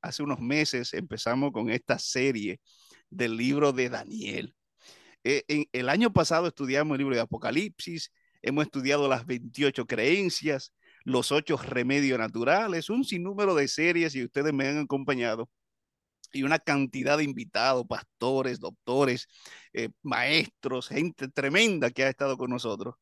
Hace 0.00 0.22
unos 0.22 0.40
meses 0.40 0.94
empezamos 0.94 1.52
con 1.52 1.70
esta 1.70 1.98
serie 1.98 2.60
del 3.10 3.36
libro 3.36 3.72
de 3.72 3.88
Daniel. 3.88 4.54
Eh, 5.24 5.66
el 5.72 5.88
año 5.88 6.12
pasado 6.12 6.46
estudiamos 6.46 6.94
el 6.94 6.98
libro 6.98 7.14
de 7.14 7.20
Apocalipsis, 7.20 8.12
hemos 8.42 8.64
estudiado 8.64 9.08
las 9.08 9.26
28 9.26 9.86
creencias, 9.86 10.72
los 11.04 11.32
ocho 11.32 11.56
remedios 11.56 12.18
naturales, 12.18 12.90
un 12.90 13.04
sinnúmero 13.04 13.54
de 13.54 13.68
series 13.68 14.14
y 14.14 14.24
ustedes 14.24 14.52
me 14.52 14.68
han 14.68 14.78
acompañado 14.78 15.50
y 16.32 16.42
una 16.42 16.58
cantidad 16.58 17.18
de 17.18 17.24
invitados, 17.24 17.86
pastores, 17.88 18.60
doctores, 18.60 19.26
eh, 19.72 19.90
maestros, 20.02 20.88
gente 20.88 21.28
tremenda 21.28 21.90
que 21.90 22.04
ha 22.04 22.08
estado 22.08 22.36
con 22.36 22.50
nosotros. 22.50 22.94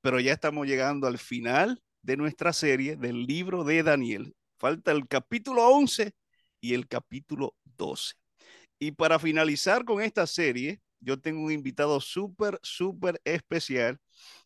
Pero 0.00 0.20
ya 0.20 0.32
estamos 0.32 0.66
llegando 0.66 1.06
al 1.06 1.18
final 1.18 1.82
de 2.08 2.16
nuestra 2.16 2.54
serie 2.54 2.96
del 2.96 3.26
libro 3.26 3.64
de 3.64 3.82
Daniel. 3.82 4.34
Falta 4.58 4.92
el 4.92 5.06
capítulo 5.06 5.68
11 5.68 6.12
y 6.58 6.72
el 6.72 6.88
capítulo 6.88 7.54
12. 7.76 8.14
Y 8.78 8.92
para 8.92 9.18
finalizar 9.18 9.84
con 9.84 10.00
esta 10.00 10.26
serie, 10.26 10.80
yo 11.00 11.20
tengo 11.20 11.42
un 11.42 11.52
invitado 11.52 12.00
súper, 12.00 12.58
súper 12.62 13.20
especial 13.24 13.98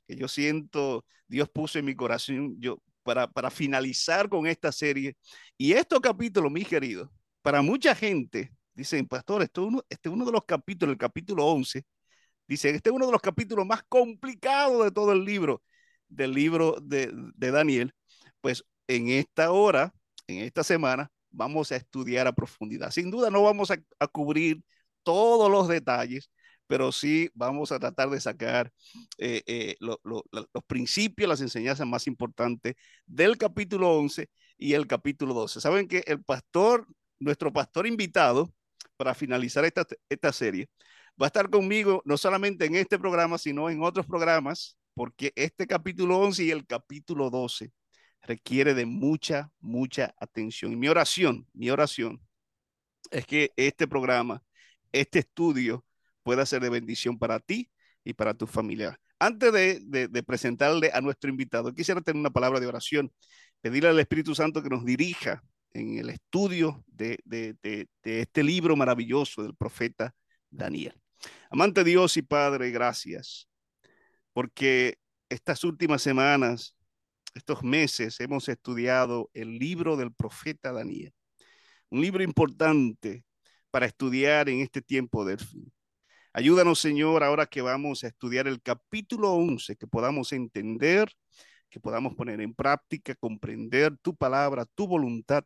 que 0.08 0.16
yo 0.16 0.26
siento, 0.26 1.04
Dios 1.28 1.48
puso 1.50 1.78
en 1.78 1.84
mi 1.84 1.94
corazón 1.94 2.56
yo, 2.58 2.78
para, 3.04 3.28
para 3.30 3.48
finalizar 3.48 4.28
con 4.28 4.48
esta 4.48 4.72
serie. 4.72 5.16
Y 5.56 5.74
estos 5.74 6.00
capítulos, 6.00 6.50
mis 6.50 6.66
queridos, 6.66 7.10
para 7.42 7.62
mucha 7.62 7.94
gente, 7.94 8.50
dicen, 8.74 9.06
pastor, 9.06 9.40
este, 9.40 9.60
uno, 9.60 9.84
este 9.88 10.08
es 10.08 10.12
uno 10.12 10.24
de 10.24 10.32
los 10.32 10.44
capítulos, 10.44 10.94
el 10.94 10.98
capítulo 10.98 11.46
11, 11.46 11.84
dicen, 12.48 12.74
este 12.74 12.90
es 12.90 12.96
uno 12.96 13.06
de 13.06 13.12
los 13.12 13.22
capítulos 13.22 13.64
más 13.64 13.84
complicados 13.84 14.82
de 14.82 14.90
todo 14.90 15.12
el 15.12 15.24
libro, 15.24 15.62
del 16.14 16.32
libro 16.32 16.76
de, 16.82 17.10
de 17.12 17.50
Daniel. 17.50 17.94
Pues 18.40 18.64
en 18.88 19.08
esta 19.08 19.52
hora, 19.52 19.92
en 20.26 20.38
esta 20.38 20.64
semana, 20.64 21.10
vamos 21.30 21.72
a 21.72 21.76
estudiar 21.76 22.26
a 22.26 22.32
profundidad. 22.32 22.90
Sin 22.90 23.10
duda 23.10 23.30
no 23.30 23.42
vamos 23.42 23.70
a, 23.70 23.76
a 23.98 24.06
cubrir 24.08 24.62
todos 25.02 25.50
los 25.50 25.68
detalles, 25.68 26.30
pero 26.66 26.92
sí 26.92 27.30
vamos 27.34 27.72
a 27.72 27.78
tratar 27.78 28.10
de 28.10 28.20
sacar 28.20 28.72
eh, 29.18 29.42
eh, 29.46 29.76
lo, 29.80 30.00
lo, 30.04 30.24
los 30.32 30.64
principios, 30.66 31.28
las 31.28 31.40
enseñanzas 31.40 31.86
más 31.86 32.06
importantes 32.06 32.74
del 33.06 33.36
capítulo 33.38 33.96
11 33.98 34.28
y 34.58 34.74
el 34.74 34.86
capítulo 34.86 35.34
12. 35.34 35.60
Saben 35.60 35.88
que 35.88 36.04
el 36.06 36.22
pastor 36.22 36.86
nuestro 37.22 37.52
pastor 37.52 37.86
invitado 37.86 38.52
para 38.96 39.14
finalizar 39.14 39.64
esta, 39.64 39.86
esta 40.08 40.32
serie 40.32 40.68
va 41.20 41.26
a 41.26 41.28
estar 41.28 41.48
conmigo 41.50 42.02
no 42.04 42.16
solamente 42.16 42.66
en 42.66 42.74
este 42.74 42.98
programa, 42.98 43.38
sino 43.38 43.70
en 43.70 43.82
otros 43.82 44.06
programas, 44.06 44.76
porque 44.94 45.32
este 45.36 45.66
capítulo 45.66 46.18
11 46.18 46.44
y 46.44 46.50
el 46.50 46.66
capítulo 46.66 47.30
12 47.30 47.72
requiere 48.22 48.74
de 48.74 48.86
mucha, 48.86 49.50
mucha 49.60 50.14
atención. 50.18 50.78
Mi 50.78 50.88
oración, 50.88 51.46
mi 51.52 51.70
oración 51.70 52.20
es 53.10 53.26
que 53.26 53.52
este 53.56 53.88
programa, 53.88 54.42
este 54.92 55.20
estudio 55.20 55.84
pueda 56.22 56.46
ser 56.46 56.62
de 56.62 56.70
bendición 56.70 57.18
para 57.18 57.40
ti 57.40 57.70
y 58.04 58.12
para 58.14 58.34
tu 58.34 58.46
familia. 58.46 58.98
Antes 59.18 59.52
de, 59.52 60.08
de, 60.08 60.22
presentarle 60.24 60.90
a 60.92 61.00
nuestro 61.00 61.30
invitado, 61.30 61.72
quisiera 61.72 62.00
tener 62.00 62.18
una 62.18 62.30
palabra 62.30 62.58
de 62.58 62.66
oración, 62.66 63.12
pedirle 63.60 63.90
al 63.90 64.00
Espíritu 64.00 64.34
Santo 64.34 64.62
que 64.62 64.68
nos 64.68 64.84
dirija 64.84 65.42
en 65.74 65.98
el 65.98 66.10
estudio 66.10 66.84
de, 66.86 67.18
de, 67.24 67.86
este 68.02 68.42
libro 68.42 68.76
maravilloso 68.76 69.42
del 69.42 69.54
profeta 69.54 70.14
Daniel. 70.50 70.94
Amante 71.50 71.84
Dios 71.84 72.16
y 72.16 72.22
Padre, 72.22 72.70
gracias, 72.70 73.48
porque 74.32 74.98
estas 75.28 75.64
últimas 75.64 76.02
semanas, 76.02 76.76
estos 77.34 77.62
meses, 77.62 78.20
hemos 78.20 78.48
estudiado 78.48 79.30
el 79.34 79.58
libro 79.58 79.96
del 79.96 80.12
profeta 80.12 80.72
Daniel, 80.72 81.12
un 81.90 82.00
libro 82.00 82.22
importante 82.22 83.24
para 83.70 83.86
estudiar 83.86 84.48
en 84.48 84.60
este 84.60 84.82
tiempo 84.82 85.24
del 85.24 85.38
fin. 85.38 85.72
Ayúdanos, 86.34 86.78
Señor, 86.78 87.22
ahora 87.22 87.46
que 87.46 87.60
vamos 87.60 88.04
a 88.04 88.08
estudiar 88.08 88.48
el 88.48 88.62
capítulo 88.62 89.32
11, 89.32 89.76
que 89.76 89.86
podamos 89.86 90.32
entender, 90.32 91.12
que 91.68 91.80
podamos 91.80 92.14
poner 92.14 92.40
en 92.40 92.54
práctica, 92.54 93.14
comprender 93.14 93.96
tu 93.98 94.16
palabra, 94.16 94.64
tu 94.64 94.86
voluntad 94.86 95.44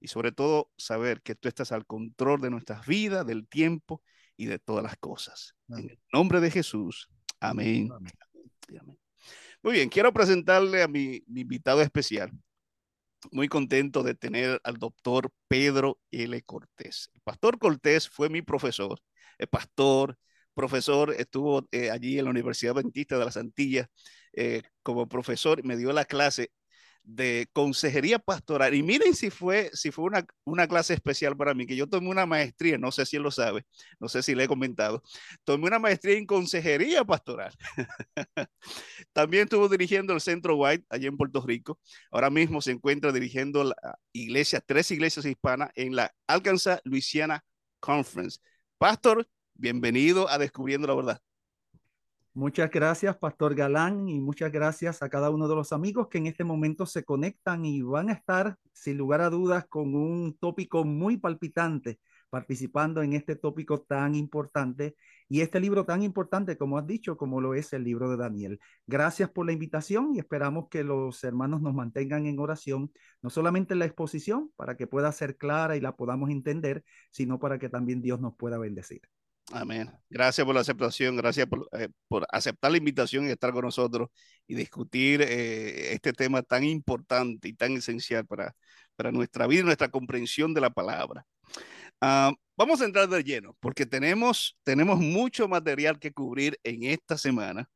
y 0.00 0.08
sobre 0.08 0.32
todo 0.32 0.70
saber 0.76 1.22
que 1.22 1.34
tú 1.34 1.48
estás 1.48 1.72
al 1.72 1.86
control 1.86 2.40
de 2.40 2.50
nuestras 2.50 2.86
vidas, 2.86 3.26
del 3.26 3.48
tiempo 3.48 4.02
y 4.36 4.46
de 4.46 4.58
todas 4.58 4.84
las 4.84 4.96
cosas. 4.96 5.54
En 5.68 5.90
el 5.90 6.00
nombre 6.12 6.40
de 6.40 6.50
Jesús. 6.50 7.08
Amén. 7.40 7.88
Muy 9.62 9.72
bien, 9.72 9.88
quiero 9.88 10.12
presentarle 10.12 10.82
a 10.82 10.88
mi, 10.88 11.22
mi, 11.26 11.42
invitado 11.42 11.82
especial. 11.82 12.30
Muy 13.32 13.48
contento 13.48 14.02
de 14.02 14.14
tener 14.14 14.60
al 14.62 14.76
doctor 14.76 15.30
Pedro 15.48 15.98
L. 16.10 16.40
Cortés. 16.42 17.10
El 17.14 17.20
pastor 17.22 17.58
Cortés 17.58 18.08
fue 18.08 18.28
mi 18.28 18.42
profesor, 18.42 19.00
el 19.38 19.48
pastor, 19.48 20.16
profesor, 20.58 21.14
estuvo 21.16 21.68
eh, 21.70 21.90
allí 21.90 22.18
en 22.18 22.24
la 22.24 22.30
Universidad 22.30 22.76
Adventista 22.76 23.16
de 23.16 23.24
las 23.24 23.36
Antillas 23.36 23.88
eh, 24.32 24.62
como 24.82 25.08
profesor, 25.08 25.62
me 25.64 25.76
dio 25.76 25.92
la 25.92 26.04
clase 26.04 26.50
de 27.08 27.48
consejería 27.54 28.18
pastoral. 28.18 28.74
Y 28.74 28.82
miren 28.82 29.14
si 29.14 29.30
fue, 29.30 29.70
si 29.72 29.90
fue 29.90 30.04
una, 30.04 30.26
una 30.44 30.68
clase 30.68 30.92
especial 30.92 31.36
para 31.36 31.54
mí, 31.54 31.66
que 31.66 31.74
yo 31.74 31.88
tomé 31.88 32.10
una 32.10 32.26
maestría, 32.26 32.76
no 32.76 32.92
sé 32.92 33.06
si 33.06 33.16
él 33.16 33.22
lo 33.22 33.30
sabe, 33.30 33.64
no 33.98 34.08
sé 34.08 34.22
si 34.22 34.34
le 34.34 34.44
he 34.44 34.48
comentado, 34.48 35.02
tomé 35.44 35.66
una 35.66 35.78
maestría 35.78 36.18
en 36.18 36.26
consejería 36.26 37.04
pastoral. 37.04 37.54
También 39.14 39.44
estuvo 39.44 39.68
dirigiendo 39.70 40.12
el 40.12 40.20
Centro 40.20 40.56
White 40.56 40.84
allá 40.90 41.08
en 41.08 41.16
Puerto 41.16 41.40
Rico. 41.40 41.80
Ahora 42.10 42.28
mismo 42.28 42.60
se 42.60 42.72
encuentra 42.72 43.10
dirigiendo 43.10 43.64
la 43.64 43.98
iglesia, 44.12 44.60
tres 44.60 44.90
iglesias 44.90 45.24
hispanas 45.24 45.70
en 45.76 45.96
la 45.96 46.14
Alcanza 46.26 46.80
Louisiana 46.84 47.42
Conference. 47.80 48.38
Pastor, 48.76 49.26
bienvenido 49.54 50.28
a 50.28 50.36
Descubriendo 50.36 50.86
la 50.86 50.94
Verdad. 50.94 51.22
Muchas 52.38 52.70
gracias, 52.70 53.16
Pastor 53.16 53.56
Galán, 53.56 54.08
y 54.08 54.20
muchas 54.20 54.52
gracias 54.52 55.02
a 55.02 55.08
cada 55.08 55.28
uno 55.28 55.48
de 55.48 55.56
los 55.56 55.72
amigos 55.72 56.06
que 56.06 56.18
en 56.18 56.28
este 56.28 56.44
momento 56.44 56.86
se 56.86 57.02
conectan 57.02 57.64
y 57.64 57.82
van 57.82 58.10
a 58.10 58.12
estar, 58.12 58.56
sin 58.72 58.96
lugar 58.96 59.22
a 59.22 59.28
dudas, 59.28 59.66
con 59.66 59.96
un 59.96 60.38
tópico 60.38 60.84
muy 60.84 61.16
palpitante, 61.16 61.98
participando 62.30 63.02
en 63.02 63.14
este 63.14 63.34
tópico 63.34 63.80
tan 63.80 64.14
importante 64.14 64.94
y 65.28 65.40
este 65.40 65.58
libro 65.58 65.84
tan 65.84 66.04
importante, 66.04 66.56
como 66.56 66.78
has 66.78 66.86
dicho, 66.86 67.16
como 67.16 67.40
lo 67.40 67.54
es 67.54 67.72
el 67.72 67.82
libro 67.82 68.08
de 68.08 68.16
Daniel. 68.18 68.60
Gracias 68.86 69.28
por 69.30 69.44
la 69.44 69.52
invitación 69.52 70.14
y 70.14 70.20
esperamos 70.20 70.68
que 70.68 70.84
los 70.84 71.24
hermanos 71.24 71.60
nos 71.60 71.74
mantengan 71.74 72.26
en 72.26 72.38
oración, 72.38 72.92
no 73.20 73.30
solamente 73.30 73.72
en 73.72 73.80
la 73.80 73.86
exposición, 73.86 74.52
para 74.54 74.76
que 74.76 74.86
pueda 74.86 75.10
ser 75.10 75.36
clara 75.36 75.76
y 75.76 75.80
la 75.80 75.96
podamos 75.96 76.30
entender, 76.30 76.84
sino 77.10 77.40
para 77.40 77.58
que 77.58 77.68
también 77.68 78.00
Dios 78.00 78.20
nos 78.20 78.36
pueda 78.36 78.58
bendecir. 78.58 79.00
Amén. 79.52 79.90
Gracias 80.10 80.44
por 80.44 80.54
la 80.54 80.60
aceptación, 80.60 81.16
gracias 81.16 81.46
por, 81.46 81.68
eh, 81.72 81.88
por, 82.06 82.26
aceptar 82.30 82.70
la 82.70 82.76
invitación 82.76 83.26
y 83.26 83.30
estar 83.30 83.50
con 83.52 83.64
nosotros 83.64 84.10
y 84.46 84.54
discutir 84.54 85.22
eh, 85.22 85.94
este 85.94 86.12
tema 86.12 86.42
tan 86.42 86.64
importante 86.64 87.48
y 87.48 87.54
tan 87.54 87.72
esencial 87.72 88.26
para, 88.26 88.54
para 88.94 89.10
nuestra 89.10 89.46
vida 89.46 89.62
y 89.62 89.64
nuestra 89.64 89.88
comprensión 89.88 90.52
de 90.52 90.60
la 90.60 90.70
palabra. 90.70 91.24
Uh, 92.00 92.34
vamos 92.56 92.80
a 92.80 92.84
entrar 92.84 93.08
de 93.08 93.24
lleno 93.24 93.56
porque 93.60 93.86
tenemos, 93.86 94.58
tenemos 94.64 95.00
mucho 95.00 95.48
material 95.48 95.98
que 95.98 96.12
cubrir 96.12 96.58
en 96.62 96.84
esta 96.84 97.16
semana 97.16 97.68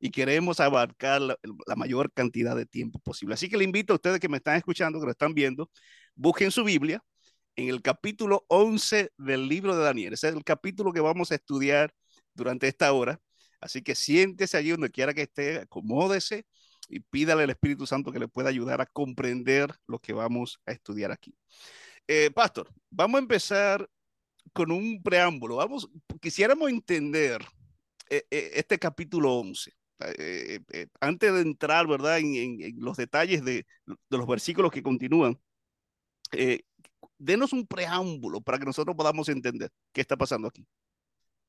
y 0.00 0.10
queremos 0.10 0.60
abarcar 0.60 1.22
la, 1.22 1.38
la 1.66 1.76
mayor 1.76 2.12
cantidad 2.12 2.56
de 2.56 2.66
tiempo 2.66 2.98
posible. 2.98 3.34
Así 3.34 3.48
que 3.48 3.56
le 3.56 3.64
invito 3.64 3.92
a 3.92 3.96
ustedes 3.96 4.18
que 4.20 4.28
me 4.28 4.38
están 4.38 4.56
escuchando, 4.56 4.98
que 4.98 5.06
lo 5.06 5.12
están 5.12 5.32
viendo, 5.32 5.70
busquen 6.16 6.50
su 6.50 6.64
Biblia 6.64 7.02
en 7.56 7.68
el 7.68 7.82
capítulo 7.82 8.44
11 8.48 9.12
del 9.16 9.48
libro 9.48 9.76
de 9.76 9.84
Daniel. 9.84 10.12
Ese 10.14 10.28
es 10.28 10.34
el 10.34 10.44
capítulo 10.44 10.92
que 10.92 11.00
vamos 11.00 11.32
a 11.32 11.36
estudiar 11.36 11.94
durante 12.34 12.68
esta 12.68 12.92
hora. 12.92 13.20
Así 13.60 13.82
que 13.82 13.94
siéntese 13.94 14.56
allí 14.56 14.70
donde 14.70 14.90
quiera 14.90 15.14
que 15.14 15.22
esté, 15.22 15.58
acomódese 15.58 16.46
y 16.88 17.00
pídale 17.00 17.44
al 17.44 17.50
Espíritu 17.50 17.86
Santo 17.86 18.12
que 18.12 18.18
le 18.18 18.28
pueda 18.28 18.50
ayudar 18.50 18.80
a 18.80 18.86
comprender 18.86 19.74
lo 19.86 19.98
que 19.98 20.12
vamos 20.12 20.60
a 20.66 20.72
estudiar 20.72 21.12
aquí. 21.12 21.34
Eh, 22.06 22.30
Pastor, 22.30 22.70
vamos 22.90 23.18
a 23.18 23.22
empezar 23.22 23.88
con 24.52 24.70
un 24.70 25.02
preámbulo. 25.02 25.56
Vamos, 25.56 25.88
quisiéramos 26.20 26.68
entender 26.70 27.42
eh, 28.10 28.24
eh, 28.30 28.50
este 28.54 28.78
capítulo 28.78 29.34
11. 29.34 29.72
Eh, 30.18 30.60
eh, 30.72 30.86
antes 31.00 31.32
de 31.32 31.40
entrar, 31.40 31.86
¿verdad?, 31.86 32.18
en, 32.18 32.34
en, 32.34 32.62
en 32.62 32.80
los 32.80 32.96
detalles 32.96 33.44
de, 33.44 33.66
de, 33.86 34.18
los 34.18 34.26
versículos 34.26 34.72
que 34.72 34.82
continúan, 34.82 35.38
denos 37.24 37.52
un 37.52 37.66
preámbulo 37.66 38.40
para 38.40 38.58
que 38.58 38.66
nosotros 38.66 38.94
podamos 38.96 39.28
entender 39.28 39.70
qué 39.92 40.00
está 40.00 40.16
pasando 40.16 40.48
aquí. 40.48 40.66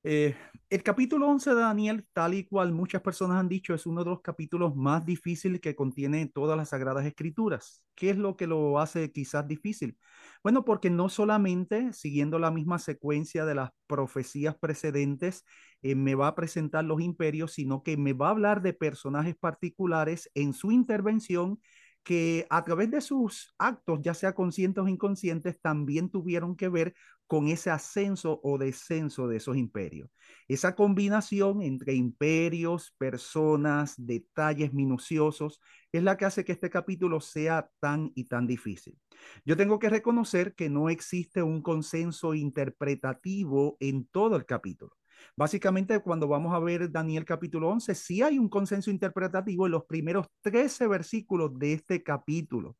Eh, 0.07 0.35
el 0.69 0.83
capítulo 0.83 1.27
11 1.27 1.49
de 1.55 1.61
Daniel, 1.61 2.05
tal 2.13 2.35
y 2.35 2.45
cual 2.45 2.71
muchas 2.71 3.01
personas 3.01 3.39
han 3.39 3.49
dicho, 3.49 3.73
es 3.73 3.87
uno 3.87 4.03
de 4.03 4.11
los 4.11 4.21
capítulos 4.21 4.75
más 4.75 5.03
difíciles 5.03 5.59
que 5.59 5.75
contiene 5.75 6.27
todas 6.27 6.55
las 6.55 6.69
sagradas 6.69 7.07
escrituras. 7.07 7.83
¿Qué 7.95 8.11
es 8.11 8.17
lo 8.17 8.37
que 8.37 8.45
lo 8.45 8.79
hace 8.79 9.11
quizás 9.11 9.47
difícil? 9.47 9.97
Bueno, 10.43 10.63
porque 10.63 10.91
no 10.91 11.09
solamente 11.09 11.91
siguiendo 11.91 12.37
la 12.37 12.51
misma 12.51 12.77
secuencia 12.77 13.45
de 13.45 13.55
las 13.55 13.71
profecías 13.87 14.55
precedentes, 14.55 15.43
eh, 15.81 15.95
me 15.95 16.13
va 16.13 16.27
a 16.27 16.35
presentar 16.35 16.85
los 16.85 17.01
imperios, 17.01 17.53
sino 17.53 17.81
que 17.81 17.97
me 17.97 18.13
va 18.13 18.27
a 18.27 18.31
hablar 18.31 18.61
de 18.61 18.73
personajes 18.73 19.35
particulares 19.35 20.29
en 20.35 20.53
su 20.53 20.71
intervención 20.71 21.59
que 22.05 22.45
a 22.51 22.63
través 22.63 22.91
de 22.91 23.01
sus 23.01 23.53
actos, 23.57 23.99
ya 24.03 24.13
sea 24.13 24.35
conscientes 24.35 24.83
o 24.83 24.87
inconscientes, 24.87 25.59
también 25.59 26.09
tuvieron 26.11 26.55
que 26.55 26.69
ver 26.69 26.93
con 27.25 27.47
ese 27.47 27.71
ascenso 27.71 28.39
o 28.43 28.59
descenso 28.59 29.27
de 29.27 29.37
esos 29.37 29.57
imperios. 29.57 30.11
Esa 30.47 30.75
combinación 30.75 31.63
entre 31.63 31.95
imperios, 31.95 32.93
personas, 32.99 33.95
detalles 33.97 34.71
minuciosos, 34.71 35.59
es 35.91 36.03
la 36.03 36.15
que 36.15 36.25
hace 36.25 36.45
que 36.45 36.51
este 36.51 36.69
capítulo 36.69 37.19
sea 37.19 37.71
tan 37.79 38.11
y 38.13 38.25
tan 38.25 38.45
difícil. 38.45 38.95
Yo 39.43 39.57
tengo 39.57 39.79
que 39.79 39.89
reconocer 39.89 40.53
que 40.53 40.69
no 40.69 40.89
existe 40.89 41.41
un 41.41 41.63
consenso 41.63 42.35
interpretativo 42.35 43.77
en 43.79 44.05
todo 44.05 44.35
el 44.35 44.45
capítulo. 44.45 44.95
Básicamente, 45.35 45.99
cuando 45.99 46.27
vamos 46.27 46.53
a 46.53 46.59
ver 46.59 46.91
Daniel 46.91 47.25
capítulo 47.25 47.69
11, 47.69 47.95
sí 47.95 48.21
hay 48.21 48.39
un 48.39 48.49
consenso 48.49 48.91
interpretativo 48.91 49.65
en 49.65 49.71
los 49.73 49.85
primeros 49.85 50.27
13 50.41 50.87
versículos 50.87 51.57
de 51.57 51.73
este 51.73 52.03
capítulo. 52.03 52.75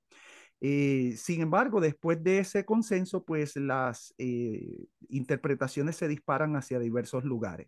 Eh, 0.62 1.16
sin 1.18 1.42
embargo, 1.42 1.82
después 1.82 2.24
de 2.24 2.40
ese 2.40 2.66
consenso, 2.66 3.24
pues 3.24 3.56
las 3.56 4.14
eh, 4.18 4.88
interpretaciones 5.10 5.98
se 5.98 6.08
disparan 6.08 6.56
hacia 6.56 6.80
diversos 6.80 7.24
lugares. 7.24 7.68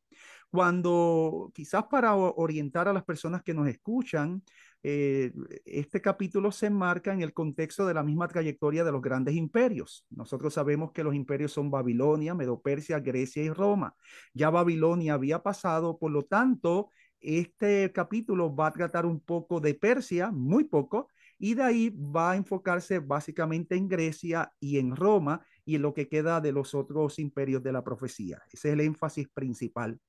Cuando 0.50 1.52
quizás 1.54 1.84
para 1.92 2.16
orientar 2.16 2.88
a 2.88 2.94
las 2.94 3.04
personas 3.04 3.44
que 3.44 3.54
nos 3.54 3.68
escuchan, 3.68 4.42
eh, 4.90 5.34
este 5.66 6.00
capítulo 6.00 6.50
se 6.50 6.68
enmarca 6.68 7.12
en 7.12 7.22
el 7.22 7.34
contexto 7.34 7.86
de 7.86 7.94
la 7.94 8.04
misma 8.04 8.30
trayectoria 8.30 8.86
de 8.86 8.94
los 8.94 9.02
grandes 9.02 9.36
imperios. 9.36 10.06
Nosotros 10.10 10.54
sabemos 10.54 10.94
que 10.94 11.04
los 11.04 11.14
imperios 11.14 11.52
son 11.52 11.70
Babilonia, 11.70 12.34
Medo-Persia, 12.34 13.02
Grecia 13.02 13.44
y 13.44 13.50
Roma. 13.50 13.94
Ya 14.34 14.50
Babilonia 14.50 15.16
había 15.16 15.44
pasado, 15.44 15.98
por 15.98 16.12
lo 16.12 16.24
tanto, 16.24 16.90
este 17.20 17.92
capítulo 17.92 18.56
va 18.56 18.68
a 18.68 18.72
tratar 18.72 19.06
un 19.06 19.20
poco 19.20 19.60
de 19.60 19.74
Persia, 19.74 20.32
muy 20.32 20.64
poco, 20.64 21.10
y 21.38 21.56
de 21.56 21.64
ahí 21.64 21.90
va 21.90 22.32
a 22.32 22.36
enfocarse 22.38 23.00
básicamente 23.00 23.76
en 23.76 23.90
Grecia 23.90 24.54
y 24.58 24.80
en 24.80 24.96
Roma 24.96 25.46
y 25.66 25.76
en 25.76 25.82
lo 25.82 25.94
que 25.94 26.08
queda 26.08 26.40
de 26.40 26.54
los 26.54 26.74
otros 26.74 27.20
imperios 27.20 27.62
de 27.62 27.74
la 27.74 27.84
profecía. 27.84 28.42
Ese 28.54 28.70
es 28.70 28.74
el 28.74 28.80
énfasis 28.80 29.28
principal. 29.28 30.00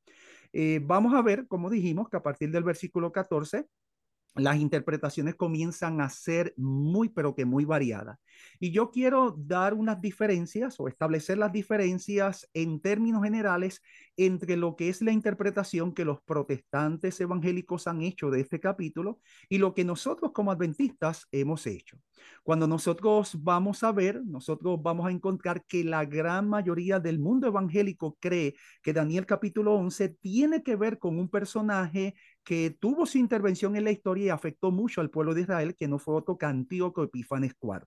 Eh, 0.53 0.81
vamos 0.85 1.15
a 1.15 1.23
ver, 1.23 1.49
como 1.49 1.69
dijimos, 1.69 2.09
que 2.09 2.17
a 2.17 2.23
partir 2.23 2.53
del 2.53 2.63
versículo 2.63 3.11
14 3.11 3.67
las 4.38 4.56
interpretaciones 4.56 5.35
comienzan 5.35 6.00
a 6.00 6.08
ser 6.08 6.55
muy, 6.56 7.08
pero 7.08 7.35
que 7.35 7.44
muy 7.44 7.64
variadas. 7.64 8.19
Y 8.61 8.70
yo 8.70 8.90
quiero 8.90 9.35
dar 9.38 9.75
unas 9.75 10.00
diferencias 10.00 10.79
o 10.79 10.88
establecer 10.88 11.38
las 11.38 11.52
diferencias 11.52 12.49
en 12.55 12.81
términos 12.81 13.23
generales 13.23 13.82
entre 14.19 14.56
lo 14.56 14.75
que 14.76 14.88
es 14.88 15.00
la 15.00 15.12
interpretación 15.12 15.94
que 15.94 16.05
los 16.05 16.20
protestantes 16.20 17.20
evangélicos 17.20 17.87
han 17.87 18.03
hecho 18.03 18.31
de 18.31 18.41
este 18.41 18.59
capítulo 18.59 19.20
y 19.49 19.59
lo 19.59 19.75
que 19.75 19.85
nosotros 19.85 20.32
como 20.32 20.50
adventistas 20.50 21.26
hemos 21.31 21.67
hecho. 21.67 21.97
Cuando 22.43 22.67
nosotros 22.67 23.38
vamos 23.43 23.85
a 23.85 23.93
ver, 23.93 24.20
nosotros 24.26 24.82
vamos 24.82 25.06
a 25.06 25.12
encontrar 25.12 25.65
que 25.67 25.85
la 25.85 26.05
gran 26.05 26.49
mayoría 26.49 26.99
del 26.99 27.20
mundo 27.20 27.47
evangélico 27.47 28.19
cree 28.20 28.56
que 28.82 28.93
Daniel 28.93 29.25
capítulo 29.25 29.75
11 29.75 30.09
tiene 30.21 30.64
que 30.64 30.75
ver 30.75 30.99
con 30.99 31.17
un 31.17 31.29
personaje 31.29 32.14
que 32.43 32.76
tuvo 32.81 33.06
su 33.06 33.19
intervención 33.19 33.76
en 33.76 33.85
la 33.85 33.93
historia 33.93 34.26
y 34.26 34.31
afectó 34.31 34.73
mucho 34.73 35.00
al 35.00 35.11
pueblo 35.11 35.32
de 35.32 35.43
Israel, 35.43 35.76
que 35.76 35.87
no 35.87 36.00
fue 36.00 36.14
otro 36.17 36.37
que 36.37 36.47
Antíoco 36.47 37.05
Epífanes 37.05 37.55
IV. 37.62 37.87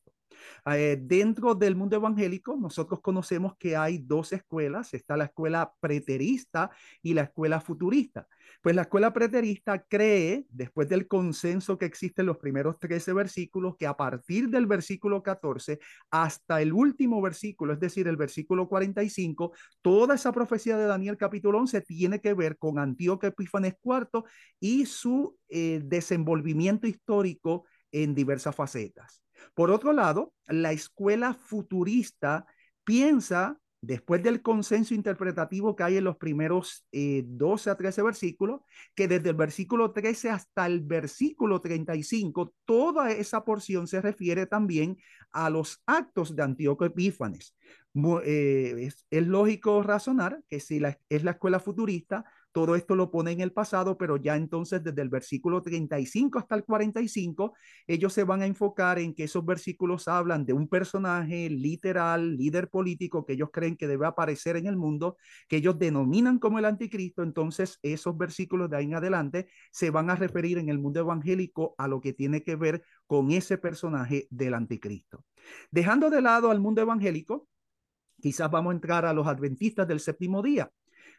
Eh, 0.66 0.98
dentro 1.02 1.56
del 1.56 1.76
mundo 1.76 1.96
evangélico, 1.96 2.56
nosotros 2.56 3.02
conocemos 3.02 3.56
que 3.58 3.76
hay 3.76 4.00
dos 4.00 4.34
escuelas, 4.34 4.94
está 4.94 5.18
la 5.18 5.26
escuela 5.26 5.74
preterista 5.80 6.72
y 7.02 7.14
la 7.14 7.24
escuela 7.24 7.62
futurista. 7.62 8.28
Pues 8.62 8.76
la 8.76 8.84
escuela 8.84 9.12
preterista 9.14 9.84
cree, 9.88 10.46
después 10.50 10.88
del 10.90 11.08
consenso 11.08 11.78
que 11.78 11.86
existe 11.86 12.22
en 12.22 12.28
los 12.28 12.38
primeros 12.38 12.78
13 12.80 13.14
versículos, 13.14 13.76
que 13.78 13.88
a 13.88 13.98
partir 13.98 14.50
del 14.50 14.68
versículo 14.68 15.24
14 15.24 15.80
hasta 16.12 16.62
el 16.62 16.74
último 16.74 17.22
versículo, 17.22 17.74
es 17.74 17.80
decir, 17.80 18.08
el 18.08 18.18
versículo 18.18 18.68
45, 18.68 19.54
toda 19.82 20.16
esa 20.16 20.32
profecía 20.32 20.78
de 20.78 20.86
Daniel 20.86 21.18
capítulo 21.18 21.60
11 21.60 21.82
tiene 21.82 22.20
que 22.20 22.34
ver 22.34 22.58
con 22.58 22.78
Antíoco 22.78 23.26
Epífanes 23.26 23.76
IV 23.84 24.24
y 24.60 24.86
su 24.86 25.38
eh, 25.50 25.82
desenvolvimiento 25.84 26.88
histórico 26.88 27.66
en 27.92 28.16
diversas 28.16 28.56
facetas. 28.56 29.24
Por 29.54 29.72
otro 29.72 29.94
lado, 29.94 30.34
la 30.48 30.72
escuela 30.72 31.34
futurista 31.34 32.46
piensa 32.84 33.58
después 33.82 34.22
del 34.22 34.44
consenso 34.44 34.94
interpretativo 34.94 35.76
que 35.76 35.84
hay 35.84 35.98
en 35.98 36.04
los 36.04 36.18
primeros 36.18 36.86
12 36.92 37.70
eh, 37.70 37.72
a 37.72 37.76
13 37.76 38.04
versículos, 38.04 38.62
que 38.96 39.08
desde 39.08 39.30
el 39.30 39.36
versículo 39.36 39.92
13 39.92 40.30
hasta 40.30 40.68
el 40.68 40.82
versículo 40.82 41.62
35, 41.62 42.54
toda 42.66 43.12
esa 43.12 43.44
porción 43.44 43.88
se 43.88 44.02
refiere 44.02 44.46
también 44.46 44.98
a 45.32 45.50
los 45.50 45.82
actos 45.88 46.36
de 46.36 46.44
Antíoco 46.44 46.86
Epífanes. 46.86 47.56
Eh, 48.24 48.90
es, 49.10 49.28
lógico 49.28 49.82
razonar 49.84 50.42
que 50.48 50.60
si 50.60 50.82
es 51.10 51.24
la 51.24 51.32
escuela 51.32 51.60
futurista, 51.60 52.24
todo 52.52 52.76
esto 52.76 52.96
lo 52.96 53.12
pone 53.12 53.32
en 53.32 53.42
el 53.42 53.54
pasado, 53.54 53.98
pero 53.98 54.18
ya 54.18 54.36
entonces 54.36 54.84
desde 54.84 55.02
el 55.02 55.10
versículo 55.10 55.62
35 55.62 56.40
hasta 56.40 56.56
el 56.56 56.64
45, 56.64 57.54
ellos 57.88 58.14
se 58.14 58.24
van 58.24 58.42
a 58.42 58.46
enfocar 58.46 59.00
en 59.00 59.14
que 59.14 59.24
esos 59.24 59.46
versículos 59.46 60.08
hablan 60.08 60.46
de 60.46 60.54
un 60.54 60.68
personaje 60.68 61.50
literal, 61.50 62.36
líder 62.38 62.70
político 62.70 63.26
que 63.26 63.34
ellos 63.34 63.50
creen 63.52 63.78
que 63.78 63.88
debe 63.88 64.06
aparecer 64.06 64.58
en 64.58 64.68
el 64.68 64.76
mundo, 64.76 65.18
que 65.48 65.58
ellos 65.58 65.80
denominan 65.80 66.40
como 66.40 66.60
el 66.60 66.66
anticristo. 66.66 67.24
Entonces 67.24 67.80
esos 67.82 68.18
versículos 68.18 68.70
de 68.70 68.78
ahí 68.78 68.86
en 68.86 68.96
adelante 68.96 69.48
se 69.72 69.90
van 69.90 70.10
a 70.10 70.16
referir 70.16 70.58
en 70.58 70.70
el 70.70 70.80
mundo 70.80 71.00
evangélico 71.00 71.76
a 71.78 71.88
lo 71.88 72.02
que 72.02 72.14
tiene 72.14 72.44
que 72.44 72.56
ver 72.56 72.84
con 73.08 73.32
ese 73.32 73.58
personaje 73.58 74.28
del 74.30 74.54
anticristo. 74.54 75.26
Dejando 75.70 76.10
de 76.10 76.22
lado 76.22 76.52
al 76.52 76.60
mundo 76.60 76.82
evangélico, 76.82 77.48
quizás 78.22 78.52
vamos 78.52 78.72
a 78.72 78.76
entrar 78.76 79.06
a 79.06 79.14
los 79.14 79.28
adventistas 79.28 79.88
del 79.88 80.00
séptimo 80.00 80.42
día. 80.42 80.72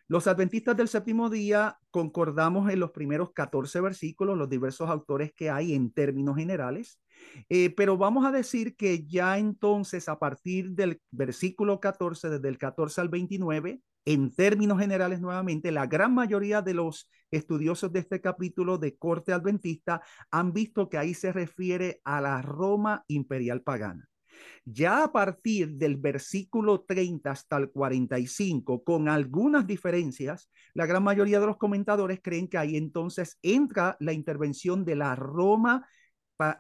Los 0.08 0.26
adventistas 0.26 0.76
del 0.76 0.88
séptimo 0.88 1.30
día 1.30 1.78
concordamos 1.90 2.70
en 2.70 2.80
los 2.80 2.90
primeros 2.90 3.32
14 3.32 3.80
versículos, 3.80 4.36
los 4.36 4.48
diversos 4.48 4.90
autores 4.90 5.32
que 5.32 5.50
hay 5.50 5.74
en 5.74 5.92
términos 5.92 6.36
generales, 6.36 7.00
eh, 7.48 7.70
pero 7.70 7.96
vamos 7.96 8.26
a 8.26 8.32
decir 8.32 8.76
que 8.76 9.06
ya 9.06 9.38
entonces 9.38 10.08
a 10.08 10.18
partir 10.18 10.72
del 10.72 11.00
versículo 11.10 11.80
14, 11.80 12.28
desde 12.28 12.48
el 12.48 12.58
14 12.58 13.00
al 13.00 13.08
29, 13.08 13.80
en 14.04 14.34
términos 14.34 14.80
generales 14.80 15.20
nuevamente, 15.20 15.70
la 15.70 15.86
gran 15.86 16.12
mayoría 16.14 16.60
de 16.60 16.74
los 16.74 17.08
estudiosos 17.30 17.92
de 17.92 18.00
este 18.00 18.20
capítulo 18.20 18.78
de 18.78 18.96
corte 18.96 19.32
adventista 19.32 20.02
han 20.30 20.52
visto 20.52 20.88
que 20.88 20.98
ahí 20.98 21.14
se 21.14 21.32
refiere 21.32 22.00
a 22.04 22.20
la 22.20 22.42
Roma 22.42 23.04
imperial 23.06 23.62
pagana. 23.62 24.08
Ya 24.64 25.04
a 25.04 25.12
partir 25.12 25.72
del 25.72 25.96
versículo 25.96 26.82
30 26.82 27.30
hasta 27.30 27.56
el 27.56 27.70
45, 27.70 28.84
con 28.84 29.08
algunas 29.08 29.66
diferencias, 29.66 30.50
la 30.74 30.86
gran 30.86 31.02
mayoría 31.02 31.40
de 31.40 31.46
los 31.46 31.56
comentadores 31.56 32.20
creen 32.22 32.48
que 32.48 32.58
ahí 32.58 32.76
entonces 32.76 33.38
entra 33.42 33.96
la 34.00 34.12
intervención 34.12 34.84
de 34.84 34.96
la 34.96 35.14
Roma 35.16 35.86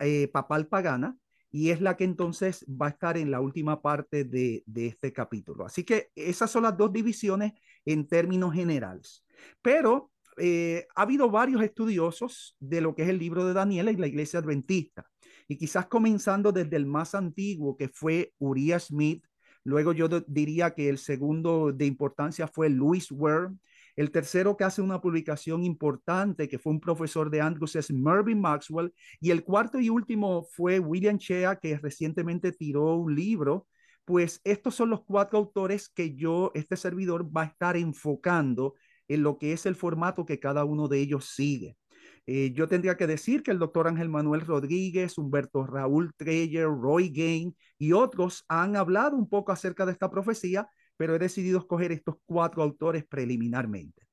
eh, 0.00 0.28
papal 0.28 0.66
pagana, 0.68 1.16
y 1.52 1.68
es 1.68 1.82
la 1.82 1.96
que 1.96 2.04
entonces 2.04 2.64
va 2.68 2.86
a 2.86 2.90
estar 2.90 3.18
en 3.18 3.30
la 3.30 3.40
última 3.40 3.82
parte 3.82 4.24
de, 4.24 4.64
este 4.74 5.12
capítulo. 5.12 5.66
Así 5.66 5.84
que 5.84 6.10
esas 6.16 6.50
son 6.50 6.62
las 6.62 6.76
dos 6.76 6.92
divisiones 6.92 7.52
en 7.84 8.08
términos 8.08 8.54
generales. 8.54 9.22
Pero 9.60 10.10
eh, 10.38 10.86
ha 10.96 11.02
habido 11.02 11.30
varios 11.30 11.62
estudiosos 11.62 12.56
de 12.58 12.80
lo 12.80 12.94
que 12.94 13.02
es 13.02 13.10
el 13.10 13.18
libro 13.18 13.44
de 13.46 13.52
Daniel 13.52 13.90
y 13.90 13.96
la 13.96 14.06
iglesia 14.06 14.38
adventista. 14.38 15.11
Y 15.48 15.56
quizás 15.56 15.86
comenzando 15.86 16.52
desde 16.52 16.76
el 16.76 16.86
más 16.86 17.14
antiguo, 17.14 17.76
que 17.76 17.88
fue 17.88 18.32
Uriah 18.38 18.80
Smith, 18.80 19.24
luego 19.64 19.92
yo 19.92 20.08
diría 20.26 20.74
que 20.74 20.88
el 20.88 20.98
segundo 20.98 21.72
de 21.72 21.86
importancia 21.86 22.48
fue 22.48 22.68
Louis 22.68 23.10
Ware, 23.10 23.50
el 23.96 24.10
tercero 24.10 24.56
que 24.56 24.64
hace 24.64 24.80
una 24.80 25.00
publicación 25.00 25.64
importante, 25.64 26.48
que 26.48 26.58
fue 26.58 26.72
un 26.72 26.80
profesor 26.80 27.30
de 27.30 27.40
Andrews, 27.40 27.76
es 27.76 27.90
Mervyn 27.90 28.40
Maxwell. 28.40 28.92
Y 29.20 29.30
el 29.30 29.44
cuarto 29.44 29.78
y 29.80 29.90
último 29.90 30.44
fue 30.44 30.78
William 30.78 31.18
Shea, 31.18 31.56
que 31.56 31.76
recientemente 31.76 32.52
tiró 32.52 32.96
un 32.96 33.14
libro. 33.14 33.66
Pues 34.04 34.40
estos 34.44 34.74
son 34.74 34.90
los 34.90 35.04
cuatro 35.04 35.38
autores 35.38 35.88
que 35.88 36.14
yo, 36.14 36.50
este 36.54 36.76
servidor, 36.76 37.30
va 37.36 37.42
a 37.42 37.46
estar 37.46 37.76
enfocando 37.76 38.74
en 39.08 39.22
lo 39.22 39.38
que 39.38 39.52
es 39.52 39.66
el 39.66 39.76
formato 39.76 40.24
que 40.24 40.40
cada 40.40 40.64
uno 40.64 40.88
de 40.88 41.00
ellos 41.00 41.26
sigue. 41.26 41.76
Eh, 42.26 42.52
yo 42.54 42.68
tendría 42.68 42.96
que 42.96 43.06
decir 43.06 43.42
que 43.42 43.50
el 43.50 43.58
doctor 43.58 43.88
Ángel 43.88 44.08
Manuel 44.08 44.42
Rodríguez, 44.42 45.18
Humberto 45.18 45.66
Raúl 45.66 46.12
Treyer, 46.16 46.66
Roy 46.66 47.10
Gain 47.10 47.56
y 47.78 47.92
otros 47.92 48.44
han 48.48 48.76
hablado 48.76 49.16
un 49.16 49.28
poco 49.28 49.50
acerca 49.50 49.84
de 49.84 49.92
esta 49.92 50.10
profecía, 50.10 50.68
pero 50.96 51.16
he 51.16 51.18
decidido 51.18 51.58
escoger 51.58 51.90
estos 51.90 52.16
cuatro 52.24 52.62
autores 52.62 53.04
preliminarmente. 53.04 54.06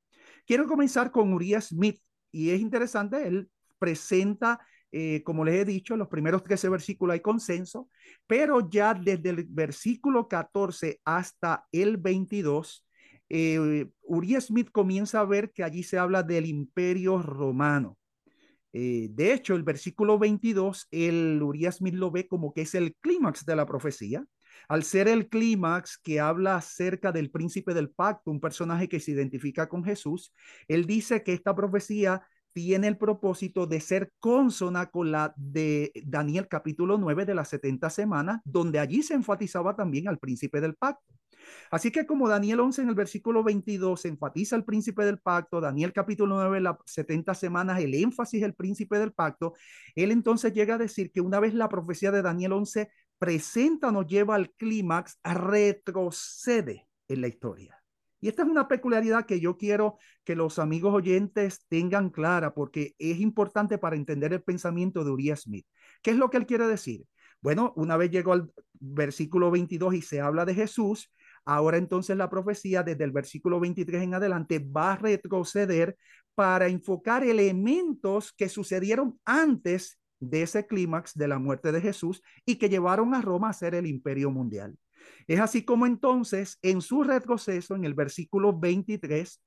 Quiero 0.48 0.68
comenzar 0.68 1.12
con 1.12 1.32
Uriah 1.34 1.62
Smith 1.62 2.00
y 2.32 2.50
es 2.50 2.60
interesante, 2.60 3.28
él 3.28 3.48
presenta, 3.78 4.60
eh, 4.92 5.22
como 5.24 5.46
les 5.46 5.62
he 5.62 5.66
dicho, 5.66 5.96
los 5.96 6.08
primeros 6.08 6.44
13 6.44 6.70
versículos 6.70 7.14
hay 7.14 7.20
consenso, 7.20 7.90
pero 8.26 8.68
ya 8.68 8.96
desde 8.96 9.30
el 9.30 9.46
versículo 9.48 10.28
14 10.28 11.00
hasta 11.06 11.68
el 11.72 11.98
22, 11.98 12.88
eh, 13.30 13.88
Uriah 14.02 14.42
Smith 14.42 14.72
comienza 14.72 15.20
a 15.20 15.26
ver 15.26 15.52
que 15.52 15.64
allí 15.64 15.84
se 15.84 16.00
habla 16.00 16.24
del 16.24 16.48
imperio 16.48 17.22
romano. 17.22 17.99
Eh, 18.74 19.08
de 19.12 19.34
hecho, 19.34 19.56
el 19.56 19.64
versículo 19.64 20.20
22, 20.20 20.88
el 20.92 21.42
Urias 21.42 21.78
Smith 21.78 21.96
lo 21.96 22.12
ve 22.12 22.28
como 22.28 22.54
que 22.54 22.62
es 22.62 22.76
el 22.76 22.96
clímax 22.96 23.46
de 23.46 23.56
la 23.56 23.66
profecía. 23.66 24.26
Al 24.68 24.84
ser 24.84 25.08
el 25.08 25.30
clímax 25.30 25.98
que 25.98 26.20
habla 26.20 26.56
acerca 26.56 27.12
del 27.12 27.32
príncipe 27.32 27.74
del 27.74 27.90
pacto, 27.90 28.32
un 28.32 28.40
personaje 28.40 28.88
que 28.88 29.00
se 29.00 29.12
identifica 29.12 29.68
con 29.68 29.84
Jesús, 29.84 30.34
él 30.68 30.86
dice 30.86 31.24
que 31.24 31.34
esta 31.34 31.56
profecía 31.56 32.22
tiene 32.54 32.88
el 32.88 32.98
propósito 32.98 33.68
de 33.68 33.80
ser 33.80 34.12
consona 34.20 34.88
con 34.88 35.12
la 35.12 35.34
de 35.38 35.92
Daniel 36.06 36.48
capítulo 36.48 36.98
9 36.98 37.26
de 37.26 37.36
las 37.36 37.50
70 37.50 37.90
semanas, 37.90 38.42
donde 38.44 38.80
allí 38.80 39.02
se 39.02 39.14
enfatizaba 39.14 39.76
también 39.76 40.08
al 40.08 40.20
príncipe 40.20 40.60
del 40.62 40.76
pacto. 40.76 41.14
Así 41.72 41.92
que 41.92 42.06
como 42.06 42.28
Daniel 42.28 42.60
11 42.60 42.82
en 42.84 42.90
el 42.90 42.96
versículo 42.96 43.44
22 43.44 44.06
enfatiza 44.06 44.56
al 44.56 44.66
príncipe 44.66 45.06
del 45.06 45.20
pacto, 45.20 45.62
Daniel 45.62 45.94
capítulo 45.94 46.36
9, 46.36 46.62
las 46.62 46.76
70 46.86 47.34
semanas, 47.34 47.80
el 47.80 47.94
énfasis 47.94 48.44
el 48.44 48.54
príncipe 48.54 48.98
del 49.00 49.14
pacto, 49.14 49.54
él 49.96 50.12
entonces 50.12 50.54
llega 50.54 50.76
a 50.76 50.78
decir 50.78 51.12
que 51.12 51.22
una 51.22 51.40
vez 51.40 51.54
la 51.54 51.70
profecía 51.70 52.12
de 52.12 52.22
Daniel 52.22 52.54
11 52.54 52.90
presenta, 53.18 53.92
nos 53.92 54.08
lleva 54.08 54.36
al 54.36 54.52
clímax, 54.52 55.20
retrocede 55.24 56.88
en 57.08 57.22
la 57.22 57.28
historia. 57.28 57.80
Y 58.22 58.28
esta 58.28 58.44
es 58.44 58.50
una 58.50 58.68
peculiaridad 58.68 59.26
que 59.26 59.40
yo 59.40 59.58
quiero 59.58 59.98
que 60.24 60.36
los 60.36 60.60
amigos 60.60 60.94
oyentes 60.94 61.66
tengan 61.70 62.10
clara 62.10 62.54
porque 62.54 62.96
es 63.00 63.20
importante 63.20 63.78
para 63.78 63.96
entender 63.96 64.34
el 64.34 64.44
pensamiento 64.44 65.04
de 65.04 65.12
Uriah 65.12 65.38
Smith. 65.38 65.66
¿Qué 66.02 66.12
es 66.12 66.18
lo 66.18 66.30
que 66.30 66.38
él 66.38 66.46
quiere 66.46 66.68
decir? 66.68 67.06
Bueno, 67.42 67.74
una 67.78 67.96
vez 67.96 68.12
llegó 68.12 68.34
al 68.34 68.52
versículo 68.74 69.52
22 69.52 69.94
y 69.96 70.02
se 70.02 70.20
habla 70.20 70.44
de 70.44 70.54
Jesús, 70.54 71.12
ahora 71.50 71.78
entonces 71.78 72.16
la 72.16 72.30
profecía 72.30 72.84
desde 72.84 73.04
el 73.04 73.12
versículo 73.12 73.60
23 73.60 74.04
en 74.04 74.14
adelante 74.14 74.60
va 74.60 74.94
a 74.94 74.98
retroceder 74.98 75.98
para 76.36 76.68
enfocar 76.68 77.24
elementos 77.24 78.32
que 78.34 78.50
sucedieron 78.50 79.20
antes 79.26 80.00
de 80.20 80.44
ese 80.44 80.68
clímax 80.68 81.16
de 81.16 81.28
la 81.28 81.40
muerte 81.40 81.72
de 81.72 81.82
Jesús 81.82 82.22
y 82.46 82.58
que 82.58 82.70
llevaron 82.70 83.16
a 83.16 83.22
Roma 83.22 83.50
a 83.50 83.54
ser 83.54 83.74
el 83.74 83.88
imperio 83.88 84.30
mundial. 84.30 84.78
Es 85.28 85.40
así 85.40 85.64
como 85.64 85.88
entonces 85.88 86.60
en 86.62 86.82
su 86.82 87.04
retroceso, 87.04 87.76
en 87.76 87.84
el 87.84 87.96
versículo 87.96 88.58
23, 88.58 89.42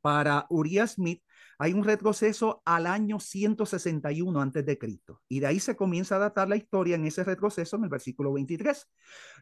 para 0.00 0.46
Uriah 0.50 0.86
Smith, 0.86 1.20
hay 1.58 1.72
un 1.72 1.84
retroceso 1.84 2.62
al 2.64 2.86
año 2.86 3.20
161 3.20 4.40
antes 4.40 4.64
de 4.64 4.78
Cristo. 4.78 5.22
Y 5.28 5.40
de 5.40 5.46
ahí 5.46 5.60
se 5.60 5.76
comienza 5.76 6.16
a 6.16 6.20
datar 6.20 6.48
la 6.48 6.56
historia 6.56 6.96
en 6.96 7.04
ese 7.04 7.24
retroceso 7.24 7.76
en 7.76 7.84
el 7.84 7.90
versículo 7.90 8.32
23. 8.32 8.88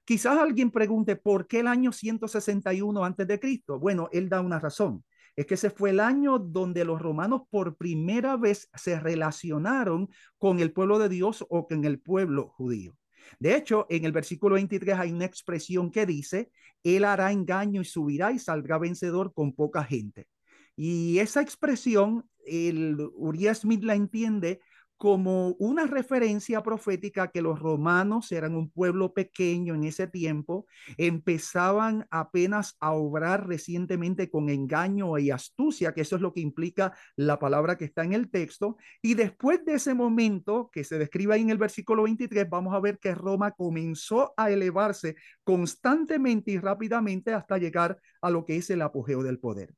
Quizás 0.05 0.39
alguien 0.39 0.71
pregunte, 0.71 1.17
¿por 1.17 1.47
qué 1.47 1.61
el 1.61 1.69
año 1.69 1.93
161 1.93 3.05
antes 3.05 3.27
de 3.27 3.41
Cristo? 3.41 3.79
Bueno, 3.79 4.09
él 4.13 4.29
da 4.29 4.41
una 4.41 4.59
razón. 4.59 5.05
Es 5.35 5.47
que 5.47 5.55
ese 5.55 5.71
fue 5.71 5.91
el 5.91 6.01
año 6.01 6.39
donde 6.39 6.85
los 6.85 7.01
romanos 7.01 7.43
por 7.49 7.77
primera 7.77 8.37
vez 8.37 8.69
se 8.75 9.01
relacionaron 9.01 10.11
con 10.37 10.61
el 10.61 10.73
pueblo 10.73 10.99
de 10.99 11.09
Dios 11.09 11.45
o 11.49 11.67
con 11.67 11.85
el 11.85 12.01
pueblo 12.01 12.49
judío. 12.49 12.97
De 13.39 13.57
hecho, 13.57 13.87
en 13.89 14.05
el 14.05 14.13
versículo 14.13 14.57
23 14.57 14.99
hay 14.99 15.13
una 15.13 15.25
expresión 15.25 15.91
que 15.91 16.05
dice, 16.05 16.51
Él 16.83 17.05
hará 17.05 17.33
engaño 17.33 17.81
y 17.81 17.85
subirá 17.85 18.33
y 18.33 18.39
saldrá 18.39 18.79
vencedor 18.79 19.33
con 19.33 19.53
poca 19.55 19.85
gente. 19.85 20.29
Y 20.77 21.19
esa 21.19 21.43
expresión, 21.43 22.29
el 22.47 22.99
Uriah 23.15 23.55
Smith 23.55 23.83
la 23.83 23.95
entiende 23.95 24.61
como 25.03 25.57
una 25.59 25.89
referencia 25.89 26.63
profética 26.63 27.33
que 27.33 27.43
los 27.43 27.59
romanos 27.59 28.31
eran 28.31 28.55
un 28.55 28.71
pueblo 28.71 29.13
pequeño 29.13 29.75
en 29.75 29.83
ese 29.83 30.07
tiempo, 30.07 30.65
empezaban 30.97 32.07
apenas 32.09 32.77
a 32.79 32.93
obrar 32.93 33.49
recientemente 33.49 34.31
con 34.31 34.49
engaño 34.49 35.19
y 35.19 35.33
astucia, 35.33 35.93
que 35.93 36.03
eso 36.03 36.15
es 36.15 36.23
lo 36.23 36.33
que 36.33 36.39
implica 36.39 36.97
la 37.17 37.41
palabra 37.41 37.77
que 37.77 37.85
está 37.85 38.05
en 38.05 38.13
el 38.13 38.31
texto, 38.31 38.77
y 39.03 39.15
después 39.15 39.65
de 39.65 39.75
ese 39.75 39.93
momento 39.93 40.71
que 40.73 40.85
se 40.85 41.01
describe 41.01 41.35
ahí 41.35 41.41
en 41.41 41.51
el 41.51 41.59
versículo 41.59 42.05
23, 42.05 42.49
vamos 42.49 42.73
a 42.73 42.79
ver 42.79 43.01
que 43.01 43.13
Roma 43.13 43.51
comenzó 43.51 44.33
a 44.37 44.53
elevarse 44.53 45.17
constantemente 45.43 46.53
y 46.53 46.59
rápidamente 46.61 47.35
hasta 47.35 47.59
llegar 47.59 47.99
a 48.21 48.31
lo 48.31 48.45
que 48.45 48.55
es 48.55 48.71
el 48.71 48.83
apogeo 48.83 49.25
del 49.25 49.41
poder. 49.41 49.75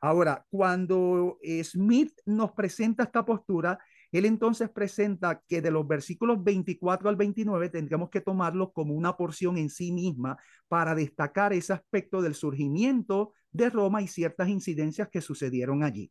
Ahora, 0.00 0.46
cuando 0.50 1.38
Smith 1.62 2.12
nos 2.24 2.52
presenta 2.52 3.02
esta 3.02 3.24
postura, 3.24 3.78
él 4.12 4.24
entonces 4.24 4.68
presenta 4.70 5.42
que 5.46 5.62
de 5.62 5.70
los 5.70 5.86
versículos 5.86 6.42
24 6.42 7.08
al 7.08 7.16
29 7.16 7.68
tendríamos 7.68 8.10
que 8.10 8.20
tomarlo 8.20 8.72
como 8.72 8.94
una 8.94 9.16
porción 9.16 9.56
en 9.56 9.70
sí 9.70 9.92
misma 9.92 10.36
para 10.68 10.94
destacar 10.94 11.52
ese 11.52 11.72
aspecto 11.72 12.20
del 12.20 12.34
surgimiento 12.34 13.32
de 13.52 13.70
Roma 13.70 14.02
y 14.02 14.08
ciertas 14.08 14.48
incidencias 14.48 15.08
que 15.08 15.20
sucedieron 15.20 15.82
allí. 15.82 16.10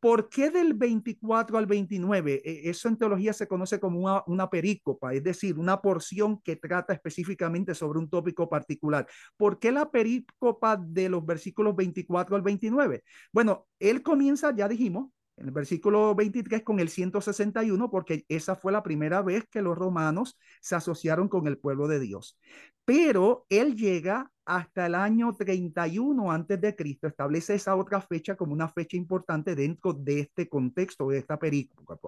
¿Por 0.00 0.28
qué 0.28 0.50
del 0.50 0.74
24 0.74 1.58
al 1.58 1.66
29? 1.66 2.42
E, 2.44 2.70
eso 2.70 2.88
en 2.88 2.96
teología 2.96 3.32
se 3.32 3.46
conoce 3.46 3.78
como 3.78 4.00
una, 4.00 4.22
una 4.26 4.50
perícopa, 4.50 5.14
es 5.14 5.22
decir, 5.22 5.58
una 5.58 5.80
porción 5.80 6.40
que 6.42 6.56
trata 6.56 6.92
específicamente 6.92 7.74
sobre 7.74 7.98
un 7.98 8.10
tópico 8.10 8.48
particular. 8.48 9.06
¿Por 9.36 9.58
qué 9.58 9.70
la 9.70 9.90
perícopa 9.90 10.76
de 10.76 11.08
los 11.08 11.24
versículos 11.24 11.76
24 11.76 12.36
al 12.36 12.42
29? 12.42 13.02
Bueno, 13.32 13.66
él 13.78 14.02
comienza, 14.02 14.54
ya 14.54 14.68
dijimos, 14.68 15.10
el 15.36 15.50
versículo 15.50 16.14
23 16.14 16.62
con 16.62 16.78
el 16.80 16.88
161, 16.88 17.90
porque 17.90 18.24
esa 18.28 18.54
fue 18.54 18.72
la 18.72 18.82
primera 18.82 19.22
vez 19.22 19.46
que 19.50 19.62
los 19.62 19.76
romanos 19.76 20.38
se 20.60 20.74
asociaron 20.74 21.28
con 21.28 21.46
el 21.46 21.58
pueblo 21.58 21.88
de 21.88 22.00
Dios. 22.00 22.38
Pero 22.84 23.46
él 23.48 23.76
llega 23.76 24.30
hasta 24.44 24.86
el 24.86 24.94
año 24.94 25.34
31 25.34 26.30
antes 26.30 26.60
de 26.60 26.74
Cristo, 26.74 27.06
establece 27.06 27.54
esa 27.54 27.76
otra 27.76 28.00
fecha 28.00 28.36
como 28.36 28.52
una 28.52 28.68
fecha 28.68 28.96
importante 28.96 29.54
dentro 29.54 29.92
de 29.92 30.20
este 30.20 30.48
contexto, 30.48 31.08
de 31.08 31.18
esta 31.18 31.38
película. 31.38 31.98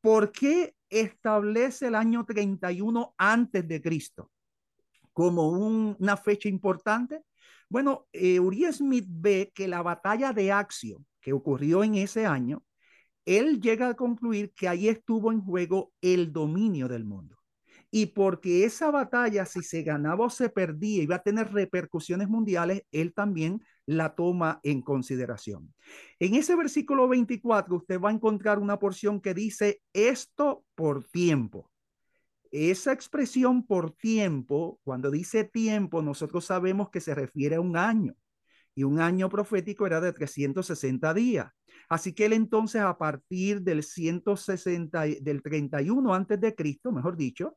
¿Por 0.00 0.30
qué 0.30 0.74
establece 0.88 1.88
el 1.88 1.94
año 1.94 2.24
31 2.24 3.14
antes 3.18 3.66
de 3.66 3.82
Cristo 3.82 4.30
como 5.12 5.48
una 5.48 6.16
fecha 6.16 6.48
importante? 6.48 7.22
Bueno, 7.68 8.06
eh, 8.12 8.38
Uriah 8.40 8.72
Smith 8.72 9.06
ve 9.08 9.52
que 9.54 9.68
la 9.68 9.82
batalla 9.82 10.32
de 10.32 10.52
Axio, 10.52 11.04
que 11.20 11.32
ocurrió 11.32 11.84
en 11.84 11.94
ese 11.96 12.26
año, 12.26 12.62
él 13.24 13.60
llega 13.60 13.90
a 13.90 13.94
concluir 13.94 14.52
que 14.54 14.68
ahí 14.68 14.88
estuvo 14.88 15.30
en 15.32 15.42
juego 15.42 15.92
el 16.00 16.32
dominio 16.32 16.88
del 16.88 17.04
mundo. 17.04 17.36
Y 17.90 18.06
porque 18.06 18.64
esa 18.64 18.90
batalla, 18.90 19.46
si 19.46 19.62
se 19.62 19.82
ganaba 19.82 20.26
o 20.26 20.30
se 20.30 20.48
perdía, 20.50 21.02
iba 21.02 21.16
a 21.16 21.22
tener 21.22 21.52
repercusiones 21.52 22.28
mundiales, 22.28 22.82
él 22.90 23.14
también 23.14 23.62
la 23.86 24.14
toma 24.14 24.60
en 24.62 24.82
consideración. 24.82 25.74
En 26.18 26.34
ese 26.34 26.54
versículo 26.54 27.08
24, 27.08 27.76
usted 27.76 28.00
va 28.00 28.10
a 28.10 28.12
encontrar 28.12 28.58
una 28.58 28.78
porción 28.78 29.20
que 29.20 29.32
dice 29.32 29.80
esto 29.94 30.64
por 30.74 31.04
tiempo. 31.04 31.70
Esa 32.50 32.92
expresión 32.92 33.66
por 33.66 33.92
tiempo, 33.92 34.80
cuando 34.84 35.10
dice 35.10 35.44
tiempo, 35.44 36.02
nosotros 36.02 36.44
sabemos 36.44 36.90
que 36.90 37.00
se 37.00 37.14
refiere 37.14 37.56
a 37.56 37.60
un 37.60 37.76
año 37.76 38.14
y 38.78 38.84
un 38.84 39.00
año 39.00 39.28
profético 39.28 39.88
era 39.88 40.00
de 40.00 40.12
360 40.12 41.12
días. 41.12 41.50
Así 41.88 42.12
que 42.12 42.26
él 42.26 42.32
entonces 42.32 42.80
a 42.80 42.96
partir 42.96 43.60
del 43.62 43.82
160 43.82 45.02
del 45.20 45.42
31 45.42 46.14
antes 46.14 46.40
de 46.40 46.54
Cristo, 46.54 46.92
mejor 46.92 47.16
dicho, 47.16 47.56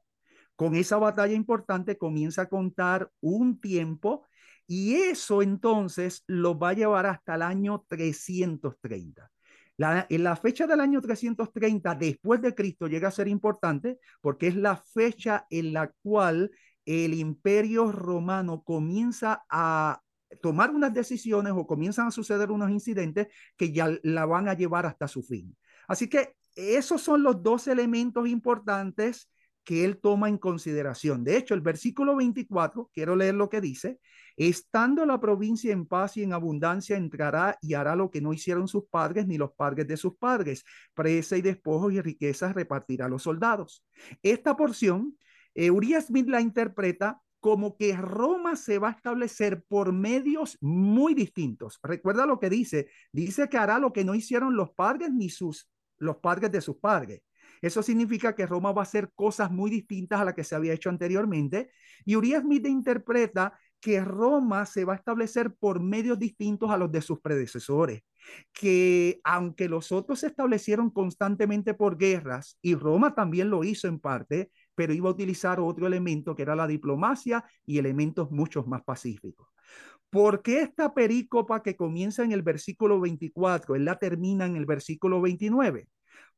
con 0.56 0.74
esa 0.74 0.98
batalla 0.98 1.36
importante 1.36 1.96
comienza 1.96 2.42
a 2.42 2.50
contar 2.50 3.12
un 3.20 3.62
tiempo 3.62 4.26
y 4.66 4.96
eso 4.96 5.44
entonces 5.44 6.24
lo 6.26 6.58
va 6.58 6.70
a 6.70 6.74
llevar 6.74 7.06
hasta 7.06 7.36
el 7.36 7.44
año 7.44 7.86
330. 7.88 9.30
La, 9.78 10.08
en 10.10 10.24
la 10.24 10.36
fecha 10.36 10.66
del 10.66 10.80
año 10.80 11.02
330 11.02 11.94
después 11.94 12.42
de 12.42 12.56
Cristo 12.56 12.88
llega 12.88 13.10
a 13.10 13.12
ser 13.12 13.28
importante 13.28 14.00
porque 14.22 14.48
es 14.48 14.56
la 14.56 14.76
fecha 14.76 15.46
en 15.52 15.74
la 15.74 15.92
cual 16.02 16.50
el 16.84 17.14
imperio 17.14 17.92
romano 17.92 18.64
comienza 18.64 19.44
a 19.52 20.02
tomar 20.42 20.72
unas 20.72 20.94
decisiones 20.94 21.54
o 21.56 21.68
comienzan 21.68 22.08
a 22.08 22.12
suceder 22.12 22.52
unos 22.52 22.70
incidentes 22.72 23.28
que 23.58 23.72
ya 23.72 23.90
la 24.04 24.26
van 24.26 24.48
a 24.48 24.54
llevar 24.54 24.86
hasta 24.86 25.08
su 25.08 25.24
fin. 25.24 25.56
Así 25.88 26.08
que 26.08 26.36
esos 26.56 27.02
son 27.02 27.24
los 27.24 27.42
dos 27.42 27.68
elementos 27.68 28.28
importantes 28.28 29.30
que 29.64 29.86
él 29.86 30.00
toma 30.00 30.28
en 30.28 30.38
consideración. 30.38 31.24
De 31.24 31.38
hecho, 31.38 31.54
el 31.54 31.62
versículo 31.62 32.16
24, 32.16 32.90
quiero 32.94 33.16
leer 33.16 33.36
lo 33.36 33.50
que 33.50 33.62
dice, 33.62 34.00
estando 34.36 35.06
la 35.06 35.20
provincia 35.20 35.72
en 35.72 35.86
paz 35.86 36.18
y 36.18 36.24
en 36.24 36.34
abundancia, 36.34 36.98
entrará 36.98 37.58
y 37.62 37.76
hará 37.76 37.96
lo 37.96 38.10
que 38.10 38.22
no 38.22 38.34
hicieron 38.34 38.68
sus 38.68 38.86
padres 38.86 39.28
ni 39.28 39.38
los 39.38 39.52
padres 39.52 39.88
de 39.88 39.98
sus 39.98 40.16
padres, 40.18 40.64
presa 40.94 41.38
y 41.38 41.42
despojos 41.42 41.94
y 41.94 42.02
riquezas 42.02 42.56
repartirá 42.56 43.06
a 43.06 43.10
los 43.10 43.24
soldados. 43.24 43.86
Esta 44.24 44.56
porción, 44.56 45.18
eh, 45.54 45.70
Uriah 45.70 46.02
Smith 46.02 46.28
la 46.28 46.42
interpreta 46.42 47.22
como 47.42 47.76
que 47.76 47.98
Roma 47.98 48.56
se 48.56 48.80
va 48.80 48.90
a 48.90 48.92
establecer 48.92 49.64
por 49.68 49.92
medios 49.92 50.58
muy 50.62 51.14
distintos. 51.14 51.80
Recuerda 51.84 52.26
lo 52.26 52.40
que 52.40 52.50
dice, 52.50 52.88
dice 53.12 53.50
que 53.50 53.58
hará 53.58 53.80
lo 53.80 53.92
que 53.92 54.06
no 54.06 54.16
hicieron 54.16 54.56
los 54.56 54.72
padres 54.72 55.12
ni 55.12 55.30
sus 55.30 55.70
los 55.98 56.18
padres 56.18 56.52
de 56.52 56.62
sus 56.62 56.78
padres. 56.78 57.22
Eso 57.62 57.84
significa 57.84 58.34
que 58.34 58.48
Roma 58.48 58.72
va 58.72 58.82
a 58.82 58.84
hacer 58.84 59.12
cosas 59.14 59.52
muy 59.52 59.70
distintas 59.70 60.20
a 60.20 60.26
las 60.26 60.34
que 60.34 60.44
se 60.44 60.56
había 60.56 60.74
hecho 60.74 60.90
anteriormente. 60.90 61.70
Y 62.06 62.16
Urias 62.16 62.42
Smith 62.42 62.66
interpreta 62.66 63.54
que 63.80 64.00
Roma 64.00 64.66
se 64.66 64.86
va 64.86 64.94
a 64.94 64.96
establecer 64.96 65.54
por 65.56 65.80
medios 65.80 66.18
distintos 66.18 66.70
a 66.70 66.78
los 66.78 66.92
de 66.92 67.02
sus 67.02 67.20
predecesores, 67.20 68.04
que 68.54 69.20
aunque 69.24 69.68
los 69.68 69.92
otros 69.92 70.20
se 70.20 70.28
establecieron 70.28 70.92
constantemente 70.92 71.74
por 71.74 71.98
guerras, 71.98 72.58
y 72.62 72.76
Roma 72.76 73.16
también 73.16 73.50
lo 73.50 73.64
hizo 73.64 73.88
en 73.88 74.00
parte, 74.00 74.52
pero 74.82 74.96
iba 74.96 75.10
a 75.10 75.12
utilizar 75.12 75.60
otro 75.60 75.86
elemento 75.86 76.34
que 76.34 76.42
era 76.42 76.56
la 76.56 76.66
diplomacia 76.66 77.46
y 77.68 77.78
elementos 77.78 78.32
muchos 78.32 78.66
más 78.66 78.82
pacíficos. 78.82 79.48
¿Por 80.10 80.42
qué 80.42 80.64
esta 80.64 80.96
perícopa 80.96 81.62
que 81.62 81.76
comienza 81.76 82.24
en 82.24 82.32
el 82.32 82.42
versículo 82.42 83.00
24, 83.00 83.76
él 83.76 83.86
la 83.86 84.00
termina 84.00 84.48
en 84.48 84.56
el 84.56 84.66
versículo 84.66 85.22
29? 85.22 85.88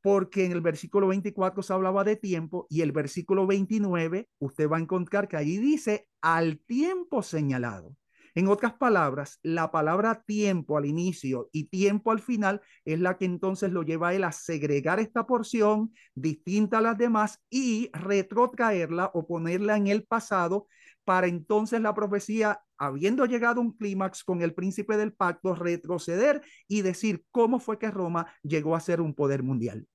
Porque 0.01 0.43
en 0.43 0.51
el 0.51 0.59
versículo 0.59 1.07
24 1.07 1.63
se 1.63 1.71
hablaba 1.71 2.03
de 2.03 2.17
tiempo 2.17 2.67
y 2.69 2.81
el 2.81 2.91
versículo 2.91 3.47
29 3.47 4.27
usted 4.39 4.69
va 4.69 4.75
a 4.75 4.81
encontrar 4.81 5.29
que 5.29 5.37
allí 5.37 5.57
dice 5.57 6.09
al 6.19 6.59
tiempo 6.59 7.23
señalado. 7.23 7.95
En 8.35 8.47
otras 8.47 8.73
palabras, 8.73 9.39
la 9.43 9.69
palabra 9.71 10.23
tiempo 10.25 10.77
al 10.77 10.85
inicio 10.85 11.49
y 11.51 11.65
tiempo 11.65 12.11
al 12.11 12.19
final 12.19 12.61
es 12.83 12.99
la 12.99 13.17
que 13.17 13.25
entonces 13.25 13.71
lo 13.71 13.83
lleva 13.83 14.13
él 14.13 14.23
a 14.23 14.31
segregar 14.31 14.99
esta 14.99 15.27
porción 15.27 15.93
distinta 16.15 16.79
a 16.79 16.81
las 16.81 16.97
demás 16.97 17.39
y 17.49 17.91
retrotraerla 17.93 19.11
o 19.13 19.27
ponerla 19.27 19.77
en 19.77 19.87
el 19.87 20.03
pasado 20.03 20.67
para 21.03 21.27
entonces 21.27 21.81
la 21.81 21.93
profecía, 21.93 22.61
habiendo 22.77 23.25
llegado 23.25 23.59
a 23.59 23.63
un 23.63 23.77
clímax 23.77 24.23
con 24.23 24.41
el 24.41 24.53
príncipe 24.53 24.97
del 24.97 25.13
pacto, 25.13 25.53
retroceder 25.53 26.41
y 26.67 26.81
decir 26.81 27.23
cómo 27.29 27.59
fue 27.59 27.77
que 27.77 27.91
Roma 27.91 28.33
llegó 28.41 28.75
a 28.75 28.79
ser 28.79 29.01
un 29.01 29.13
poder 29.13 29.43
mundial. 29.43 29.87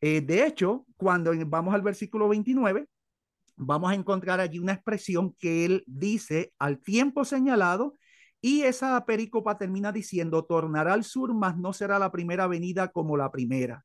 Eh, 0.00 0.20
de 0.20 0.46
hecho, 0.46 0.86
cuando 0.96 1.32
vamos 1.46 1.74
al 1.74 1.82
versículo 1.82 2.28
29, 2.28 2.86
vamos 3.66 3.90
a 3.92 3.94
encontrar 3.94 4.40
allí 4.40 4.58
una 4.58 4.72
expresión 4.72 5.34
que 5.38 5.64
él 5.64 5.84
dice 5.86 6.52
al 6.58 6.78
tiempo 6.78 7.24
señalado 7.24 7.94
y 8.40 8.62
esa 8.62 9.04
pericopa 9.06 9.56
termina 9.56 9.92
diciendo, 9.92 10.44
tornará 10.44 10.94
al 10.94 11.04
sur, 11.04 11.32
mas 11.32 11.56
no 11.56 11.72
será 11.72 11.98
la 11.98 12.10
primera 12.10 12.46
venida 12.48 12.88
como 12.88 13.16
la 13.16 13.30
primera. 13.30 13.84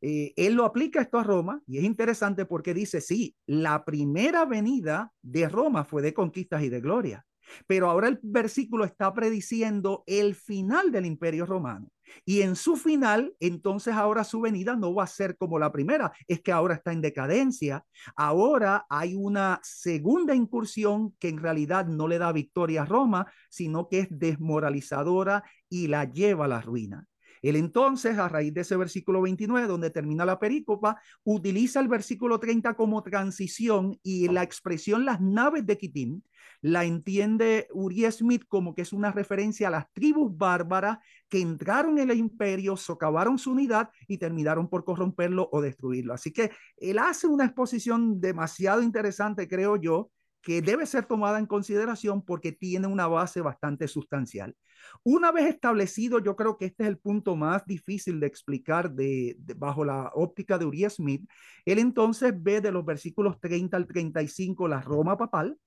Eh, 0.00 0.32
él 0.36 0.54
lo 0.54 0.64
aplica 0.64 1.00
esto 1.00 1.18
a 1.18 1.24
Roma 1.24 1.60
y 1.66 1.78
es 1.78 1.84
interesante 1.84 2.44
porque 2.44 2.74
dice, 2.74 3.00
sí, 3.00 3.34
la 3.46 3.84
primera 3.84 4.44
venida 4.44 5.12
de 5.22 5.48
Roma 5.48 5.84
fue 5.84 6.02
de 6.02 6.14
conquistas 6.14 6.62
y 6.62 6.68
de 6.68 6.80
gloria, 6.80 7.26
pero 7.66 7.90
ahora 7.90 8.08
el 8.08 8.20
versículo 8.22 8.84
está 8.84 9.12
prediciendo 9.12 10.04
el 10.06 10.34
final 10.34 10.92
del 10.92 11.06
imperio 11.06 11.46
romano. 11.46 11.88
Y 12.24 12.42
en 12.42 12.56
su 12.56 12.76
final, 12.76 13.34
entonces 13.40 13.94
ahora 13.94 14.24
su 14.24 14.40
venida 14.40 14.76
no 14.76 14.94
va 14.94 15.04
a 15.04 15.08
ser 15.08 15.36
como 15.36 15.58
la 15.58 15.72
primera, 15.72 16.12
es 16.26 16.40
que 16.40 16.52
ahora 16.52 16.74
está 16.74 16.92
en 16.92 17.00
decadencia. 17.00 17.84
Ahora 18.16 18.86
hay 18.88 19.14
una 19.14 19.60
segunda 19.62 20.34
incursión 20.34 21.14
que 21.18 21.28
en 21.28 21.38
realidad 21.38 21.86
no 21.86 22.08
le 22.08 22.18
da 22.18 22.32
victoria 22.32 22.82
a 22.82 22.86
Roma, 22.86 23.30
sino 23.48 23.88
que 23.88 24.00
es 24.00 24.08
desmoralizadora 24.10 25.44
y 25.68 25.88
la 25.88 26.04
lleva 26.04 26.46
a 26.46 26.48
la 26.48 26.60
ruina. 26.60 27.06
Él 27.42 27.56
entonces, 27.56 28.18
a 28.18 28.28
raíz 28.28 28.52
de 28.54 28.62
ese 28.62 28.76
versículo 28.76 29.22
29, 29.22 29.66
donde 29.66 29.90
termina 29.90 30.24
la 30.24 30.38
perícopa, 30.38 31.00
utiliza 31.24 31.80
el 31.80 31.88
versículo 31.88 32.38
30 32.40 32.74
como 32.74 33.02
transición 33.02 33.98
y 34.02 34.28
la 34.28 34.42
expresión 34.42 35.04
las 35.04 35.20
naves 35.20 35.66
de 35.66 35.78
Kitim 35.78 36.20
la 36.60 36.84
entiende 36.84 37.68
Uri 37.72 38.10
Smith 38.10 38.44
como 38.48 38.74
que 38.74 38.82
es 38.82 38.92
una 38.92 39.12
referencia 39.12 39.68
a 39.68 39.70
las 39.70 39.92
tribus 39.92 40.36
bárbaras 40.36 40.98
que 41.28 41.40
entraron 41.40 41.98
en 41.98 42.10
el 42.10 42.18
imperio, 42.18 42.76
socavaron 42.76 43.38
su 43.38 43.52
unidad 43.52 43.90
y 44.06 44.18
terminaron 44.18 44.68
por 44.68 44.84
corromperlo 44.84 45.48
o 45.52 45.60
destruirlo. 45.60 46.14
Así 46.14 46.32
que 46.32 46.50
él 46.76 46.98
hace 46.98 47.26
una 47.26 47.44
exposición 47.44 48.20
demasiado 48.20 48.82
interesante, 48.82 49.48
creo 49.48 49.76
yo, 49.76 50.10
que 50.42 50.62
debe 50.62 50.86
ser 50.86 51.04
tomada 51.04 51.38
en 51.38 51.46
consideración 51.46 52.22
porque 52.22 52.52
tiene 52.52 52.86
una 52.86 53.06
base 53.06 53.40
bastante 53.40 53.88
sustancial. 53.88 54.56
Una 55.02 55.32
vez 55.32 55.46
establecido, 55.46 56.20
yo 56.20 56.36
creo 56.36 56.56
que 56.56 56.66
este 56.66 56.84
es 56.84 56.88
el 56.88 56.98
punto 56.98 57.36
más 57.36 57.66
difícil 57.66 58.20
de 58.20 58.28
explicar 58.28 58.92
de, 58.92 59.36
bajo 59.56 59.84
la 59.84 60.10
óptica 60.14 60.56
de 60.56 60.64
Uriah 60.64 60.90
Smith, 60.90 61.28
él 61.64 61.78
entonces 61.78 62.32
ve 62.34 62.60
de 62.60 62.72
los 62.72 62.84
versículos 62.84 63.40
30 63.40 63.76
al 63.76 63.86
35 63.86 64.68
la 64.68 64.80
Roma 64.80 65.18
papal, 65.18 65.58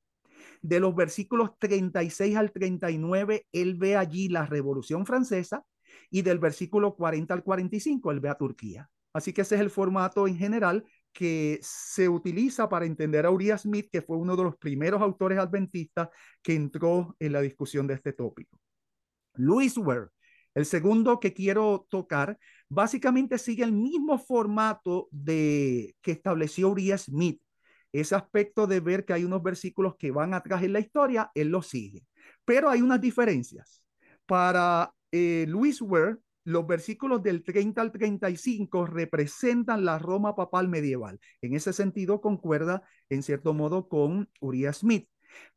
de 0.61 0.79
los 0.79 0.95
versículos 0.95 1.51
36 1.59 2.35
al 2.35 2.51
39, 2.51 3.47
él 3.51 3.75
ve 3.75 3.95
allí 3.95 4.29
la 4.29 4.45
Revolución 4.45 5.05
Francesa 5.05 5.63
y 6.09 6.21
del 6.21 6.39
versículo 6.39 6.95
40 6.95 7.33
al 7.33 7.43
45, 7.43 8.11
él 8.11 8.19
ve 8.19 8.29
a 8.29 8.35
Turquía. 8.35 8.89
Así 9.13 9.33
que 9.33 9.41
ese 9.41 9.55
es 9.55 9.61
el 9.61 9.69
formato 9.69 10.27
en 10.27 10.37
general 10.37 10.85
que 11.11 11.59
se 11.61 12.07
utiliza 12.07 12.69
para 12.69 12.85
entender 12.85 13.25
a 13.25 13.31
Uriah 13.31 13.57
Smith, 13.57 13.89
que 13.91 14.01
fue 14.01 14.17
uno 14.17 14.35
de 14.37 14.43
los 14.43 14.55
primeros 14.57 15.01
autores 15.01 15.37
adventistas 15.37 16.09
que 16.41 16.55
entró 16.55 17.15
en 17.19 17.33
la 17.33 17.41
discusión 17.41 17.87
de 17.87 17.95
este 17.95 18.13
tópico. 18.13 18.57
Louis 19.33 19.77
Ware, 19.77 20.07
el 20.53 20.65
segundo 20.65 21.19
que 21.19 21.33
quiero 21.33 21.87
tocar, 21.89 22.37
básicamente 22.69 23.37
sigue 23.37 23.63
el 23.63 23.73
mismo 23.73 24.17
formato 24.17 25.09
de 25.11 25.95
que 26.01 26.11
estableció 26.11 26.69
Uriah 26.69 26.97
Smith. 26.97 27.41
Ese 27.91 28.15
aspecto 28.15 28.67
de 28.67 28.79
ver 28.79 29.05
que 29.05 29.13
hay 29.13 29.23
unos 29.25 29.43
versículos 29.43 29.95
que 29.97 30.11
van 30.11 30.33
atrás 30.33 30.63
en 30.63 30.73
la 30.73 30.79
historia, 30.79 31.31
él 31.35 31.49
lo 31.49 31.61
sigue. 31.61 32.05
Pero 32.45 32.69
hay 32.69 32.81
unas 32.81 33.01
diferencias. 33.01 33.83
Para 34.25 34.93
eh, 35.11 35.45
Louis 35.47 35.81
Ware, 35.81 36.17
los 36.43 36.65
versículos 36.65 37.21
del 37.21 37.43
30 37.43 37.81
al 37.81 37.91
35 37.91 38.85
representan 38.85 39.85
la 39.85 39.99
Roma 39.99 40.35
papal 40.35 40.69
medieval. 40.69 41.19
En 41.41 41.53
ese 41.53 41.73
sentido, 41.73 42.21
concuerda 42.21 42.83
en 43.09 43.23
cierto 43.23 43.53
modo 43.53 43.87
con 43.87 44.29
Uriah 44.39 44.73
Smith. 44.73 45.07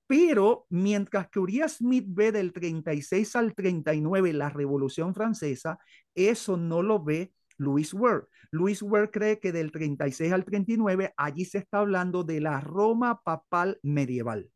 Pero 0.06 0.66
mientras 0.68 1.28
que 1.30 1.38
Uriah 1.40 1.68
Smith 1.68 2.04
ve 2.08 2.30
del 2.32 2.52
36 2.52 3.36
al 3.36 3.54
39 3.54 4.32
la 4.34 4.50
Revolución 4.50 5.14
Francesa, 5.14 5.78
eso 6.14 6.56
no 6.56 6.82
lo 6.82 7.02
ve 7.02 7.32
Louis 7.56 7.92
Ware. 7.94 8.24
Louis 8.50 8.80
Ware 8.82 9.10
cree 9.10 9.38
que 9.40 9.52
del 9.52 9.72
36 9.72 10.32
al 10.32 10.44
39 10.44 11.12
allí 11.16 11.44
se 11.44 11.58
está 11.58 11.78
hablando 11.78 12.24
de 12.24 12.40
la 12.40 12.60
Roma 12.60 13.20
papal 13.24 13.78
medieval. 13.82 14.50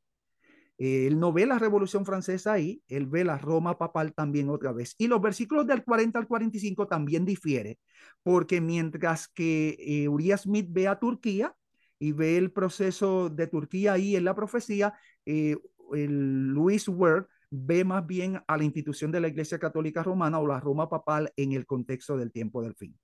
Él 0.79 1.19
no 1.19 1.33
ve 1.33 1.45
la 1.45 1.59
Revolución 1.59 2.07
Francesa 2.07 2.53
ahí, 2.53 2.81
él 2.87 3.07
ve 3.07 3.25
la 3.25 3.37
Roma 3.37 3.77
papal 3.79 4.15
también 4.15 4.49
otra 4.49 4.73
vez. 4.73 4.95
Y 4.97 5.09
los 5.09 5.21
versículos 5.21 5.67
del 5.67 5.83
40 5.83 6.21
al 6.21 6.29
45 6.29 6.87
también 6.87 7.25
difiere, 7.25 7.81
porque 8.23 8.61
mientras 8.61 9.27
que 9.27 9.77
eh, 9.81 10.09
Uriah 10.09 10.39
Smith 10.39 10.69
ve 10.71 10.87
a 10.87 11.01
Turquía 11.01 11.53
y 11.99 12.13
ve 12.13 12.37
el 12.37 12.53
proceso 12.53 13.29
de 13.29 13.49
Turquía 13.49 13.95
ahí 13.95 14.15
en 14.15 14.25
la 14.25 14.37
profecía, 14.37 14.95
eh, 15.27 15.57
el 15.93 16.49
Louis 16.49 16.87
Ward 16.89 17.27
ve 17.51 17.85
más 17.85 18.07
bien 18.07 18.43
a 18.47 18.57
la 18.57 18.65
institución 18.65 19.11
de 19.11 19.21
la 19.21 19.29
Iglesia 19.29 19.59
Católica 19.59 20.03
Romana 20.03 20.39
o 20.39 20.47
la 20.47 20.61
Roma 20.61 20.89
papal 20.89 21.33
en 21.37 21.53
el 21.53 21.67
contexto 21.67 22.17
del 22.17 22.33
tiempo 22.33 22.63
del 22.63 22.75
fin. 22.75 22.99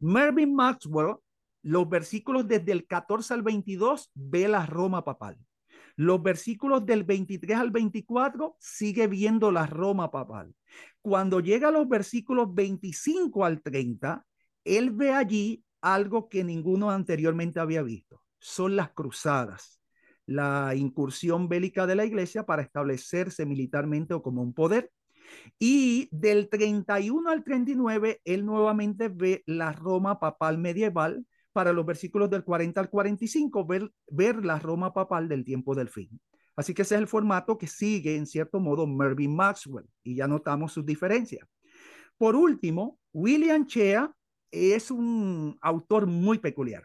Mervyn 0.00 0.54
Maxwell, 0.54 1.16
los 1.62 1.88
versículos 1.88 2.46
desde 2.46 2.72
el 2.72 2.86
14 2.86 3.34
al 3.34 3.42
22, 3.42 4.10
ve 4.14 4.48
la 4.48 4.66
Roma 4.66 5.04
papal. 5.04 5.38
Los 5.96 6.22
versículos 6.22 6.84
del 6.84 7.04
23 7.04 7.56
al 7.56 7.70
24 7.70 8.56
sigue 8.58 9.06
viendo 9.06 9.52
la 9.52 9.66
Roma 9.66 10.10
papal. 10.10 10.54
Cuando 11.00 11.40
llega 11.40 11.68
a 11.68 11.72
los 11.72 11.88
versículos 11.88 12.52
25 12.52 13.44
al 13.44 13.62
30, 13.62 14.26
él 14.64 14.90
ve 14.90 15.12
allí 15.12 15.64
algo 15.80 16.28
que 16.28 16.42
ninguno 16.42 16.90
anteriormente 16.90 17.60
había 17.60 17.82
visto. 17.82 18.22
Son 18.38 18.74
las 18.74 18.90
cruzadas, 18.90 19.80
la 20.26 20.74
incursión 20.74 21.48
bélica 21.48 21.86
de 21.86 21.96
la 21.96 22.04
iglesia 22.04 22.44
para 22.44 22.62
establecerse 22.62 23.46
militarmente 23.46 24.14
o 24.14 24.22
como 24.22 24.42
un 24.42 24.54
poder. 24.54 24.90
Y 25.58 26.08
del 26.12 26.48
31 26.48 27.30
al 27.30 27.44
39, 27.44 28.20
él 28.24 28.44
nuevamente 28.44 29.08
ve 29.08 29.42
la 29.46 29.72
Roma 29.72 30.20
papal 30.20 30.58
medieval, 30.58 31.26
para 31.54 31.72
los 31.72 31.86
versículos 31.86 32.28
del 32.30 32.42
40 32.42 32.80
al 32.80 32.90
45, 32.90 33.64
ver, 33.64 33.90
ver 34.08 34.44
la 34.44 34.58
Roma 34.58 34.92
papal 34.92 35.28
del 35.28 35.44
tiempo 35.44 35.74
del 35.74 35.88
fin. 35.88 36.20
Así 36.56 36.74
que 36.74 36.82
ese 36.82 36.96
es 36.96 37.00
el 37.00 37.06
formato 37.06 37.56
que 37.56 37.68
sigue, 37.68 38.16
en 38.16 38.26
cierto 38.26 38.58
modo, 38.60 38.86
Mervyn 38.86 39.34
Maxwell, 39.34 39.86
y 40.02 40.16
ya 40.16 40.26
notamos 40.26 40.72
sus 40.72 40.84
diferencias. 40.84 41.48
Por 42.18 42.34
último, 42.34 42.98
William 43.12 43.66
Chea 43.66 44.12
es 44.50 44.90
un 44.90 45.56
autor 45.62 46.06
muy 46.06 46.38
peculiar. 46.38 46.84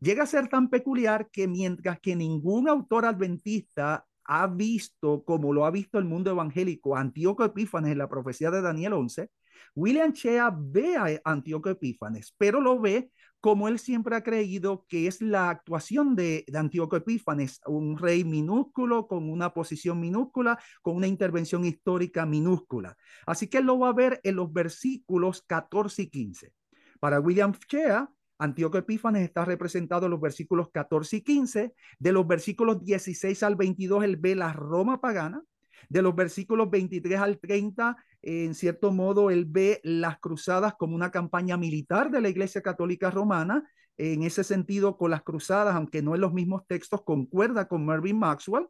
Llega 0.00 0.22
a 0.22 0.26
ser 0.26 0.48
tan 0.48 0.68
peculiar 0.68 1.28
que 1.30 1.48
mientras 1.48 1.98
que 2.00 2.14
ningún 2.14 2.68
autor 2.68 3.04
adventista 3.04 4.04
ha 4.24 4.46
visto, 4.46 5.24
como 5.24 5.52
lo 5.52 5.64
ha 5.64 5.70
visto 5.70 5.98
el 5.98 6.04
mundo 6.04 6.30
evangélico, 6.30 6.96
Antíoco 6.96 7.44
Epífanes 7.44 7.92
en 7.92 7.98
la 7.98 8.08
profecía 8.08 8.50
de 8.50 8.60
Daniel 8.60 8.92
11, 8.92 9.30
William 9.74 10.12
Chea 10.12 10.54
ve 10.56 10.96
a 10.96 11.20
Antíoco 11.24 11.70
Epífanes, 11.70 12.34
pero 12.38 12.60
lo 12.60 12.78
ve 12.78 13.10
como 13.40 13.68
él 13.68 13.78
siempre 13.78 14.16
ha 14.16 14.22
creído 14.22 14.84
que 14.88 15.06
es 15.06 15.22
la 15.22 15.48
actuación 15.48 16.16
de, 16.16 16.44
de 16.46 16.58
Antíoco 16.58 16.96
Epífanes, 16.96 17.60
un 17.66 17.96
rey 17.96 18.24
minúsculo, 18.24 19.06
con 19.06 19.30
una 19.30 19.54
posición 19.54 20.00
minúscula, 20.00 20.58
con 20.82 20.96
una 20.96 21.06
intervención 21.06 21.64
histórica 21.64 22.26
minúscula. 22.26 22.96
Así 23.26 23.48
que 23.48 23.58
él 23.58 23.66
lo 23.66 23.78
va 23.78 23.90
a 23.90 23.94
ver 23.94 24.20
en 24.24 24.36
los 24.36 24.52
versículos 24.52 25.42
14 25.42 26.02
y 26.02 26.10
15. 26.10 26.52
Para 26.98 27.20
William 27.20 27.52
Shea, 27.52 28.08
Antíoco 28.38 28.78
Epífanes 28.78 29.22
está 29.22 29.44
representado 29.44 30.06
en 30.06 30.12
los 30.12 30.20
versículos 30.20 30.70
14 30.72 31.16
y 31.16 31.20
15. 31.22 31.74
De 31.98 32.12
los 32.12 32.26
versículos 32.26 32.84
16 32.84 33.42
al 33.42 33.56
22, 33.56 34.04
él 34.04 34.16
ve 34.16 34.34
la 34.36 34.52
Roma 34.52 35.00
pagana. 35.00 35.42
De 35.88 36.02
los 36.02 36.14
versículos 36.14 36.70
23 36.70 37.18
al 37.18 37.38
30, 37.38 37.96
en 38.22 38.54
cierto 38.54 38.92
modo, 38.92 39.30
él 39.30 39.44
ve 39.46 39.80
las 39.82 40.18
cruzadas 40.18 40.74
como 40.74 40.94
una 40.94 41.10
campaña 41.10 41.56
militar 41.56 42.10
de 42.10 42.20
la 42.20 42.28
Iglesia 42.28 42.62
Católica 42.62 43.10
Romana. 43.10 43.68
En 43.96 44.22
ese 44.22 44.44
sentido, 44.44 44.96
con 44.96 45.10
las 45.10 45.22
cruzadas, 45.22 45.74
aunque 45.74 46.02
no 46.02 46.14
en 46.14 46.20
los 46.20 46.32
mismos 46.32 46.66
textos, 46.68 47.02
concuerda 47.02 47.66
con 47.66 47.84
Mervyn 47.84 48.18
Maxwell. 48.18 48.68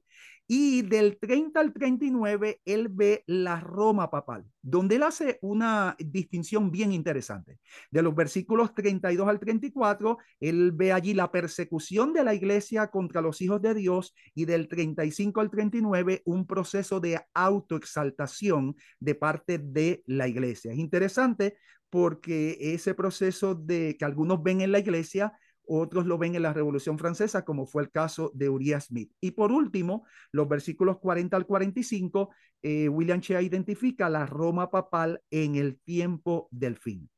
Y 0.50 0.80
del 0.80 1.18
30 1.18 1.60
al 1.60 1.74
39, 1.74 2.62
él 2.64 2.88
ve 2.90 3.22
la 3.26 3.60
Roma 3.60 4.10
papal, 4.10 4.46
donde 4.62 4.96
él 4.96 5.02
hace 5.02 5.38
una 5.42 5.94
distinción 5.98 6.70
bien 6.70 6.90
interesante. 6.90 7.58
De 7.90 8.00
los 8.00 8.14
versículos 8.14 8.74
32 8.74 9.28
al 9.28 9.40
34, 9.40 10.16
él 10.40 10.72
ve 10.72 10.92
allí 10.92 11.12
la 11.12 11.30
persecución 11.30 12.14
de 12.14 12.24
la 12.24 12.32
iglesia 12.32 12.86
contra 12.86 13.20
los 13.20 13.42
hijos 13.42 13.60
de 13.60 13.74
Dios 13.74 14.14
y 14.34 14.46
del 14.46 14.68
35 14.68 15.42
al 15.42 15.50
39, 15.50 16.22
un 16.24 16.46
proceso 16.46 16.98
de 16.98 17.20
autoexaltación 17.34 18.74
de 19.00 19.14
parte 19.14 19.58
de 19.58 20.02
la 20.06 20.28
iglesia. 20.28 20.72
Es 20.72 20.78
interesante 20.78 21.58
porque 21.90 22.56
ese 22.58 22.94
proceso 22.94 23.54
de 23.54 23.96
que 23.98 24.04
algunos 24.06 24.42
ven 24.42 24.62
en 24.62 24.72
la 24.72 24.78
iglesia 24.78 25.38
otros 25.68 26.06
lo 26.06 26.18
ven 26.18 26.34
en 26.34 26.42
la 26.42 26.52
Revolución 26.52 26.98
Francesa, 26.98 27.44
como 27.44 27.66
fue 27.66 27.82
el 27.82 27.90
caso 27.90 28.30
de 28.34 28.48
Uriah 28.48 28.80
Smith. 28.80 29.12
Y 29.20 29.32
por 29.32 29.52
último, 29.52 30.06
los 30.32 30.48
versículos 30.48 30.98
40 30.98 31.36
al 31.36 31.46
45, 31.46 32.30
eh, 32.62 32.88
William 32.88 33.20
Shea 33.20 33.42
identifica 33.42 34.08
la 34.08 34.26
Roma 34.26 34.70
papal 34.70 35.20
en 35.30 35.56
el 35.56 35.78
tiempo 35.80 36.48
del 36.50 36.76
fin. 36.76 37.10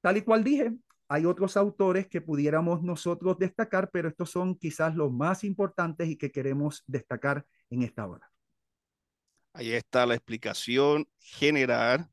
Tal 0.00 0.16
y 0.16 0.22
cual 0.22 0.44
dije, 0.44 0.72
hay 1.08 1.24
otros 1.24 1.56
autores 1.56 2.06
que 2.06 2.20
pudiéramos 2.20 2.82
nosotros 2.82 3.38
destacar, 3.38 3.90
pero 3.90 4.08
estos 4.08 4.30
son 4.30 4.56
quizás 4.56 4.94
los 4.94 5.10
más 5.10 5.42
importantes 5.42 6.08
y 6.08 6.16
que 6.16 6.30
queremos 6.30 6.84
destacar 6.86 7.46
en 7.70 7.82
esta 7.82 8.06
hora. 8.06 8.30
Ahí 9.54 9.72
está 9.72 10.04
la 10.04 10.14
explicación 10.14 11.08
general 11.18 12.08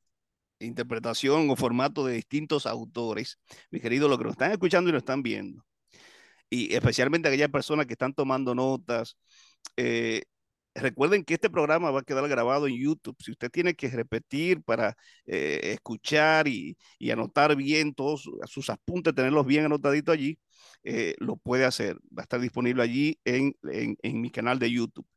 interpretación 0.60 1.50
o 1.50 1.56
formato 1.56 2.06
de 2.06 2.14
distintos 2.16 2.66
autores. 2.66 3.40
Mi 3.72 3.80
querido, 3.80 4.08
lo 4.08 4.18
que 4.18 4.26
nos 4.26 4.34
están 4.34 4.52
escuchando 4.52 4.90
y 4.90 4.94
nos 4.94 5.02
están 5.02 5.24
viendo, 5.24 5.66
y 6.50 6.74
especialmente 6.74 7.28
aquellas 7.28 7.50
personas 7.50 7.86
que 7.86 7.94
están 7.94 8.14
tomando 8.14 8.56
notas, 8.56 9.18
eh, 9.78 10.24
recuerden 10.76 11.24
que 11.24 11.36
este 11.36 11.50
programa 11.50 11.92
va 11.92 12.02
a 12.02 12.04
quedar 12.04 12.28
grabado 12.28 12.68
en 12.68 12.78
YouTube. 12.78 13.16
Si 13.20 13.32
usted 13.32 13.50
tiene 13.52 13.76
que 13.76 13.90
repetir 13.90 14.62
para 14.64 14.96
eh, 15.26 15.60
escuchar 15.74 16.48
y, 16.48 16.78
anotar 17.12 17.56
bien 17.56 17.94
todos 17.94 18.30
sus 18.48 18.70
apuntes, 18.70 19.16
tenerlos 19.16 19.46
bien 19.46 19.66
anotaditos 19.66 20.14
allí, 20.14 20.40
eh, 20.84 21.16
lo 21.20 21.38
puede 21.38 21.66
hacer. 21.66 21.98
Va 22.18 22.22
a 22.22 22.24
estar 22.24 22.40
disponible 22.40 22.84
allí 22.84 23.20
en 23.24 23.56
mi 24.22 24.32
canal 24.32 24.60
de 24.60 24.72
YouTube. 24.72 25.08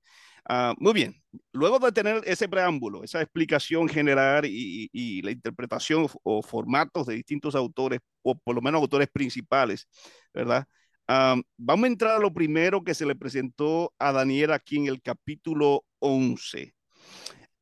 Ah, 0.50 0.74
muy 0.78 0.94
bien, 0.94 1.14
luego 1.52 1.78
de 1.78 1.92
tener 1.92 2.22
ese 2.24 2.48
preámbulo, 2.48 3.04
esa 3.04 3.20
explicación 3.20 3.86
general 3.86 4.46
y, 4.46 5.20
la 5.22 5.30
interpretación 5.30 6.08
o 6.22 6.42
formatos 6.42 7.06
de 7.06 7.16
distintos 7.16 7.54
autores, 7.54 8.00
o 8.22 8.34
por 8.38 8.54
lo 8.54 8.62
menos 8.62 8.80
autores 8.80 9.08
principales, 9.12 9.86
¿verdad? 10.32 10.66
Ah, 11.06 11.36
vamos 11.58 11.84
a 11.84 11.88
entrar 11.88 12.16
a 12.16 12.18
lo 12.18 12.32
primero 12.32 12.82
que 12.82 12.94
se 12.94 13.04
le 13.04 13.14
presentó 13.14 13.92
a 13.98 14.10
Daniel 14.12 14.52
aquí 14.52 14.78
en 14.78 14.86
el 14.86 15.02
capítulo 15.02 15.84
11. 15.98 16.74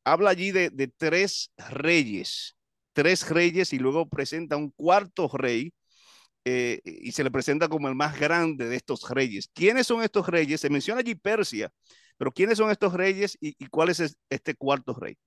Habla 0.05 0.29
allí 0.29 0.51
de, 0.51 0.69
tres 0.97 1.51
reyes, 1.69 2.55
tres 2.93 3.29
reyes 3.29 3.73
y 3.73 3.79
luego 3.79 4.07
presenta 4.07 4.55
un 4.57 4.71
cuarto 4.71 5.29
rey 5.33 5.73
eh, 6.45 6.79
y 6.85 7.11
se 7.11 7.23
le 7.23 7.31
presenta 7.31 7.67
como 7.69 7.89
el 7.89 7.95
más 7.95 8.19
grande 8.19 8.69
de 8.69 8.77
estos 8.77 9.09
reyes. 9.09 9.49
¿Quiénes 9.53 9.87
son 9.87 10.03
estos 10.03 10.27
reyes? 10.27 10.61
Se 10.61 10.69
menciona 10.69 11.01
allí 11.01 11.15
Persia, 11.15 11.71
pero 12.17 12.31
¿quiénes 12.31 12.57
son 12.57 12.71
estos 12.71 12.93
reyes 12.93 13.37
y, 13.39 13.53
cuál 13.67 13.89
es 13.89 14.17
este 14.29 14.55
cuarto 14.55 14.93
rey? 14.93 15.17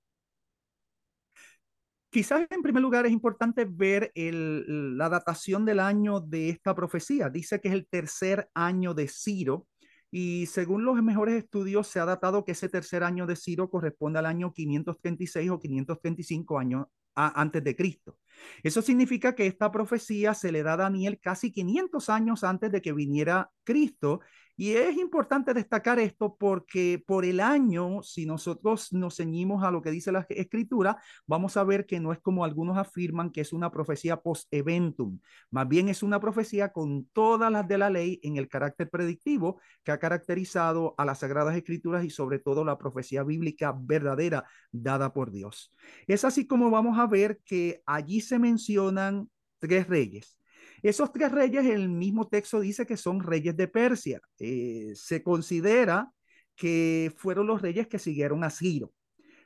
Quizás 2.09 2.45
en 2.49 2.61
primer 2.61 2.81
lugar 2.81 3.05
es 3.05 3.11
importante 3.13 3.65
ver 3.65 4.11
la 4.15 5.07
datación 5.07 5.63
del 5.63 5.79
año 5.79 6.19
de 6.19 6.49
esta 6.49 6.75
profecía. 6.75 7.29
Dice 7.29 7.61
que 7.61 7.69
es 7.69 7.73
el 7.73 7.87
tercer 7.87 8.49
año 8.53 8.93
de 8.93 9.07
Ciro 9.07 9.67
y 10.11 10.45
según 10.47 10.83
los 10.83 11.01
mejores 11.01 11.35
estudios 11.35 11.87
se 11.87 12.01
ha 12.01 12.05
datado 12.05 12.43
que 12.43 12.51
ese 12.51 12.67
tercer 12.67 13.03
año 13.03 13.25
de 13.25 13.37
Ciro 13.37 13.69
corresponde 13.69 14.19
al 14.19 14.25
año 14.25 14.51
536 14.51 15.49
o 15.51 15.59
535 15.59 16.59
años 16.59 16.87
antes 17.15 17.63
de 17.63 17.75
Cristo. 17.77 18.17
Eso 18.61 18.81
significa 18.81 19.35
que 19.35 19.47
esta 19.47 19.71
profecía 19.71 20.33
se 20.33 20.51
le 20.51 20.63
da 20.63 20.73
a 20.73 20.77
Daniel 20.77 21.17
casi 21.21 21.51
500 21.51 22.09
años 22.09 22.43
antes 22.43 22.71
de 22.71 22.81
que 22.81 22.91
viniera 22.91 23.49
Cristo 23.63 24.19
y 24.61 24.75
es 24.75 24.95
importante 24.97 25.55
destacar 25.55 25.97
esto 25.97 26.35
porque 26.37 27.03
por 27.07 27.25
el 27.25 27.39
año, 27.39 28.03
si 28.03 28.27
nosotros 28.27 28.93
nos 28.93 29.15
ceñimos 29.17 29.63
a 29.63 29.71
lo 29.71 29.81
que 29.81 29.89
dice 29.89 30.11
la 30.11 30.27
escritura, 30.29 31.01
vamos 31.25 31.57
a 31.57 31.63
ver 31.63 31.87
que 31.87 31.99
no 31.99 32.13
es 32.13 32.19
como 32.19 32.45
algunos 32.45 32.77
afirman 32.77 33.31
que 33.31 33.41
es 33.41 33.53
una 33.53 33.71
profecía 33.71 34.21
post-eventum, 34.21 35.19
más 35.49 35.67
bien 35.67 35.89
es 35.89 36.03
una 36.03 36.19
profecía 36.19 36.71
con 36.71 37.05
todas 37.05 37.51
las 37.51 37.67
de 37.67 37.79
la 37.79 37.89
ley 37.89 38.19
en 38.21 38.37
el 38.37 38.47
carácter 38.47 38.87
predictivo 38.91 39.59
que 39.83 39.93
ha 39.93 39.97
caracterizado 39.97 40.93
a 40.95 41.05
las 41.05 41.21
sagradas 41.21 41.55
escrituras 41.55 42.05
y 42.05 42.11
sobre 42.11 42.37
todo 42.37 42.63
la 42.63 42.77
profecía 42.77 43.23
bíblica 43.23 43.75
verdadera 43.75 44.45
dada 44.71 45.11
por 45.11 45.31
Dios. 45.31 45.73
Es 46.05 46.23
así 46.23 46.45
como 46.45 46.69
vamos 46.69 46.99
a 46.99 47.07
ver 47.07 47.39
que 47.45 47.81
allí 47.87 48.21
se 48.21 48.37
mencionan 48.37 49.27
tres 49.57 49.87
reyes. 49.87 50.37
Esos 50.81 51.11
tres 51.11 51.31
reyes, 51.31 51.65
el 51.65 51.89
mismo 51.89 52.27
texto 52.27 52.59
dice 52.59 52.85
que 52.85 52.97
son 52.97 53.21
reyes 53.21 53.55
de 53.55 53.67
Persia. 53.67 54.19
Eh, 54.39 54.93
se 54.95 55.21
considera 55.21 56.11
que 56.55 57.13
fueron 57.17 57.47
los 57.47 57.61
reyes 57.61 57.87
que 57.87 57.99
siguieron 57.99 58.43
a 58.43 58.49
Ciro. 58.49 58.91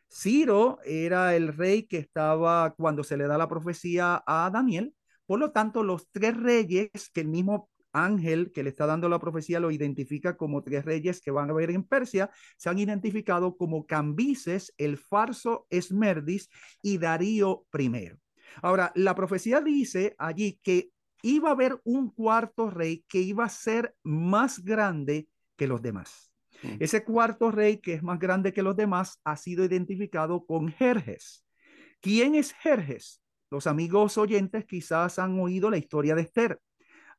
Ciro 0.10 0.80
era 0.86 1.36
el 1.36 1.50
rey 1.50 1.84
que 1.84 1.98
estaba 1.98 2.74
cuando 2.76 3.04
se 3.04 3.18
le 3.18 3.28
da 3.28 3.38
la 3.38 3.50
profecía 3.50 4.24
a 4.26 4.50
Daniel. 4.52 4.94
Por 5.26 5.40
lo 5.40 5.52
tanto, 5.52 5.84
los 5.84 6.10
tres 6.12 6.38
reyes 6.38 7.10
que 7.14 7.22
el 7.22 7.28
mismo 7.28 7.70
ángel 7.92 8.52
que 8.52 8.64
le 8.64 8.70
está 8.70 8.86
dando 8.86 9.10
la 9.10 9.20
profecía 9.20 9.60
lo 9.60 9.72
identifica 9.72 10.38
como 10.38 10.62
tres 10.64 10.86
reyes 10.86 11.22
que 11.22 11.32
van 11.32 11.50
a 11.50 11.54
ver 11.54 11.72
en 11.72 11.84
Persia, 11.84 12.30
se 12.58 12.70
han 12.70 12.78
identificado 12.78 13.58
como 13.58 13.86
Cambises, 13.86 14.74
el 14.78 14.98
farso 14.98 15.66
Esmerdis 15.70 16.50
y 16.82 16.98
Darío 16.98 17.66
I. 17.78 18.12
Ahora, 18.62 18.92
la 18.96 19.16
profecía 19.16 19.62
dice 19.62 20.16
allí 20.18 20.60
que 20.62 20.92
iba 21.22 21.50
a 21.50 21.54
haber 21.54 21.80
un 21.84 22.10
cuarto 22.10 22.70
rey 22.70 23.06
que 23.08 23.20
iba 23.20 23.46
a 23.46 23.50
ser 23.50 23.96
más 24.04 24.64
grande 24.64 25.28
que 25.56 25.68
los 25.68 25.82
demás. 25.82 26.32
Mm. 26.64 26.78
Ese 26.80 27.04
cuarto 27.04 27.52
rey 27.52 27.78
que 27.78 27.94
es 27.94 28.04
más 28.04 28.20
grande 28.20 28.54
que 28.54 28.64
los 28.64 28.76
demás 28.76 29.20
ha 29.24 29.38
sido 29.38 29.64
identificado 29.64 30.46
con 30.46 30.72
Jerjes. 30.72 31.46
¿Quién 32.02 32.36
es 32.36 32.54
Jerjes? 32.54 33.22
Los 33.50 33.68
amigos 33.68 34.18
oyentes 34.18 34.66
quizás 34.66 35.20
han 35.20 35.40
oído 35.40 35.70
la 35.70 35.78
historia 35.78 36.16
de 36.16 36.24
Esther, 36.24 36.60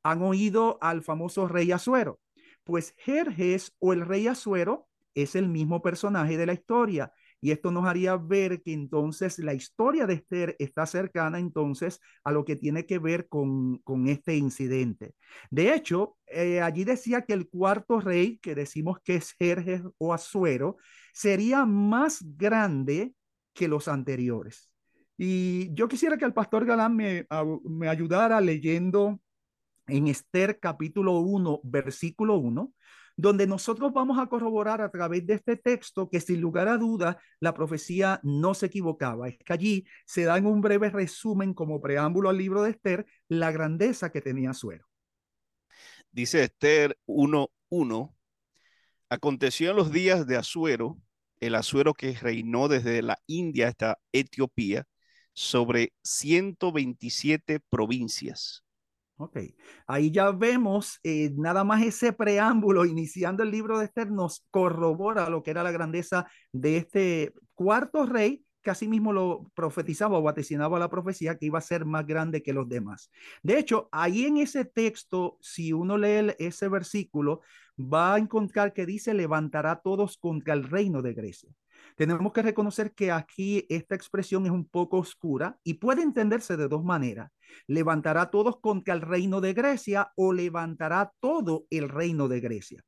han 0.03 0.23
oído 0.23 0.79
al 0.81 1.03
famoso 1.03 1.49
rey 1.49 1.73
Azuero. 1.73 2.21
Pues 2.65 2.95
Jerjes 2.99 3.75
o 3.79 3.93
el 3.93 4.03
rey 4.03 4.27
Azuero 4.27 4.89
es 5.15 5.35
el 5.35 5.49
mismo 5.49 5.83
personaje 5.83 6.37
de 6.37 6.47
la 6.47 6.53
historia 6.53 7.13
y 7.41 7.51
esto 7.51 7.71
nos 7.71 7.85
haría 7.85 8.17
ver 8.17 8.63
que 8.63 8.73
entonces 8.73 9.39
la 9.39 9.55
historia 9.55 10.07
de 10.07 10.15
Esther 10.15 10.57
está 10.59 10.87
cercana 10.87 11.39
entonces 11.39 12.01
a 12.25 12.33
lo 12.33 12.45
que 12.45 12.57
tiene 12.57 12.87
que 12.87 12.99
ver 12.99 13.29
con, 13.29 13.79
con 13.79 14.09
este 14.09 14.37
incidente. 14.37 15.15
De 15.51 15.75
hecho, 15.75 16.17
eh, 16.27 16.61
allí 16.61 16.85
decía 16.85 17.23
que 17.23 17.35
el 17.35 17.49
cuarto 17.49 18.01
rey, 18.01 18.39
que 18.39 18.55
decimos 18.55 18.99
que 19.05 19.17
es 19.17 19.33
Jerjes 19.39 19.83
o 19.99 20.13
Azuero, 20.13 20.77
sería 21.13 21.65
más 21.67 22.25
grande 22.37 23.15
que 23.53 23.69
los 23.69 23.89
anteriores. 23.89 24.71
Y 25.19 25.73
yo 25.75 25.89
quisiera 25.89 26.19
que 26.19 26.27
el 26.27 26.35
pastor 26.35 26.67
Galán 26.67 26.95
me, 26.95 27.27
me 27.65 27.89
ayudara 27.89 28.41
leyendo 28.41 29.19
en 29.87 30.09
Esther 30.09 30.59
capítulo 30.61 31.21
1, 31.21 31.61
versículo 31.63 32.37
1, 32.37 32.73
donde 33.17 33.47
nosotros 33.47 33.93
vamos 33.93 34.19
a 34.19 34.27
corroborar 34.27 34.83
a 34.83 34.91
través 34.91 35.27
de 35.27 35.35
este 35.35 35.57
texto 35.57 36.09
que 36.11 36.21
sin 36.21 36.41
lugar 36.41 36.69
a 36.69 36.77
duda 36.77 37.19
la 37.41 37.55
profecía 37.55 38.21
no 38.23 38.55
se 38.55 38.67
equivocaba. 38.67 39.29
Es 39.29 39.39
que 39.39 39.53
allí 39.53 39.87
se 40.05 40.25
da 40.25 40.37
en 40.37 40.47
un 40.47 40.61
breve 40.61 40.91
resumen 40.91 41.55
como 41.55 41.81
preámbulo 41.81 42.29
al 42.29 42.37
libro 42.37 42.63
de 42.63 42.71
Esther 42.71 43.07
la 43.29 43.51
grandeza 43.51 44.13
que 44.13 44.21
tenía 44.21 44.53
Suero. 44.53 44.87
Dice 46.13 46.45
Esther 46.45 46.99
1.1, 47.07 48.15
aconteció 49.09 49.71
en 49.71 49.77
los 49.77 49.91
días 49.91 50.27
de 50.27 50.37
Asuero, 50.37 50.99
el 51.41 51.55
Asuero 51.55 51.95
que 51.95 52.13
reinó 52.13 52.69
desde 52.69 53.03
la 53.03 53.19
India 53.27 53.69
hasta 53.69 53.99
Etiopía, 54.13 54.87
sobre 55.33 55.93
127 56.03 57.61
provincias 57.69 58.66
Ok, 59.19 59.39
ahí 59.87 60.11
ya 60.11 60.31
vemos 60.31 61.01
eh, 61.03 61.31
nada 61.37 61.65
más 61.65 61.83
ese 61.83 62.13
preámbulo 62.13 62.85
iniciando 62.85 63.43
el 63.43 63.51
libro 63.51 63.79
de 63.79 63.87
Esther 63.87 64.11
nos 64.11 64.45
corrobora 64.51 65.31
lo 65.31 65.43
que 65.43 65.53
era 65.53 65.63
la 65.63 65.71
grandeza 65.71 66.27
de 66.53 66.77
este 66.77 67.33
cuarto 67.55 68.05
rey 68.05 68.45
que 68.63 68.71
así 68.71 68.89
mismo 68.89 69.13
lo 69.13 69.53
profetizaba 69.55 70.19
o 70.19 70.23
vaticinaba 70.23 70.81
la 70.81 70.91
profecía 70.91 71.39
que 71.39 71.47
iba 71.47 71.59
a 71.59 71.63
ser 71.63 71.85
más 71.85 72.05
grande 72.05 72.43
que 72.43 72.53
los 72.53 72.69
demás. 72.69 73.13
De 73.41 73.61
hecho, 73.61 73.89
ahí 73.93 74.25
en 74.25 74.39
ese 74.39 74.65
texto, 74.65 75.39
si 75.41 75.73
uno 75.73 75.97
lee 75.97 76.35
ese 76.41 76.69
versículo, 76.69 77.43
va 77.79 78.15
a 78.15 78.19
encontrar 78.19 78.73
que 78.73 78.85
dice, 78.85 79.15
levantará 79.15 79.77
todos 79.77 80.19
contra 80.19 80.53
el 80.53 80.65
reino 80.65 81.01
de 81.01 81.15
Grecia. 81.15 81.51
Tenemos 81.95 82.33
que 82.33 82.43
reconocer 82.43 82.93
que 82.93 83.13
aquí 83.13 83.67
esta 83.69 83.95
expresión 83.95 84.47
es 84.47 84.53
un 84.53 84.67
poco 84.67 84.99
oscura 84.99 85.59
y 85.63 85.75
puede 85.75 86.03
entenderse 86.03 86.57
de 86.57 86.69
dos 86.69 86.85
maneras. 86.85 87.31
Levantará 87.67 88.31
todos 88.31 88.61
contra 88.61 88.95
el 88.95 89.01
reino 89.01 89.41
de 89.41 89.53
Grecia 89.55 90.13
o 90.17 90.33
levantará 90.33 91.13
todo 91.21 91.67
el 91.71 91.89
reino 91.89 92.29
de 92.29 92.41
Grecia 92.41 92.85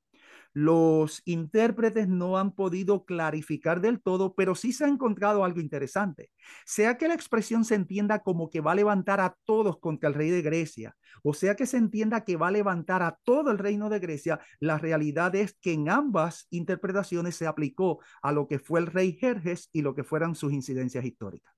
los 0.59 1.23
intérpretes 1.25 2.09
no 2.09 2.37
han 2.37 2.51
podido 2.51 3.05
clarificar 3.05 3.81
del 3.81 4.01
todo, 4.01 4.35
pero 4.35 4.57
sí 4.57 4.73
se 4.73 4.85
ha 4.85 4.89
encontrado 4.89 5.45
algo 5.45 5.61
interesante. 5.61 6.33
Sea 6.67 6.99
que 6.99 7.07
la 7.07 7.15
expresión 7.15 7.65
se 7.65 7.77
entienda 7.77 8.25
como 8.25 8.51
que 8.51 8.61
va 8.61 8.73
a 8.73 8.75
levantar 8.75 9.21
a 9.21 9.37
todos 9.45 9.79
contra 9.79 10.09
el 10.09 10.15
rey 10.15 10.31
de 10.31 10.43
Grecia, 10.43 10.97
o 11.23 11.33
sea 11.33 11.55
que 11.55 11.65
se 11.65 11.77
entienda 11.77 12.25
que 12.25 12.37
va 12.37 12.49
a 12.49 12.51
levantar 12.51 13.05
a 13.05 13.17
todo 13.23 13.53
el 13.53 13.59
reino 13.59 13.89
de 13.89 14.01
Grecia, 14.01 14.41
la 14.59 14.79
realidad 14.79 15.33
es 15.37 15.55
que 15.61 15.75
en 15.75 15.89
ambas 15.89 16.49
interpretaciones 16.51 17.37
se 17.37 17.47
aplicó 17.47 18.01
a 18.21 18.33
lo 18.33 18.49
que 18.49 18.59
fue 18.59 18.81
el 18.81 18.87
rey 18.87 19.13
Jerjes 19.13 19.69
y 19.73 19.83
lo 19.83 19.95
que 19.95 20.03
fueran 20.03 20.35
sus 20.35 20.53
incidencias 20.53 21.05
históricas. 21.05 21.55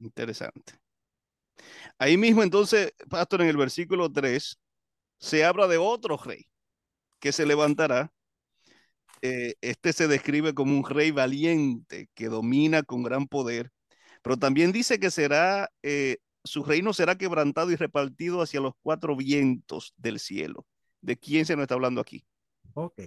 Interesante. 0.00 0.74
Ahí 1.98 2.16
mismo 2.16 2.42
entonces, 2.42 2.92
pastor, 3.08 3.42
en 3.42 3.48
el 3.48 3.56
versículo 3.56 4.10
3, 4.10 4.58
se 5.20 5.44
habla 5.44 5.68
de 5.68 5.78
otro 5.78 6.16
rey 6.16 6.48
que 7.20 7.30
se 7.30 7.46
levantará. 7.46 8.12
Eh, 9.26 9.54
este 9.62 9.94
se 9.94 10.06
describe 10.06 10.52
como 10.52 10.76
un 10.76 10.84
rey 10.84 11.10
valiente 11.10 12.10
que 12.12 12.28
domina 12.28 12.82
con 12.82 13.02
gran 13.02 13.26
poder, 13.26 13.72
pero 14.22 14.36
también 14.36 14.70
dice 14.70 15.00
que 15.00 15.10
será, 15.10 15.70
eh, 15.82 16.18
su 16.44 16.62
reino 16.62 16.92
será 16.92 17.16
quebrantado 17.16 17.70
y 17.70 17.76
repartido 17.76 18.42
hacia 18.42 18.60
los 18.60 18.74
cuatro 18.82 19.16
vientos 19.16 19.94
del 19.96 20.18
cielo. 20.18 20.66
¿De 21.00 21.16
quién 21.16 21.46
se 21.46 21.56
nos 21.56 21.62
está 21.62 21.74
hablando 21.74 22.02
aquí? 22.02 22.22
Ok. 22.74 23.00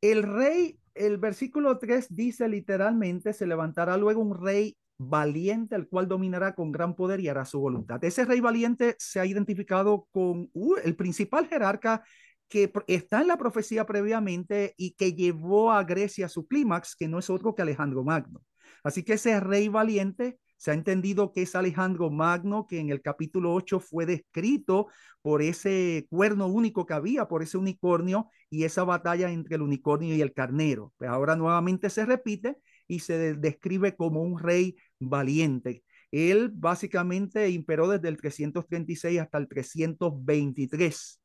El 0.00 0.22
rey, 0.22 0.78
el 0.94 1.18
versículo 1.18 1.78
3 1.78 2.14
dice 2.14 2.48
literalmente, 2.48 3.32
se 3.32 3.48
levantará 3.48 3.96
luego 3.96 4.22
un 4.22 4.40
rey 4.40 4.76
valiente, 4.98 5.74
el 5.74 5.88
cual 5.88 6.06
dominará 6.06 6.54
con 6.54 6.70
gran 6.70 6.94
poder 6.94 7.18
y 7.18 7.26
hará 7.26 7.44
su 7.44 7.58
voluntad. 7.58 8.04
Ese 8.04 8.24
rey 8.24 8.38
valiente 8.38 8.94
se 9.00 9.18
ha 9.18 9.26
identificado 9.26 10.06
con 10.12 10.48
uh, 10.52 10.76
el 10.84 10.94
principal 10.94 11.48
jerarca 11.48 12.04
que 12.48 12.72
está 12.86 13.20
en 13.20 13.28
la 13.28 13.36
profecía 13.36 13.86
previamente 13.86 14.74
y 14.76 14.92
que 14.92 15.14
llevó 15.14 15.72
a 15.72 15.84
Grecia 15.84 16.28
su 16.28 16.46
clímax, 16.46 16.96
que 16.96 17.08
no 17.08 17.18
es 17.18 17.30
otro 17.30 17.54
que 17.54 17.62
Alejandro 17.62 18.04
Magno. 18.04 18.42
Así 18.82 19.02
que 19.02 19.14
ese 19.14 19.40
rey 19.40 19.68
valiente 19.68 20.38
se 20.56 20.70
ha 20.70 20.74
entendido 20.74 21.32
que 21.32 21.42
es 21.42 21.54
Alejandro 21.54 22.10
Magno, 22.10 22.66
que 22.66 22.78
en 22.78 22.90
el 22.90 23.02
capítulo 23.02 23.52
8 23.52 23.80
fue 23.80 24.06
descrito 24.06 24.88
por 25.20 25.42
ese 25.42 26.06
cuerno 26.08 26.46
único 26.46 26.86
que 26.86 26.94
había, 26.94 27.26
por 27.28 27.42
ese 27.42 27.58
unicornio 27.58 28.28
y 28.50 28.64
esa 28.64 28.84
batalla 28.84 29.30
entre 29.30 29.56
el 29.56 29.62
unicornio 29.62 30.14
y 30.14 30.20
el 30.22 30.32
carnero. 30.32 30.92
Pues 30.96 31.10
ahora 31.10 31.36
nuevamente 31.36 31.90
se 31.90 32.06
repite 32.06 32.56
y 32.86 33.00
se 33.00 33.34
describe 33.34 33.96
como 33.96 34.22
un 34.22 34.38
rey 34.38 34.76
valiente. 35.00 35.84
Él 36.10 36.50
básicamente 36.54 37.50
imperó 37.50 37.88
desde 37.88 38.08
el 38.08 38.16
336 38.16 39.20
hasta 39.20 39.38
el 39.38 39.48
323 39.48 41.20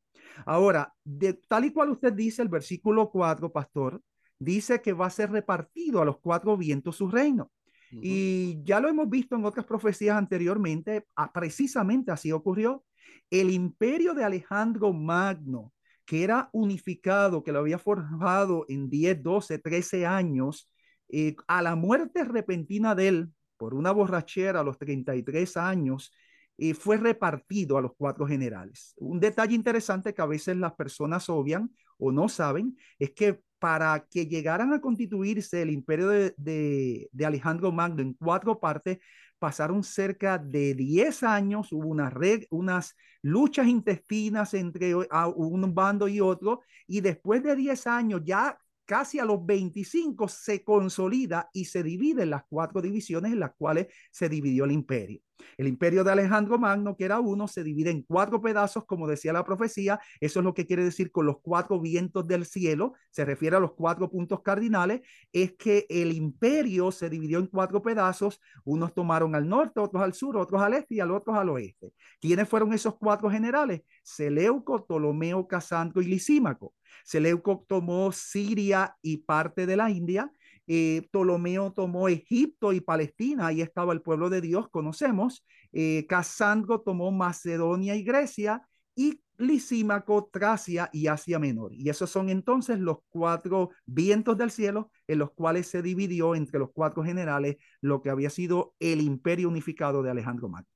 Ahora, 0.46 0.94
de, 1.04 1.34
tal 1.34 1.64
y 1.64 1.72
cual 1.72 1.90
usted 1.90 2.12
dice, 2.12 2.42
el 2.42 2.48
versículo 2.48 3.10
4, 3.10 3.52
pastor, 3.52 4.02
dice 4.38 4.80
que 4.80 4.92
va 4.92 5.06
a 5.06 5.10
ser 5.10 5.30
repartido 5.30 6.00
a 6.00 6.04
los 6.04 6.18
cuatro 6.18 6.56
vientos 6.56 6.96
su 6.96 7.08
reino. 7.08 7.50
Y 7.92 8.62
ya 8.62 8.78
lo 8.78 8.88
hemos 8.88 9.10
visto 9.10 9.34
en 9.34 9.44
otras 9.44 9.66
profecías 9.66 10.16
anteriormente, 10.16 11.06
ah, 11.16 11.32
precisamente 11.32 12.12
así 12.12 12.30
ocurrió. 12.30 12.84
El 13.30 13.50
imperio 13.50 14.14
de 14.14 14.22
Alejandro 14.22 14.92
Magno, 14.92 15.72
que 16.04 16.22
era 16.22 16.50
unificado, 16.52 17.42
que 17.42 17.50
lo 17.50 17.58
había 17.58 17.78
forjado 17.78 18.64
en 18.68 18.88
10, 18.88 19.22
12, 19.22 19.58
13 19.58 20.06
años, 20.06 20.70
eh, 21.08 21.34
a 21.48 21.62
la 21.62 21.74
muerte 21.74 22.22
repentina 22.22 22.94
de 22.94 23.08
él 23.08 23.32
por 23.56 23.74
una 23.74 23.90
borrachera 23.90 24.60
a 24.60 24.64
los 24.64 24.78
33 24.78 25.56
años, 25.56 26.12
y 26.60 26.74
fue 26.74 26.98
repartido 26.98 27.78
a 27.78 27.80
los 27.80 27.92
cuatro 27.96 28.26
generales. 28.26 28.92
Un 28.98 29.18
detalle 29.18 29.54
interesante 29.54 30.12
que 30.12 30.20
a 30.20 30.26
veces 30.26 30.58
las 30.58 30.74
personas 30.74 31.30
obvian 31.30 31.70
o 31.96 32.12
no 32.12 32.28
saben 32.28 32.76
es 32.98 33.12
que 33.12 33.40
para 33.58 34.06
que 34.10 34.26
llegaran 34.26 34.74
a 34.74 34.80
constituirse 34.80 35.62
el 35.62 35.70
imperio 35.70 36.08
de, 36.08 37.08
Alejandro 37.24 37.72
Magno 37.72 38.02
en 38.02 38.12
cuatro 38.12 38.60
partes, 38.60 38.98
pasaron 39.38 39.82
cerca 39.82 40.36
de 40.36 40.74
10 40.74 41.22
años, 41.22 41.72
hubo 41.72 41.88
una 41.88 42.12
unas 42.50 42.94
luchas 43.22 43.66
intestinas 43.66 44.52
entre 44.52 44.94
un 44.94 45.74
bando 45.74 46.08
y 46.08 46.20
otro, 46.20 46.60
y 46.86 47.00
después 47.00 47.42
de 47.42 47.56
10 47.56 47.86
años 47.86 48.20
ya 48.22 48.58
casi 48.84 49.18
a 49.18 49.24
los 49.24 49.46
25 49.46 50.28
se 50.28 50.62
consolida 50.62 51.48
y 51.54 51.64
se 51.64 51.82
divide 51.82 52.24
en 52.24 52.30
las 52.30 52.42
cuatro 52.50 52.82
divisiones 52.82 53.32
en 53.32 53.40
las 53.40 53.52
cuales 53.56 53.86
se 54.10 54.28
dividió 54.28 54.66
el 54.66 54.72
imperio. 54.72 55.22
El 55.56 55.68
imperio 55.68 56.04
de 56.04 56.12
Alejandro 56.12 56.58
Magno, 56.58 56.96
que 56.96 57.04
era 57.04 57.20
uno, 57.20 57.48
se 57.48 57.64
divide 57.64 57.90
en 57.90 58.02
cuatro 58.02 58.40
pedazos, 58.40 58.84
como 58.84 59.06
decía 59.06 59.32
la 59.32 59.44
profecía. 59.44 60.00
Eso 60.20 60.40
es 60.40 60.44
lo 60.44 60.54
que 60.54 60.66
quiere 60.66 60.84
decir 60.84 61.10
con 61.10 61.26
los 61.26 61.40
cuatro 61.40 61.80
vientos 61.80 62.26
del 62.26 62.46
cielo. 62.46 62.94
Se 63.10 63.24
refiere 63.24 63.56
a 63.56 63.60
los 63.60 63.74
cuatro 63.74 64.10
puntos 64.10 64.42
cardinales. 64.42 65.00
Es 65.32 65.52
que 65.52 65.86
el 65.88 66.12
imperio 66.12 66.90
se 66.92 67.10
dividió 67.10 67.38
en 67.38 67.46
cuatro 67.46 67.82
pedazos. 67.82 68.40
Unos 68.64 68.94
tomaron 68.94 69.34
al 69.34 69.48
norte, 69.48 69.80
otros 69.80 70.02
al 70.02 70.14
sur, 70.14 70.36
otros 70.36 70.60
al 70.60 70.74
este 70.74 70.96
y 70.96 71.00
al 71.00 71.10
otros 71.10 71.36
al 71.36 71.48
oeste. 71.50 71.92
¿Quiénes 72.20 72.48
fueron 72.48 72.72
esos 72.72 72.96
cuatro 72.96 73.30
generales? 73.30 73.82
Seleuco, 74.02 74.84
Ptolomeo, 74.86 75.46
Casandro 75.46 76.02
y 76.02 76.06
Lisímaco. 76.06 76.74
Seleuco 77.04 77.64
tomó 77.68 78.12
Siria 78.12 78.96
y 79.02 79.18
parte 79.18 79.66
de 79.66 79.76
la 79.76 79.90
India. 79.90 80.32
Eh, 80.72 81.08
Ptolomeo 81.10 81.72
tomó 81.72 82.08
Egipto 82.08 82.72
y 82.72 82.80
Palestina, 82.80 83.48
ahí 83.48 83.60
estaba 83.60 83.92
el 83.92 84.02
pueblo 84.02 84.30
de 84.30 84.40
Dios, 84.40 84.68
conocemos. 84.70 85.44
Eh, 85.72 86.06
Casandro 86.08 86.80
tomó 86.82 87.10
Macedonia 87.10 87.96
y 87.96 88.04
Grecia 88.04 88.62
y 88.94 89.20
Lisímaco, 89.36 90.30
Tracia 90.32 90.88
y 90.92 91.08
Asia 91.08 91.40
Menor. 91.40 91.74
Y 91.74 91.88
esos 91.88 92.08
son 92.08 92.30
entonces 92.30 92.78
los 92.78 92.98
cuatro 93.08 93.70
vientos 93.84 94.38
del 94.38 94.52
cielo 94.52 94.92
en 95.08 95.18
los 95.18 95.32
cuales 95.32 95.66
se 95.66 95.82
dividió 95.82 96.36
entre 96.36 96.60
los 96.60 96.70
cuatro 96.72 97.02
generales 97.02 97.56
lo 97.80 98.00
que 98.00 98.10
había 98.10 98.30
sido 98.30 98.76
el 98.78 99.00
imperio 99.00 99.48
unificado 99.48 100.04
de 100.04 100.12
Alejandro 100.12 100.48
Magno. 100.48 100.68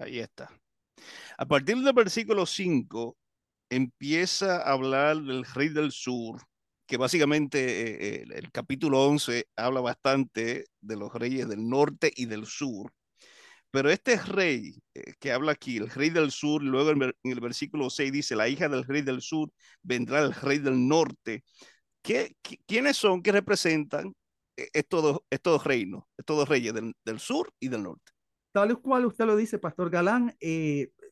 Ahí 0.00 0.18
está. 0.18 0.50
A 1.38 1.46
partir 1.46 1.76
del 1.76 1.94
versículo 1.94 2.46
5, 2.46 3.16
empieza 3.68 4.56
a 4.56 4.72
hablar 4.72 5.18
del 5.18 5.44
rey 5.44 5.68
del 5.68 5.92
sur, 5.92 6.40
que 6.90 6.96
básicamente 6.96 8.18
eh, 8.18 8.24
el, 8.34 8.50
capítulo 8.50 9.06
11 9.06 9.46
habla 9.54 9.80
bastante 9.80 10.64
de 10.80 10.96
los 10.96 11.14
reyes 11.14 11.48
del 11.48 11.68
norte 11.68 12.12
y 12.16 12.24
del 12.26 12.46
sur. 12.46 12.92
Pero 13.70 13.90
este 13.90 14.16
rey 14.16 14.82
eh, 14.94 15.12
que 15.20 15.30
habla 15.30 15.52
aquí, 15.52 15.76
el 15.76 15.88
rey 15.88 16.10
del 16.10 16.32
sur, 16.32 16.60
luego 16.60 16.90
en, 16.90 17.14
el 17.22 17.40
versículo 17.40 17.90
6 17.90 18.10
dice, 18.10 18.34
la 18.34 18.48
hija 18.48 18.68
del 18.68 18.82
rey 18.82 19.02
del 19.02 19.22
sur 19.22 19.52
vendrá 19.84 20.18
el 20.18 20.34
rey 20.34 20.58
del 20.58 20.88
norte. 20.88 21.44
¿Qué, 22.02 22.34
quiénes 22.66 22.96
son 22.96 23.22
que 23.22 23.30
representan 23.30 24.12
eh, 24.56 24.68
estos, 24.72 25.20
estos 25.30 25.62
reinos, 25.62 26.02
estos 26.18 26.48
reyes 26.48 26.74
del, 26.74 26.92
del, 27.04 27.20
sur 27.20 27.52
y 27.60 27.68
del 27.68 27.84
norte? 27.84 28.10
Tal 28.50 28.80
cual 28.80 29.06
usted 29.06 29.26
lo 29.26 29.36
dice, 29.36 29.60
Pastor 29.60 29.90
Galán, 29.90 30.36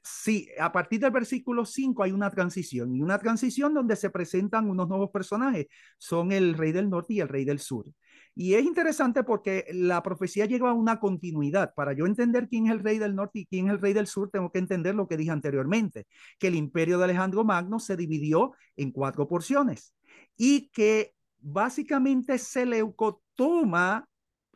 sí, 0.02 0.48
a 0.58 0.72
partir 0.72 1.00
del 1.00 1.10
versículo 1.10 1.64
5 1.64 2.02
hay 2.02 2.12
una 2.12 2.30
transición 2.30 2.94
y 2.94 3.00
una 3.00 3.18
transición 3.18 3.74
donde 3.74 3.96
se 3.96 4.10
presentan 4.10 4.68
unos 4.68 4.88
nuevos 4.88 5.10
personajes, 5.10 5.66
son 5.98 6.32
el 6.32 6.54
rey 6.54 6.72
del 6.72 6.90
norte 6.90 7.14
y 7.14 7.20
el 7.20 7.28
rey 7.28 7.44
del 7.44 7.58
sur. 7.58 7.86
Y 8.34 8.54
es 8.54 8.64
interesante 8.64 9.24
porque 9.24 9.66
la 9.72 10.02
profecía 10.02 10.46
lleva 10.46 10.70
a 10.70 10.74
una 10.74 11.00
continuidad. 11.00 11.74
Para 11.74 11.92
yo 11.92 12.06
entender 12.06 12.48
quién 12.48 12.66
es 12.66 12.72
el 12.72 12.78
rey 12.80 12.98
del 12.98 13.16
norte 13.16 13.40
y 13.40 13.46
quién 13.46 13.66
es 13.66 13.72
el 13.72 13.80
rey 13.80 13.92
del 13.92 14.06
sur, 14.06 14.30
tengo 14.30 14.52
que 14.52 14.60
entender 14.60 14.94
lo 14.94 15.08
que 15.08 15.16
dije 15.16 15.32
anteriormente, 15.32 16.06
que 16.38 16.46
el 16.46 16.54
imperio 16.54 16.98
de 16.98 17.04
Alejandro 17.04 17.44
Magno 17.44 17.80
se 17.80 17.96
dividió 17.96 18.52
en 18.76 18.92
cuatro 18.92 19.26
porciones 19.26 19.92
y 20.36 20.68
que 20.70 21.14
básicamente 21.40 22.38
Seleuco 22.38 23.22
toma, 23.34 24.08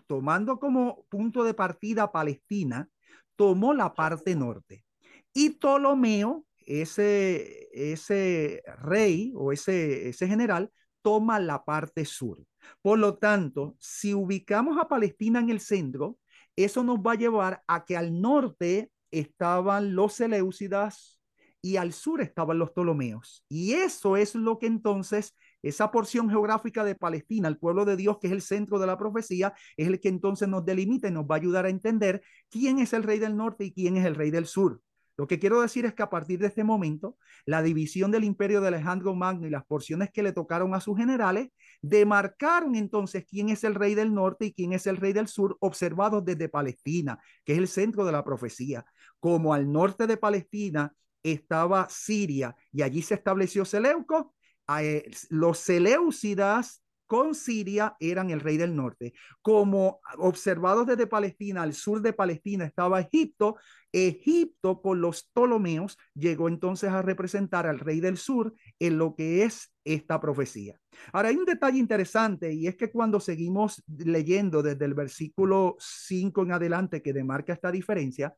tomando 0.06 0.58
como 0.58 1.04
punto 1.08 1.42
de 1.42 1.54
partida 1.54 2.12
Palestina, 2.12 2.88
tomó 3.36 3.74
la 3.74 3.94
parte 3.94 4.36
norte. 4.36 4.84
Y 5.32 5.50
Ptolomeo, 5.50 6.44
ese, 6.66 7.68
ese 7.72 8.62
rey 8.82 9.32
o 9.34 9.52
ese, 9.52 10.08
ese 10.08 10.28
general, 10.28 10.70
toma 11.02 11.40
la 11.40 11.64
parte 11.64 12.04
sur. 12.04 12.44
Por 12.80 12.98
lo 12.98 13.18
tanto, 13.18 13.76
si 13.78 14.14
ubicamos 14.14 14.78
a 14.78 14.88
Palestina 14.88 15.40
en 15.40 15.50
el 15.50 15.60
centro, 15.60 16.18
eso 16.54 16.84
nos 16.84 16.98
va 16.98 17.12
a 17.12 17.16
llevar 17.16 17.62
a 17.66 17.84
que 17.84 17.96
al 17.96 18.20
norte 18.20 18.90
estaban 19.10 19.94
los 19.94 20.14
Seleucidas, 20.14 21.22
y 21.62 21.76
al 21.76 21.92
sur 21.92 22.20
estaban 22.20 22.58
los 22.58 22.72
Ptolomeos. 22.72 23.44
Y 23.48 23.72
eso 23.74 24.16
es 24.16 24.34
lo 24.34 24.58
que 24.58 24.66
entonces, 24.66 25.34
esa 25.62 25.92
porción 25.92 26.28
geográfica 26.28 26.82
de 26.82 26.96
Palestina, 26.96 27.48
el 27.48 27.56
pueblo 27.56 27.84
de 27.84 27.96
Dios, 27.96 28.18
que 28.18 28.26
es 28.26 28.32
el 28.32 28.42
centro 28.42 28.80
de 28.80 28.88
la 28.88 28.98
profecía, 28.98 29.54
es 29.76 29.86
el 29.86 30.00
que 30.00 30.08
entonces 30.08 30.48
nos 30.48 30.64
delimita 30.64 31.08
y 31.08 31.12
nos 31.12 31.24
va 31.24 31.36
a 31.36 31.38
ayudar 31.38 31.66
a 31.66 31.70
entender 31.70 32.22
quién 32.50 32.80
es 32.80 32.92
el 32.92 33.04
rey 33.04 33.20
del 33.20 33.36
norte 33.36 33.64
y 33.64 33.72
quién 33.72 33.96
es 33.96 34.04
el 34.04 34.16
rey 34.16 34.32
del 34.32 34.46
sur. 34.46 34.80
Lo 35.16 35.26
que 35.26 35.38
quiero 35.38 35.60
decir 35.60 35.84
es 35.84 35.94
que 35.94 36.02
a 36.02 36.10
partir 36.10 36.38
de 36.38 36.46
este 36.46 36.64
momento, 36.64 37.16
la 37.44 37.62
división 37.62 38.10
del 38.10 38.24
imperio 38.24 38.60
de 38.60 38.68
Alejandro 38.68 39.14
Magno 39.14 39.46
y 39.46 39.50
las 39.50 39.64
porciones 39.64 40.10
que 40.10 40.22
le 40.22 40.32
tocaron 40.32 40.74
a 40.74 40.80
sus 40.80 40.96
generales 40.96 41.48
demarcaron 41.82 42.74
entonces 42.74 43.24
quién 43.28 43.50
es 43.50 43.64
el 43.64 43.74
rey 43.74 43.94
del 43.94 44.14
norte 44.14 44.46
y 44.46 44.52
quién 44.52 44.72
es 44.72 44.86
el 44.86 44.96
rey 44.96 45.12
del 45.12 45.28
sur, 45.28 45.56
observados 45.60 46.24
desde 46.24 46.48
Palestina, 46.48 47.18
que 47.44 47.52
es 47.52 47.58
el 47.58 47.68
centro 47.68 48.04
de 48.04 48.12
la 48.12 48.24
profecía. 48.24 48.84
Como 49.20 49.52
al 49.52 49.70
norte 49.70 50.06
de 50.06 50.16
Palestina 50.16 50.94
estaba 51.22 51.88
Siria 51.90 52.56
y 52.72 52.82
allí 52.82 53.02
se 53.02 53.14
estableció 53.14 53.64
Seleuco, 53.64 54.34
eh, 54.80 55.10
los 55.28 55.58
Seleucidas 55.58 56.82
con 57.12 57.34
Siria 57.34 57.94
eran 58.00 58.30
el 58.30 58.40
rey 58.40 58.56
del 58.56 58.74
norte. 58.74 59.12
Como 59.42 60.00
observados 60.16 60.86
desde 60.86 61.06
Palestina, 61.06 61.60
al 61.60 61.74
sur 61.74 62.00
de 62.00 62.14
Palestina 62.14 62.64
estaba 62.64 63.00
Egipto, 63.00 63.56
Egipto 63.92 64.80
con 64.80 65.02
los 65.02 65.24
Ptolomeos 65.24 65.98
llegó 66.14 66.48
entonces 66.48 66.88
a 66.88 67.02
representar 67.02 67.66
al 67.66 67.80
rey 67.80 68.00
del 68.00 68.16
sur 68.16 68.54
en 68.78 68.96
lo 68.96 69.14
que 69.14 69.42
es 69.42 69.74
esta 69.84 70.22
profecía. 70.22 70.80
Ahora 71.12 71.28
hay 71.28 71.36
un 71.36 71.44
detalle 71.44 71.76
interesante 71.76 72.50
y 72.54 72.66
es 72.66 72.76
que 72.76 72.90
cuando 72.90 73.20
seguimos 73.20 73.84
leyendo 73.86 74.62
desde 74.62 74.86
el 74.86 74.94
versículo 74.94 75.76
5 75.80 76.44
en 76.44 76.52
adelante 76.52 77.02
que 77.02 77.12
demarca 77.12 77.52
esta 77.52 77.70
diferencia, 77.70 78.34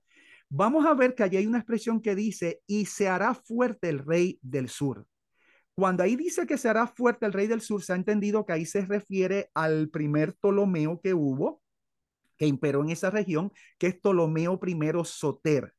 vamos 0.48 0.84
a 0.84 0.94
ver 0.94 1.14
que 1.14 1.22
allí 1.22 1.36
hay 1.36 1.46
una 1.46 1.58
expresión 1.58 2.00
que 2.00 2.16
dice, 2.16 2.60
y 2.66 2.86
se 2.86 3.06
hará 3.06 3.34
fuerte 3.34 3.88
el 3.88 4.00
rey 4.00 4.40
del 4.42 4.68
sur. 4.68 5.06
Cuando 5.76 6.04
ahí 6.04 6.14
dice 6.14 6.46
que 6.46 6.56
se 6.56 6.68
hará 6.68 6.86
fuerte 6.86 7.26
el 7.26 7.32
rey 7.32 7.46
del 7.48 7.60
sur, 7.60 7.82
se 7.82 7.92
ha 7.92 7.96
entendido 7.96 8.46
que 8.46 8.52
ahí 8.52 8.64
se 8.66 8.84
refiere 8.86 9.50
al 9.54 9.88
primer 9.88 10.34
Ptolomeo 10.34 11.00
que 11.00 11.14
hubo, 11.14 11.62
que 12.36 12.46
imperó 12.46 12.82
en 12.82 12.90
esa 12.90 13.10
región, 13.10 13.52
que 13.78 13.88
es 13.88 13.94
Ptolomeo 13.96 14.60
I 14.64 14.76
Soter. 15.04 15.74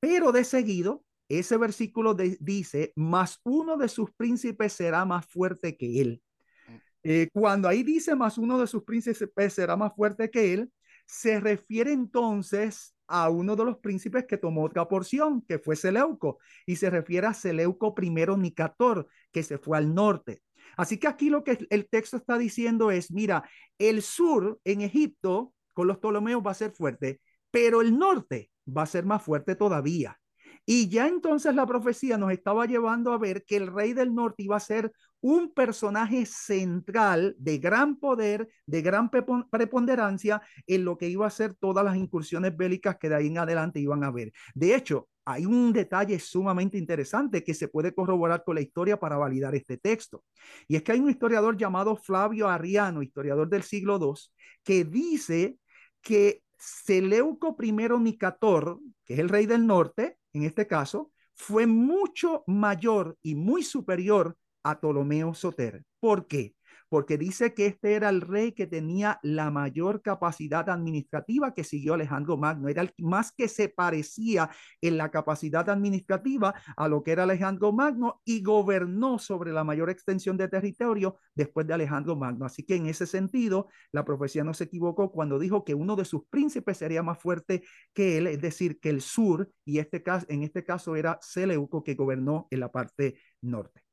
Pero 0.00 0.32
de 0.32 0.44
seguido, 0.44 1.04
ese 1.28 1.56
versículo 1.56 2.14
dice, 2.14 2.92
más 2.96 3.40
uno 3.44 3.76
de 3.76 3.88
sus 3.88 4.10
príncipes 4.12 4.72
será 4.72 5.04
más 5.04 5.26
fuerte 5.26 5.76
que 5.76 6.00
él. 6.00 6.22
Mm. 6.66 6.76
Eh, 7.02 7.28
cuando 7.32 7.68
ahí 7.68 7.82
dice, 7.82 8.14
más 8.14 8.38
uno 8.38 8.58
de 8.58 8.66
sus 8.66 8.82
príncipes 8.84 9.52
será 9.52 9.76
más 9.76 9.94
fuerte 9.94 10.30
que 10.30 10.54
él, 10.54 10.72
se 11.06 11.38
refiere 11.38 11.92
entonces 11.92 12.93
a 13.06 13.28
uno 13.28 13.56
de 13.56 13.64
los 13.64 13.78
príncipes 13.78 14.26
que 14.26 14.38
tomó 14.38 14.64
otra 14.64 14.88
porción, 14.88 15.42
que 15.42 15.58
fue 15.58 15.76
Seleuco, 15.76 16.38
y 16.66 16.76
se 16.76 16.90
refiere 16.90 17.26
a 17.26 17.34
Seleuco 17.34 17.94
I 18.00 18.10
Nicator, 18.10 19.08
que 19.32 19.42
se 19.42 19.58
fue 19.58 19.78
al 19.78 19.94
norte. 19.94 20.42
Así 20.76 20.98
que 20.98 21.08
aquí 21.08 21.30
lo 21.30 21.44
que 21.44 21.66
el 21.70 21.88
texto 21.88 22.16
está 22.16 22.38
diciendo 22.38 22.90
es, 22.90 23.10
mira, 23.10 23.48
el 23.78 24.02
sur 24.02 24.58
en 24.64 24.80
Egipto 24.80 25.52
con 25.72 25.86
los 25.86 25.98
Ptolomeos 25.98 26.42
va 26.44 26.52
a 26.52 26.54
ser 26.54 26.72
fuerte, 26.72 27.20
pero 27.50 27.80
el 27.80 27.98
norte 27.98 28.50
va 28.66 28.82
a 28.82 28.86
ser 28.86 29.04
más 29.04 29.22
fuerte 29.22 29.54
todavía. 29.54 30.18
Y 30.66 30.88
ya 30.88 31.08
entonces 31.08 31.54
la 31.54 31.66
profecía 31.66 32.16
nos 32.16 32.32
estaba 32.32 32.66
llevando 32.66 33.12
a 33.12 33.18
ver 33.18 33.44
que 33.44 33.56
el 33.56 33.66
rey 33.66 33.92
del 33.92 34.14
norte 34.14 34.42
iba 34.42 34.56
a 34.56 34.60
ser 34.60 34.92
un 35.20 35.52
personaje 35.52 36.26
central 36.26 37.34
de 37.38 37.58
gran 37.58 37.96
poder, 37.96 38.48
de 38.66 38.82
gran 38.82 39.10
preponderancia 39.10 40.42
en 40.66 40.84
lo 40.84 40.98
que 40.98 41.08
iba 41.08 41.26
a 41.26 41.30
ser 41.30 41.54
todas 41.54 41.84
las 41.84 41.96
incursiones 41.96 42.56
bélicas 42.56 42.96
que 42.98 43.08
de 43.08 43.16
ahí 43.16 43.26
en 43.28 43.38
adelante 43.38 43.80
iban 43.80 44.04
a 44.04 44.08
haber. 44.08 44.32
De 44.54 44.74
hecho, 44.74 45.08
hay 45.24 45.46
un 45.46 45.72
detalle 45.72 46.18
sumamente 46.18 46.76
interesante 46.76 47.42
que 47.42 47.54
se 47.54 47.68
puede 47.68 47.94
corroborar 47.94 48.44
con 48.44 48.56
la 48.56 48.60
historia 48.60 48.98
para 48.98 49.16
validar 49.16 49.54
este 49.54 49.78
texto. 49.78 50.24
Y 50.68 50.76
es 50.76 50.82
que 50.82 50.92
hay 50.92 51.00
un 51.00 51.10
historiador 51.10 51.56
llamado 51.56 51.96
Flavio 51.96 52.48
Arriano, 52.48 53.02
historiador 53.02 53.48
del 53.48 53.62
siglo 53.62 53.98
II, 53.98 54.20
que 54.62 54.84
dice 54.84 55.56
que 56.02 56.42
Seleuco 56.58 57.56
I 57.60 57.72
Nicator, 57.72 58.78
que 59.04 59.14
es 59.14 59.20
el 59.20 59.28
rey 59.28 59.46
del 59.46 59.66
norte, 59.66 60.18
en 60.34 60.42
este 60.44 60.66
caso, 60.66 61.12
fue 61.34 61.66
mucho 61.66 62.44
mayor 62.46 63.18
y 63.22 63.34
muy 63.34 63.62
superior 63.62 64.36
a 64.62 64.80
Ptolomeo 64.80 65.34
Soter. 65.34 65.84
¿Por 66.00 66.26
qué? 66.26 66.54
Porque 66.94 67.18
dice 67.18 67.54
que 67.54 67.66
este 67.66 67.94
era 67.94 68.08
el 68.08 68.20
rey 68.20 68.52
que 68.52 68.68
tenía 68.68 69.18
la 69.24 69.50
mayor 69.50 70.00
capacidad 70.00 70.70
administrativa 70.70 71.52
que 71.52 71.64
siguió 71.64 71.94
Alejandro 71.94 72.36
Magno. 72.36 72.68
Era 72.68 72.82
el 72.82 72.94
más 72.98 73.32
que 73.32 73.48
se 73.48 73.68
parecía 73.68 74.48
en 74.80 74.96
la 74.96 75.10
capacidad 75.10 75.68
administrativa 75.68 76.54
a 76.76 76.86
lo 76.86 77.02
que 77.02 77.10
era 77.10 77.24
Alejandro 77.24 77.72
Magno 77.72 78.20
y 78.24 78.44
gobernó 78.44 79.18
sobre 79.18 79.50
la 79.50 79.64
mayor 79.64 79.90
extensión 79.90 80.36
de 80.36 80.46
territorio 80.46 81.16
después 81.34 81.66
de 81.66 81.74
Alejandro 81.74 82.14
Magno. 82.14 82.46
Así 82.46 82.62
que 82.62 82.76
en 82.76 82.86
ese 82.86 83.08
sentido, 83.08 83.66
la 83.90 84.04
profecía 84.04 84.44
no 84.44 84.54
se 84.54 84.62
equivocó 84.62 85.10
cuando 85.10 85.40
dijo 85.40 85.64
que 85.64 85.74
uno 85.74 85.96
de 85.96 86.04
sus 86.04 86.24
príncipes 86.28 86.76
sería 86.76 87.02
más 87.02 87.18
fuerte 87.18 87.64
que 87.92 88.18
él, 88.18 88.28
es 88.28 88.40
decir, 88.40 88.78
que 88.78 88.90
el 88.90 89.00
sur, 89.00 89.50
y 89.64 89.80
este 89.80 90.04
caso, 90.04 90.26
en 90.28 90.44
este 90.44 90.62
caso 90.62 90.94
era 90.94 91.18
Seleuco 91.20 91.82
que 91.82 91.96
gobernó 91.96 92.46
en 92.52 92.60
la 92.60 92.70
parte 92.70 93.16
norte. 93.40 93.83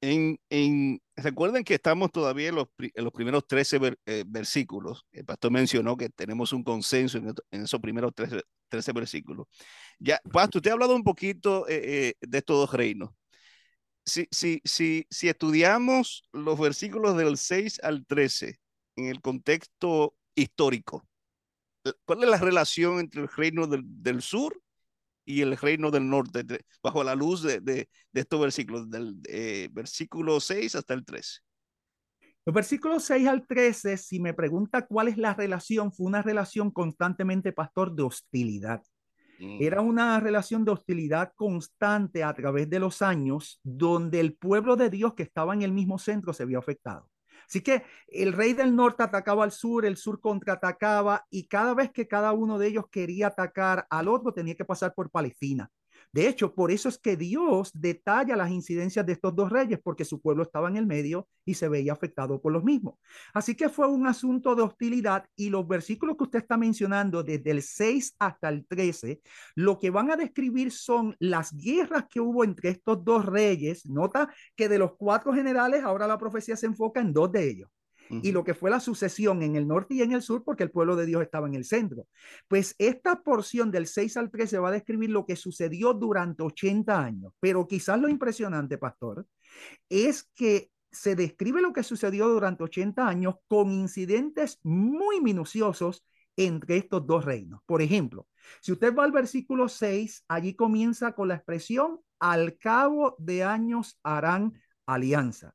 En, 0.00 0.38
en, 0.48 1.00
recuerden 1.16 1.64
que 1.64 1.74
estamos 1.74 2.12
todavía 2.12 2.50
en 2.50 2.54
los, 2.54 2.68
en 2.78 3.04
los 3.04 3.12
primeros 3.12 3.46
13 3.46 3.96
eh, 4.06 4.24
versículos. 4.26 5.04
El 5.10 5.24
pastor 5.24 5.50
mencionó 5.50 5.96
que 5.96 6.08
tenemos 6.08 6.52
un 6.52 6.62
consenso 6.62 7.18
en, 7.18 7.34
en 7.50 7.62
esos 7.62 7.80
primeros 7.80 8.14
13, 8.14 8.42
13, 8.68 8.92
versículos. 8.92 9.46
Ya, 9.98 10.20
pastor, 10.32 10.58
usted 10.58 10.70
ha 10.70 10.74
hablado 10.74 10.94
un 10.94 11.02
poquito 11.02 11.66
eh, 11.68 12.10
eh, 12.10 12.14
de 12.20 12.38
estos 12.38 12.58
dos 12.58 12.72
reinos. 12.72 13.10
Si, 14.04 14.26
si, 14.30 14.60
si, 14.64 15.06
si 15.10 15.28
estudiamos 15.28 16.24
los 16.32 16.58
versículos 16.58 17.16
del 17.16 17.36
6 17.36 17.80
al 17.82 18.06
13 18.06 18.58
en 18.96 19.06
el 19.06 19.20
contexto 19.20 20.14
histórico, 20.34 21.06
¿cuál 22.04 22.22
es 22.22 22.30
la 22.30 22.38
relación 22.38 23.00
entre 23.00 23.22
el 23.22 23.28
reino 23.28 23.66
del, 23.66 23.82
del 23.84 24.22
sur 24.22 24.62
y 25.28 25.42
el 25.42 25.58
reino 25.58 25.90
del 25.90 26.08
norte, 26.08 26.42
bajo 26.82 27.04
la 27.04 27.14
luz 27.14 27.42
de, 27.42 27.60
de, 27.60 27.90
de 28.12 28.20
estos 28.20 28.40
versículos, 28.40 28.88
del 28.88 29.20
eh, 29.28 29.68
versículo 29.70 30.40
6 30.40 30.74
hasta 30.74 30.94
el 30.94 31.04
13. 31.04 31.40
Los 32.46 32.54
versículos 32.54 33.04
6 33.04 33.28
al 33.28 33.46
13, 33.46 33.98
si 33.98 34.20
me 34.20 34.32
pregunta 34.32 34.86
cuál 34.86 35.08
es 35.08 35.18
la 35.18 35.34
relación, 35.34 35.92
fue 35.92 36.06
una 36.06 36.22
relación 36.22 36.70
constantemente, 36.70 37.52
pastor, 37.52 37.94
de 37.94 38.04
hostilidad. 38.04 38.82
Mm. 39.38 39.58
Era 39.60 39.82
una 39.82 40.18
relación 40.18 40.64
de 40.64 40.70
hostilidad 40.70 41.34
constante 41.36 42.24
a 42.24 42.32
través 42.32 42.70
de 42.70 42.78
los 42.80 43.02
años, 43.02 43.60
donde 43.62 44.20
el 44.20 44.34
pueblo 44.34 44.76
de 44.76 44.88
Dios 44.88 45.12
que 45.12 45.24
estaba 45.24 45.52
en 45.52 45.60
el 45.60 45.72
mismo 45.72 45.98
centro 45.98 46.32
se 46.32 46.46
vio 46.46 46.58
afectado. 46.58 47.06
Así 47.48 47.62
que 47.62 47.82
el 48.08 48.34
rey 48.34 48.52
del 48.52 48.76
norte 48.76 49.02
atacaba 49.02 49.42
al 49.44 49.52
sur, 49.52 49.86
el 49.86 49.96
sur 49.96 50.20
contraatacaba 50.20 51.26
y 51.30 51.48
cada 51.48 51.74
vez 51.74 51.90
que 51.90 52.06
cada 52.06 52.32
uno 52.32 52.58
de 52.58 52.68
ellos 52.68 52.84
quería 52.90 53.28
atacar 53.28 53.86
al 53.88 54.08
otro 54.08 54.32
tenía 54.32 54.54
que 54.54 54.66
pasar 54.66 54.92
por 54.94 55.10
Palestina. 55.10 55.70
De 56.12 56.28
hecho, 56.28 56.54
por 56.54 56.70
eso 56.70 56.88
es 56.88 56.98
que 56.98 57.16
Dios 57.16 57.70
detalla 57.74 58.36
las 58.36 58.50
incidencias 58.50 59.04
de 59.04 59.12
estos 59.12 59.34
dos 59.34 59.50
reyes, 59.50 59.78
porque 59.82 60.04
su 60.04 60.20
pueblo 60.20 60.42
estaba 60.42 60.68
en 60.68 60.76
el 60.76 60.86
medio 60.86 61.28
y 61.44 61.54
se 61.54 61.68
veía 61.68 61.92
afectado 61.92 62.40
por 62.40 62.52
los 62.52 62.64
mismos. 62.64 62.94
Así 63.34 63.54
que 63.54 63.68
fue 63.68 63.86
un 63.88 64.06
asunto 64.06 64.54
de 64.54 64.62
hostilidad 64.62 65.26
y 65.36 65.50
los 65.50 65.66
versículos 65.68 66.16
que 66.16 66.24
usted 66.24 66.38
está 66.40 66.56
mencionando, 66.56 67.22
desde 67.22 67.50
el 67.50 67.62
6 67.62 68.16
hasta 68.18 68.48
el 68.48 68.66
13, 68.66 69.20
lo 69.54 69.78
que 69.78 69.90
van 69.90 70.10
a 70.10 70.16
describir 70.16 70.72
son 70.72 71.16
las 71.18 71.52
guerras 71.56 72.04
que 72.08 72.20
hubo 72.20 72.44
entre 72.44 72.70
estos 72.70 73.04
dos 73.04 73.24
reyes. 73.24 73.86
Nota 73.86 74.32
que 74.56 74.68
de 74.68 74.78
los 74.78 74.96
cuatro 74.96 75.32
generales, 75.32 75.84
ahora 75.84 76.06
la 76.06 76.18
profecía 76.18 76.56
se 76.56 76.66
enfoca 76.66 77.00
en 77.00 77.12
dos 77.12 77.30
de 77.32 77.50
ellos 77.50 77.68
y 78.10 78.32
lo 78.32 78.44
que 78.44 78.54
fue 78.54 78.70
la 78.70 78.80
sucesión 78.80 79.42
en 79.42 79.56
el 79.56 79.66
norte 79.66 79.94
y 79.94 80.02
en 80.02 80.12
el 80.12 80.22
sur, 80.22 80.42
porque 80.44 80.64
el 80.64 80.70
pueblo 80.70 80.96
de 80.96 81.06
Dios 81.06 81.22
estaba 81.22 81.46
en 81.46 81.54
el 81.54 81.64
centro. 81.64 82.06
Pues 82.48 82.74
esta 82.78 83.22
porción 83.22 83.70
del 83.70 83.86
6 83.86 84.16
al 84.16 84.30
13 84.30 84.58
va 84.58 84.68
a 84.68 84.72
describir 84.72 85.10
lo 85.10 85.26
que 85.26 85.36
sucedió 85.36 85.94
durante 85.94 86.42
80 86.42 87.02
años, 87.02 87.32
pero 87.40 87.66
quizás 87.66 88.00
lo 88.00 88.08
impresionante, 88.08 88.78
pastor, 88.78 89.26
es 89.88 90.24
que 90.34 90.70
se 90.90 91.14
describe 91.14 91.60
lo 91.60 91.72
que 91.72 91.82
sucedió 91.82 92.28
durante 92.28 92.64
80 92.64 93.06
años 93.06 93.36
con 93.46 93.70
incidentes 93.70 94.58
muy 94.62 95.20
minuciosos 95.20 96.04
entre 96.36 96.78
estos 96.78 97.06
dos 97.06 97.24
reinos. 97.24 97.60
Por 97.66 97.82
ejemplo, 97.82 98.26
si 98.60 98.72
usted 98.72 98.94
va 98.94 99.04
al 99.04 99.12
versículo 99.12 99.68
6, 99.68 100.24
allí 100.28 100.54
comienza 100.54 101.12
con 101.12 101.28
la 101.28 101.34
expresión, 101.34 102.00
al 102.20 102.56
cabo 102.58 103.16
de 103.18 103.44
años 103.44 103.98
harán 104.02 104.60
alianza. 104.86 105.54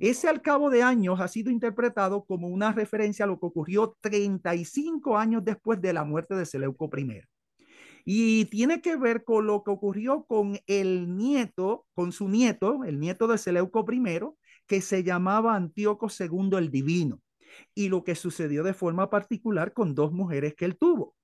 Ese 0.00 0.28
al 0.28 0.42
cabo 0.42 0.70
de 0.70 0.82
años 0.82 1.20
ha 1.20 1.28
sido 1.28 1.50
interpretado 1.50 2.24
como 2.24 2.48
una 2.48 2.72
referencia 2.72 3.24
a 3.24 3.28
lo 3.28 3.38
que 3.38 3.46
ocurrió 3.46 3.96
35 4.00 5.16
años 5.16 5.44
después 5.44 5.80
de 5.80 5.92
la 5.92 6.04
muerte 6.04 6.34
de 6.34 6.46
Seleuco 6.46 6.90
I. 6.96 7.22
Y 8.04 8.46
tiene 8.46 8.80
que 8.80 8.96
ver 8.96 9.24
con 9.24 9.46
lo 9.46 9.62
que 9.62 9.70
ocurrió 9.70 10.24
con 10.24 10.58
el 10.66 11.16
nieto, 11.16 11.86
con 11.92 12.12
su 12.12 12.28
nieto, 12.28 12.84
el 12.84 12.98
nieto 12.98 13.26
de 13.26 13.38
Seleuco 13.38 13.84
I, 13.90 14.20
que 14.66 14.80
se 14.80 15.02
llamaba 15.02 15.54
Antíoco 15.54 16.08
II 16.08 16.56
el 16.56 16.70
Divino, 16.70 17.20
y 17.74 17.88
lo 17.88 18.04
que 18.04 18.14
sucedió 18.14 18.62
de 18.62 18.74
forma 18.74 19.10
particular 19.10 19.72
con 19.72 19.94
dos 19.94 20.12
mujeres 20.12 20.54
que 20.54 20.64
él 20.64 20.78
tuvo. 20.78 21.14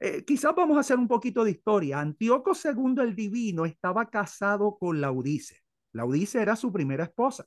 Eh, 0.00 0.24
quizás 0.24 0.54
vamos 0.54 0.76
a 0.76 0.80
hacer 0.80 0.98
un 0.98 1.06
poquito 1.06 1.44
de 1.44 1.52
historia. 1.52 2.00
Antíoco 2.00 2.52
II 2.54 3.02
el 3.02 3.14
Divino 3.14 3.64
estaba 3.64 4.08
casado 4.10 4.76
con 4.78 5.00
Laudice. 5.00 5.58
Laudice 5.92 6.40
era 6.40 6.56
su 6.56 6.72
primera 6.72 7.04
esposa. 7.04 7.46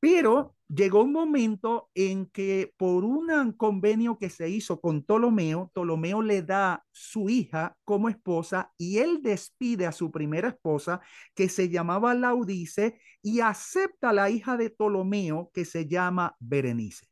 Pero 0.00 0.54
llegó 0.68 1.02
un 1.02 1.12
momento 1.12 1.90
en 1.94 2.26
que 2.26 2.72
por 2.76 3.04
un 3.04 3.52
convenio 3.52 4.18
que 4.18 4.30
se 4.30 4.48
hizo 4.48 4.80
con 4.80 5.02
Ptolomeo, 5.02 5.70
Ptolomeo 5.72 6.22
le 6.22 6.42
da 6.42 6.84
su 6.90 7.28
hija 7.28 7.76
como 7.84 8.08
esposa 8.08 8.72
y 8.76 8.98
él 8.98 9.22
despide 9.22 9.86
a 9.86 9.92
su 9.92 10.10
primera 10.10 10.48
esposa 10.48 11.00
que 11.34 11.48
se 11.48 11.68
llamaba 11.68 12.14
Laudice 12.14 13.00
y 13.22 13.40
acepta 13.40 14.10
a 14.10 14.12
la 14.12 14.30
hija 14.30 14.56
de 14.56 14.70
Ptolomeo 14.70 15.50
que 15.52 15.64
se 15.64 15.86
llama 15.86 16.36
Berenice. 16.40 17.06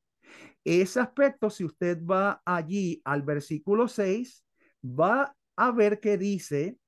Ese 0.64 1.00
aspecto, 1.00 1.50
si 1.50 1.64
usted 1.64 2.02
va 2.02 2.42
allí 2.44 3.00
al 3.04 3.22
versículo 3.22 3.86
6, 3.86 4.44
va 4.82 5.34
a 5.56 5.70
ver 5.70 6.00
que 6.00 6.16
dice, 6.18 6.78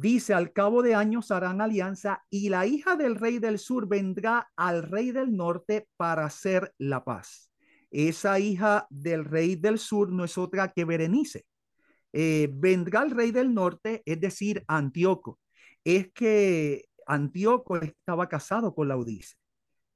Dice, 0.00 0.32
al 0.32 0.54
cabo 0.54 0.82
de 0.82 0.94
años 0.94 1.30
harán 1.30 1.60
alianza 1.60 2.24
y 2.30 2.48
la 2.48 2.64
hija 2.64 2.96
del 2.96 3.16
rey 3.16 3.38
del 3.38 3.58
sur 3.58 3.86
vendrá 3.86 4.50
al 4.56 4.84
rey 4.84 5.10
del 5.10 5.36
norte 5.36 5.88
para 5.98 6.24
hacer 6.24 6.72
la 6.78 7.04
paz. 7.04 7.52
Esa 7.90 8.40
hija 8.40 8.86
del 8.88 9.26
rey 9.26 9.56
del 9.56 9.78
sur 9.78 10.10
no 10.10 10.24
es 10.24 10.38
otra 10.38 10.72
que 10.72 10.86
Berenice. 10.86 11.44
Eh, 12.14 12.48
vendrá 12.50 13.02
el 13.02 13.10
rey 13.10 13.30
del 13.30 13.52
norte, 13.52 14.02
es 14.06 14.18
decir, 14.18 14.64
Antíoco. 14.68 15.38
Es 15.84 16.10
que 16.14 16.86
Antíoco 17.06 17.76
estaba 17.76 18.26
casado 18.26 18.74
con 18.74 18.88
Laudice. 18.88 19.34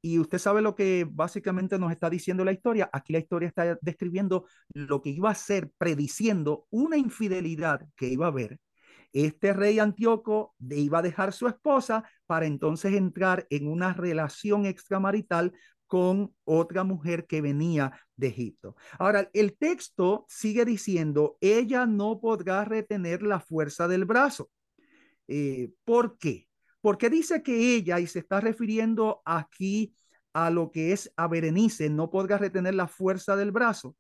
Y 0.03 0.19
usted 0.19 0.37
sabe 0.37 0.61
lo 0.61 0.75
que 0.75 1.07
básicamente 1.11 1.79
nos 1.79 1.91
está 1.91 2.11
diciendo 2.11 2.45
la 2.45 2.53
historia. 2.53 2.91
Aquí 2.93 3.15
la 3.15 3.21
historia 3.21 3.49
está 3.49 3.79
describiendo 3.81 4.45
lo 4.75 5.01
que 5.01 5.09
iba 5.09 5.31
a 5.31 5.35
ser, 5.35 5.71
prediciendo 5.79 6.67
una 6.69 6.99
infidelidad 6.99 7.81
que 7.97 8.09
iba 8.09 8.27
a 8.27 8.29
haber 8.29 8.61
este 9.15 9.53
rey 9.53 9.79
Antíoco 9.79 10.55
iba 10.71 10.99
a 10.99 11.03
dejar 11.03 11.33
su 11.33 11.47
esposa 11.47 12.05
para 12.27 12.47
entonces 12.47 12.93
entrar 12.95 13.47
en 13.49 13.69
una 13.69 13.95
relación 13.95 14.67
extramarital 14.67 15.53
con 15.87 16.35
otra 16.45 16.83
mujer 16.83 17.27
que 17.27 17.41
venía 17.41 17.93
de 18.17 18.27
Egipto. 18.27 18.75
Ahora, 18.99 19.31
el 19.33 19.57
texto 19.57 20.27
sigue 20.29 20.65
diciendo, 20.65 21.39
ella 21.41 21.87
no 21.87 22.21
podrá 22.21 22.65
retener 22.65 23.23
la 23.23 23.39
fuerza 23.39 23.87
del 23.87 24.05
brazo. 24.05 24.51
Eh, 25.29 25.71
¿Por 25.85 26.19
qué? 26.19 26.49
Porque 26.81 27.09
dice 27.09 27.43
que 27.43 27.77
ella, 27.77 28.01
y 28.01 28.09
se 28.09 28.19
está 28.19 28.41
refiriendo 28.41 29.23
aquí 29.25 29.95
a 30.33 30.51
lo 30.51 30.73
que 30.73 30.93
es 30.93 31.13
a 31.17 31.29
Berenice, 31.29 31.89
no 31.89 32.11
podrá 32.11 32.39
retener 32.39 32.75
la 32.75 32.89
fuerza 32.89 33.37
del 33.37 33.53
brazo 33.53 33.95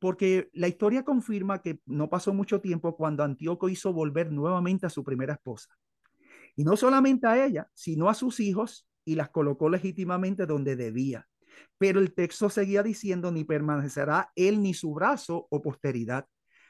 porque 0.00 0.48
la 0.54 0.66
historia 0.66 1.04
confirma 1.04 1.62
que 1.62 1.80
no 1.86 2.08
pasó 2.08 2.32
mucho 2.32 2.60
tiempo 2.60 2.96
cuando 2.96 3.22
Antíoco 3.22 3.68
hizo 3.68 3.92
volver 3.92 4.32
nuevamente 4.32 4.86
a 4.86 4.90
su 4.90 5.04
primera 5.04 5.34
esposa. 5.34 5.76
Y 6.56 6.64
no 6.64 6.76
solamente 6.76 7.26
a 7.26 7.44
ella, 7.44 7.68
sino 7.74 8.08
a 8.08 8.14
sus 8.14 8.40
hijos 8.40 8.88
y 9.04 9.14
las 9.14 9.28
colocó 9.28 9.68
legítimamente 9.68 10.46
donde 10.46 10.74
debía. 10.74 11.28
Pero 11.78 12.00
el 12.00 12.14
texto 12.14 12.48
seguía 12.48 12.82
diciendo, 12.82 13.30
ni 13.30 13.44
permanecerá 13.44 14.32
él 14.34 14.62
ni 14.62 14.72
su 14.72 14.94
brazo 14.94 15.46
o 15.50 15.60
posteridad. 15.60 16.26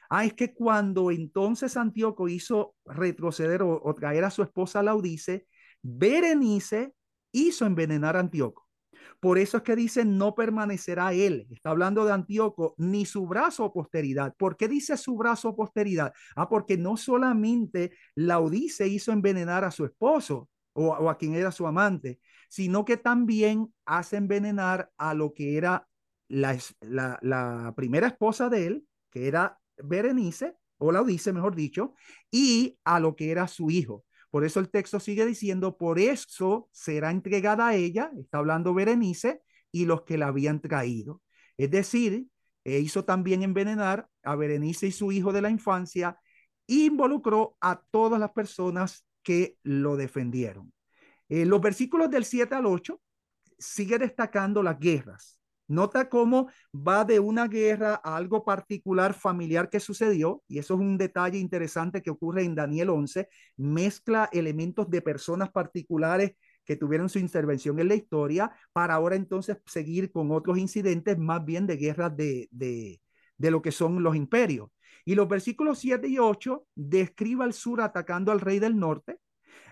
Ah, 0.09 0.25
es 0.25 0.33
que 0.33 0.53
cuando 0.53 1.09
entonces 1.09 1.77
Antíoco 1.77 2.27
hizo 2.27 2.75
retroceder 2.85 3.63
o, 3.63 3.81
o 3.81 3.95
traer 3.95 4.25
a 4.25 4.29
su 4.29 4.43
esposa 4.43 4.83
Laudice, 4.83 5.47
Berenice 5.81 6.93
hizo 7.31 7.65
envenenar 7.65 8.17
a 8.17 8.19
Antíoco. 8.19 8.67
Por 9.21 9.37
eso 9.37 9.57
es 9.57 9.63
que 9.63 9.75
dice, 9.75 10.03
no 10.03 10.33
permanecerá 10.33 11.13
él. 11.13 11.45
Está 11.51 11.69
hablando 11.69 12.05
de 12.05 12.11
Antíoco, 12.11 12.73
ni 12.77 13.05
su 13.05 13.27
brazo 13.27 13.71
posteridad. 13.71 14.33
¿Por 14.35 14.57
qué 14.57 14.67
dice 14.67 14.97
su 14.97 15.15
brazo 15.15 15.55
posteridad? 15.55 16.11
Ah, 16.35 16.49
porque 16.49 16.75
no 16.75 16.97
solamente 16.97 17.91
Laudice 18.15 18.87
hizo 18.87 19.11
envenenar 19.11 19.63
a 19.63 19.69
su 19.69 19.85
esposo 19.85 20.49
o, 20.73 21.07
a 21.07 21.17
quien 21.19 21.35
era 21.35 21.51
su 21.51 21.67
amante, 21.67 22.19
sino 22.49 22.83
que 22.83 22.97
también 22.97 23.71
hace 23.85 24.17
envenenar 24.17 24.89
a 24.97 25.13
lo 25.13 25.35
que 25.35 25.55
era 25.55 25.87
la, 26.27 26.57
la 26.81 27.73
primera 27.75 28.07
esposa 28.07 28.49
de 28.49 28.65
él, 28.65 28.87
que 29.11 29.27
era 29.27 29.59
Berenice, 29.77 30.55
o 30.79 30.91
Laudice, 30.91 31.31
mejor 31.31 31.55
dicho, 31.55 31.93
y 32.31 32.79
a 32.83 32.99
lo 32.99 33.15
que 33.15 33.29
era 33.29 33.47
su 33.47 33.69
hijo. 33.69 34.03
Por 34.31 34.45
eso 34.45 34.59
el 34.59 34.69
texto 34.69 34.99
sigue 34.99 35.25
diciendo, 35.25 35.77
por 35.77 35.99
eso 35.99 36.69
será 36.71 37.11
entregada 37.11 37.67
a 37.67 37.75
ella, 37.75 38.11
está 38.17 38.39
hablando 38.39 38.73
Berenice, 38.73 39.41
y 39.71 39.85
los 39.85 40.03
que 40.03 40.17
la 40.17 40.27
habían 40.27 40.61
traído. 40.61 41.21
Es 41.57 41.69
decir, 41.69 42.27
e 42.63 42.79
hizo 42.79 43.05
también 43.05 43.43
envenenar 43.43 44.07
a 44.23 44.35
Berenice 44.35 44.87
y 44.87 44.91
su 44.91 45.11
hijo 45.11 45.33
de 45.33 45.41
la 45.41 45.49
infancia, 45.49 46.17
involucró 46.67 47.57
a 47.59 47.81
todas 47.91 48.19
las 48.19 48.31
personas 48.31 49.05
que 49.21 49.57
lo 49.63 49.97
defendieron. 49.97 50.73
Eh, 51.27 51.45
los 51.45 51.61
versículos 51.61 52.09
del 52.09 52.25
7 52.25 52.55
al 52.55 52.65
8 52.65 53.01
sigue 53.57 53.97
destacando 53.97 54.63
las 54.63 54.79
guerras. 54.79 55.40
Nota 55.71 56.09
cómo 56.09 56.49
va 56.75 57.05
de 57.05 57.21
una 57.21 57.47
guerra 57.47 58.01
a 58.03 58.17
algo 58.17 58.43
particular 58.43 59.13
familiar 59.13 59.69
que 59.69 59.79
sucedió, 59.79 60.43
y 60.49 60.59
eso 60.59 60.73
es 60.73 60.81
un 60.81 60.97
detalle 60.97 61.37
interesante 61.37 62.01
que 62.01 62.09
ocurre 62.09 62.43
en 62.43 62.55
Daniel 62.55 62.89
11, 62.89 63.29
mezcla 63.55 64.27
elementos 64.33 64.89
de 64.89 65.01
personas 65.01 65.49
particulares 65.49 66.33
que 66.65 66.75
tuvieron 66.75 67.07
su 67.07 67.19
intervención 67.19 67.79
en 67.79 67.87
la 67.87 67.95
historia 67.95 68.51
para 68.73 68.95
ahora 68.95 69.15
entonces 69.15 69.57
seguir 69.65 70.11
con 70.11 70.31
otros 70.31 70.57
incidentes 70.57 71.17
más 71.17 71.45
bien 71.45 71.65
de 71.67 71.77
guerras 71.77 72.17
de, 72.17 72.49
de, 72.51 72.99
lo 73.51 73.61
que 73.61 73.71
son 73.71 74.03
los 74.03 74.17
imperios. 74.17 74.69
Y 75.05 75.15
los 75.15 75.29
versículos 75.29 75.79
7 75.79 76.05
y 76.05 76.19
8 76.19 76.65
describe 76.75 77.45
al 77.45 77.53
sur 77.53 77.79
atacando 77.79 78.33
al 78.33 78.41
rey 78.41 78.59
del 78.59 78.77
norte, 78.77 79.19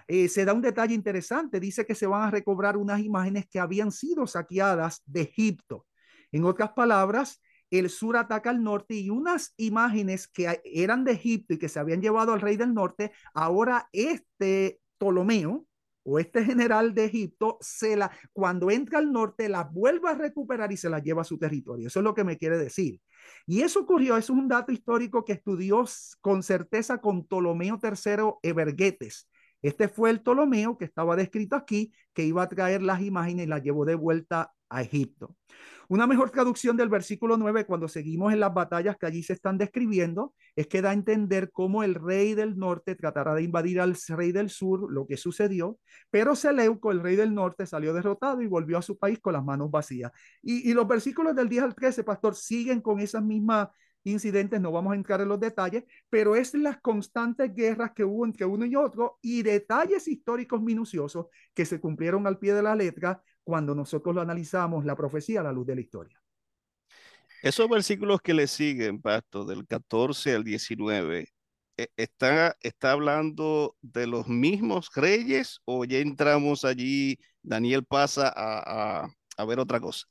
eh, 0.08 0.30
se 0.30 0.45
da 0.45 0.54
un 0.54 0.62
detalle 0.62 0.95
interesante. 0.95 1.60
Dice 1.60 1.86
que 1.86 1.93
se 1.93 2.08
van 2.08 2.24
a 2.24 2.32
recobrar 2.32 2.78
unas 2.78 3.02
imágenes 3.02 3.47
que 3.50 3.60
habían 3.60 3.91
sido 3.91 4.26
saqueadas 4.28 5.04
de 5.06 5.22
Egipto. 5.22 5.86
En 6.32 6.45
otras 6.45 6.71
palabras, 6.71 7.41
el 7.71 7.89
sur 7.89 8.17
ataca 8.17 8.49
al 8.49 8.63
norte 8.63 8.95
y 8.95 9.09
unas 9.09 9.53
imágenes 9.57 10.27
que 10.27 10.61
eran 10.63 11.03
de 11.03 11.13
Egipto 11.13 11.53
y 11.53 11.59
que 11.59 11.69
se 11.69 11.80
habían 11.80 12.01
llevado 12.01 12.34
al 12.34 12.41
rey 12.41 12.57
del 12.57 12.73
norte, 12.73 13.11
ahora 13.34 13.88
este 13.91 14.80
Ptolomeo 14.97 15.65
o 16.03 16.17
este 16.17 16.43
general 16.43 16.93
de 16.95 17.05
Egipto, 17.05 17.57
se 17.61 17.95
la, 17.95 18.09
cuando 18.34 18.71
entra 18.71 18.97
al 18.97 19.11
norte, 19.11 19.47
las 19.47 19.71
vuelve 19.71 20.09
a 20.09 20.15
recuperar 20.15 20.71
y 20.71 20.77
se 20.77 20.89
las 20.89 21.03
lleva 21.03 21.21
a 21.21 21.25
su 21.25 21.38
territorio. 21.38 21.88
Eso 21.88 21.99
es 21.99 22.03
lo 22.03 22.15
que 22.15 22.23
me 22.23 22.38
quiere 22.38 22.57
decir. 22.57 22.99
Y 23.45 23.61
eso 23.61 23.82
ocurrió, 23.82 24.17
eso 24.17 24.34
es 24.34 24.39
un 24.39 24.47
dato 24.47 24.71
histórico 24.71 25.23
que 25.23 25.34
estudió 25.34 25.86
con 26.21 26.41
certeza 26.41 26.99
con 26.99 27.27
Ptolomeo 27.27 27.80
III 27.84 28.34
Evergetes. 28.41 29.30
Este 29.61 29.88
fue 29.88 30.09
el 30.09 30.21
Ptolomeo 30.21 30.77
que 30.77 30.86
estaba 30.86 31.15
descrito 31.15 31.55
aquí, 31.55 31.93
que 32.13 32.23
iba 32.23 32.41
a 32.43 32.49
traer 32.49 32.82
las 32.82 33.01
imágenes 33.01 33.45
y 33.45 33.49
las 33.49 33.61
llevó 33.61 33.86
de 33.86 33.95
vuelta 33.95 34.53
a 34.69 34.82
Egipto. 34.82 35.36
Una 35.90 36.06
mejor 36.06 36.30
traducción 36.30 36.78
del 36.78 36.88
versículo 36.88 37.36
9, 37.36 37.66
cuando 37.66 37.88
seguimos 37.88 38.32
en 38.32 38.40
las 38.40 38.54
batallas 38.54 38.96
que 38.96 39.08
allí 39.08 39.24
se 39.24 39.34
están 39.34 39.58
describiendo, 39.58 40.36
es 40.56 40.68
que 40.68 40.84
da 40.84 40.92
a 40.92 40.94
entender 40.94 41.50
cómo 41.52 41.82
el 41.82 41.96
rey 41.96 42.36
del 42.36 42.60
norte 42.60 42.94
tratará 42.94 43.34
de 43.34 43.42
invadir 43.42 43.82
al 43.82 43.98
rey 44.10 44.32
del 44.32 44.52
sur, 44.52 44.92
lo 44.92 45.08
que 45.08 45.18
sucedió, 45.18 45.80
pero 46.12 46.36
Seleuco, 46.36 46.92
el 46.92 47.02
rey 47.02 47.16
del 47.16 47.34
norte, 47.34 47.66
salió 47.66 47.92
derrotado 47.92 48.44
y 48.44 48.46
volvió 48.46 48.78
a 48.78 48.84
su 48.84 49.00
país 49.00 49.20
con 49.20 49.34
las 49.34 49.44
manos 49.44 49.72
vacías. 49.72 50.12
Y, 50.44 50.70
y 50.70 50.76
los 50.76 50.88
versículos 50.88 51.36
del 51.36 51.50
10 51.50 51.64
al 51.64 51.74
13, 51.74 52.04
pastor, 52.04 52.36
siguen 52.36 52.82
con 52.82 53.00
esas 53.00 53.24
mismas 53.24 53.70
incidentes, 54.04 54.62
no 54.62 54.72
vamos 54.72 54.94
a 54.94 54.96
entrar 54.96 55.22
en 55.22 55.30
los 55.30 55.40
detalles, 55.40 55.86
pero 56.08 56.36
es 56.36 56.54
las 56.54 56.80
constantes 56.82 57.52
guerras 57.54 57.94
que 57.96 58.06
hubo 58.06 58.26
entre 58.26 58.46
uno 58.46 58.64
y 58.66 58.76
otro 58.76 59.18
y 59.24 59.42
detalles 59.42 60.08
históricos 60.08 60.62
minuciosos 60.62 61.28
que 61.56 61.66
se 61.66 61.80
cumplieron 61.80 62.28
al 62.28 62.38
pie 62.38 62.54
de 62.54 62.62
la 62.64 62.76
letra 62.76 63.24
cuando 63.50 63.74
nosotros 63.74 64.14
lo 64.14 64.22
analizamos 64.22 64.86
la 64.86 64.95
profecía 64.95 65.39
a 65.39 65.43
la 65.43 65.52
luz 65.52 65.66
de 65.66 65.74
la 65.74 65.82
historia. 65.82 66.22
Esos 67.41 67.68
versículos 67.68 68.22
que 68.22 68.36
le 68.36 68.45
siguen, 68.45 69.02
Pastor, 69.02 69.47
del 69.47 69.66
14 69.66 70.36
al 70.36 70.43
19, 70.43 71.28
e, 71.78 71.88
¿está, 71.97 72.56
está 72.62 72.91
hablando 72.91 73.76
de 73.82 74.06
los 74.06 74.28
mismos 74.28 74.91
reyes 74.93 75.62
o 75.66 75.84
ya 75.84 75.97
entramos 75.97 76.64
allí, 76.64 77.18
Daniel 77.41 77.86
pasa 77.86 78.28
a, 78.28 79.06
a, 79.06 79.10
a 79.36 79.45
ver 79.45 79.60
otra 79.60 79.80
cosa? 79.80 80.06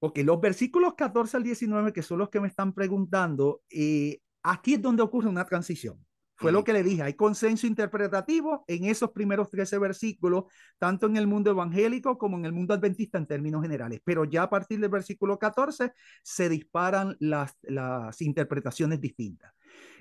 Ok, 0.00 0.18
los 0.18 0.38
versículos 0.38 0.96
14 0.96 1.38
al 1.38 1.44
19, 1.44 1.94
que 1.94 2.02
son 2.02 2.18
los 2.18 2.28
que 2.28 2.40
me 2.40 2.48
están 2.48 2.74
preguntando, 2.74 3.62
eh, 3.70 4.20
aquí 4.42 4.74
es 4.74 4.82
donde 4.82 5.02
ocurre 5.02 5.30
una 5.30 5.46
transición. 5.46 6.06
Fue 6.38 6.52
lo 6.52 6.62
que 6.62 6.72
le 6.72 6.84
dije, 6.84 7.02
hay 7.02 7.14
consenso 7.14 7.66
interpretativo 7.66 8.64
en 8.68 8.84
esos 8.84 9.10
primeros 9.10 9.50
13 9.50 9.76
versículos, 9.78 10.44
tanto 10.78 11.06
en 11.06 11.16
el 11.16 11.26
mundo 11.26 11.50
evangélico 11.50 12.16
como 12.16 12.38
en 12.38 12.44
el 12.44 12.52
mundo 12.52 12.74
adventista 12.74 13.18
en 13.18 13.26
términos 13.26 13.60
generales, 13.60 14.00
pero 14.04 14.24
ya 14.24 14.44
a 14.44 14.50
partir 14.50 14.78
del 14.78 14.88
versículo 14.88 15.36
14 15.36 15.92
se 16.22 16.48
disparan 16.48 17.16
las, 17.18 17.58
las 17.62 18.22
interpretaciones 18.22 19.00
distintas. 19.00 19.52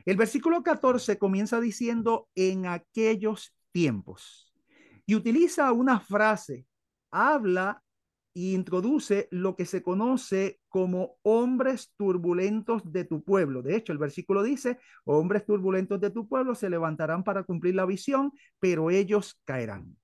El 0.05 0.15
versículo 0.15 0.61
14 0.61 1.17
comienza 1.17 1.59
diciendo 1.59 2.29
en 2.35 2.67
aquellos 2.67 3.55
tiempos 3.71 4.53
y 5.07 5.15
utiliza 5.15 5.71
una 5.71 5.99
frase, 5.99 6.67
habla 7.09 7.81
introduce 8.37 9.27
lo 9.31 9.55
que 9.55 9.65
se 9.65 9.81
conoce 9.81 10.59
como 10.69 11.17
hombres 11.23 11.93
turbulentos 11.97 12.81
de 12.91 13.05
tu 13.05 13.23
pueblo. 13.23 13.61
De 13.61 13.75
hecho, 13.75 13.91
el 13.93 13.97
versículo 13.97 14.43
dice, 14.43 14.79
hombres 15.05 15.45
turbulentos 15.45 15.99
de 15.99 16.11
tu 16.11 16.27
pueblo 16.27 16.55
se 16.55 16.69
levantarán 16.69 17.23
para 17.23 17.43
cumplir 17.43 17.75
la 17.75 17.85
visión, 17.85 18.31
pero 18.59 18.91
ellos 18.91 19.39
caerán. 19.45 19.97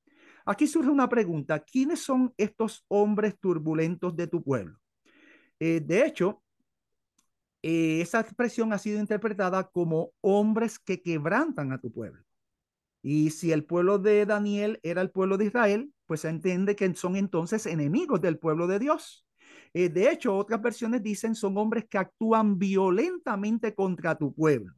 Aquí 0.46 0.68
surge 0.68 0.90
una 0.90 1.08
pregunta, 1.08 1.60
¿quiénes 1.60 2.02
son 2.02 2.34
estos 2.38 2.86
hombres 2.88 3.40
turbulentos 3.40 4.16
de 4.16 4.28
tu 4.28 4.44
pueblo? 4.44 4.78
Eh, 5.60 5.80
de 5.80 6.06
hecho, 6.06 6.44
eh, 7.62 8.02
esa 8.02 8.20
expresión 8.20 8.74
ha 8.74 8.78
sido 8.78 9.00
interpretada 9.00 9.70
como 9.70 10.12
hombres 10.20 10.80
que 10.80 11.02
quebrantan 11.02 11.72
a 11.72 11.80
tu 11.80 11.92
pueblo. 11.92 12.24
Y 13.02 13.30
si 13.30 13.52
el 13.52 13.66
pueblo 13.66 14.00
de 14.00 14.26
Daniel 14.26 14.80
era 14.84 15.02
el 15.02 15.12
pueblo 15.12 15.38
de 15.38 15.46
Israel, 15.46 15.93
pues 16.06 16.22
se 16.22 16.30
entiende 16.30 16.76
que 16.76 16.94
son 16.96 17.16
entonces 17.16 17.66
enemigos 17.66 18.22
del 18.22 18.40
pueblo 18.40 18.68
de 18.68 18.80
Dios. 18.80 19.26
Eh, 19.74 19.90
de 19.90 20.12
hecho, 20.12 20.36
otras 20.36 20.62
versiones 20.62 21.02
dicen 21.04 21.36
son 21.36 21.58
hombres 21.58 21.86
que 21.90 21.98
actúan 21.98 22.58
violentamente 22.58 23.74
contra 23.74 24.16
tu 24.18 24.34
pueblo. 24.34 24.74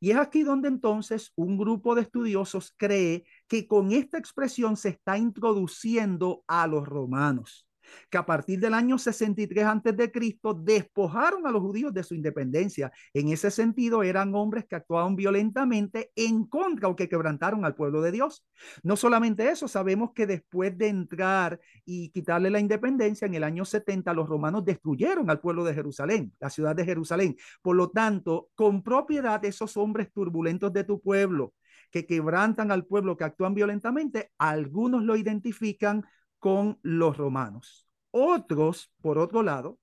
Y 0.00 0.10
es 0.10 0.16
aquí 0.16 0.42
donde 0.42 0.68
entonces 0.68 1.32
un 1.34 1.56
grupo 1.56 1.94
de 1.94 2.02
estudiosos 2.02 2.74
cree 2.76 3.24
que 3.48 3.66
con 3.66 3.92
esta 3.92 4.18
expresión 4.18 4.76
se 4.76 4.90
está 4.90 5.16
introduciendo 5.16 6.44
a 6.46 6.66
los 6.66 6.84
romanos 6.86 7.66
que 8.10 8.18
a 8.18 8.26
partir 8.26 8.60
del 8.60 8.74
año 8.74 8.98
63 8.98 9.64
antes 9.64 9.96
de 9.96 10.10
Cristo 10.10 10.54
despojaron 10.54 11.46
a 11.46 11.50
los 11.50 11.62
judíos 11.62 11.92
de 11.92 12.02
su 12.02 12.14
independencia. 12.14 12.92
En 13.12 13.28
ese 13.28 13.50
sentido, 13.50 14.02
eran 14.02 14.34
hombres 14.34 14.64
que 14.66 14.76
actuaban 14.76 15.16
violentamente 15.16 16.10
en 16.16 16.44
contra 16.46 16.88
o 16.88 16.96
que 16.96 17.08
quebrantaron 17.08 17.64
al 17.64 17.74
pueblo 17.74 18.02
de 18.02 18.12
Dios. 18.12 18.44
No 18.82 18.96
solamente 18.96 19.48
eso, 19.48 19.68
sabemos 19.68 20.12
que 20.14 20.26
después 20.26 20.76
de 20.76 20.88
entrar 20.88 21.60
y 21.84 22.10
quitarle 22.10 22.50
la 22.50 22.60
independencia 22.60 23.26
en 23.26 23.34
el 23.34 23.44
año 23.44 23.64
70, 23.64 24.12
los 24.14 24.28
romanos 24.28 24.64
destruyeron 24.64 25.30
al 25.30 25.40
pueblo 25.40 25.64
de 25.64 25.74
Jerusalén, 25.74 26.32
la 26.40 26.50
ciudad 26.50 26.74
de 26.76 26.84
Jerusalén. 26.84 27.36
Por 27.62 27.76
lo 27.76 27.90
tanto, 27.90 28.50
con 28.54 28.82
propiedad 28.82 29.44
esos 29.44 29.76
hombres 29.76 30.12
turbulentos 30.12 30.72
de 30.72 30.84
tu 30.84 31.00
pueblo 31.00 31.54
que 31.90 32.06
quebrantan 32.06 32.72
al 32.72 32.86
pueblo, 32.86 33.16
que 33.16 33.24
actúan 33.24 33.54
violentamente, 33.54 34.32
algunos 34.38 35.04
lo 35.04 35.16
identifican 35.16 36.04
con 36.44 36.78
los 36.82 37.16
romanos. 37.16 37.88
Otros, 38.10 38.92
por 39.00 39.16
otro 39.16 39.42
lado, 39.42 39.78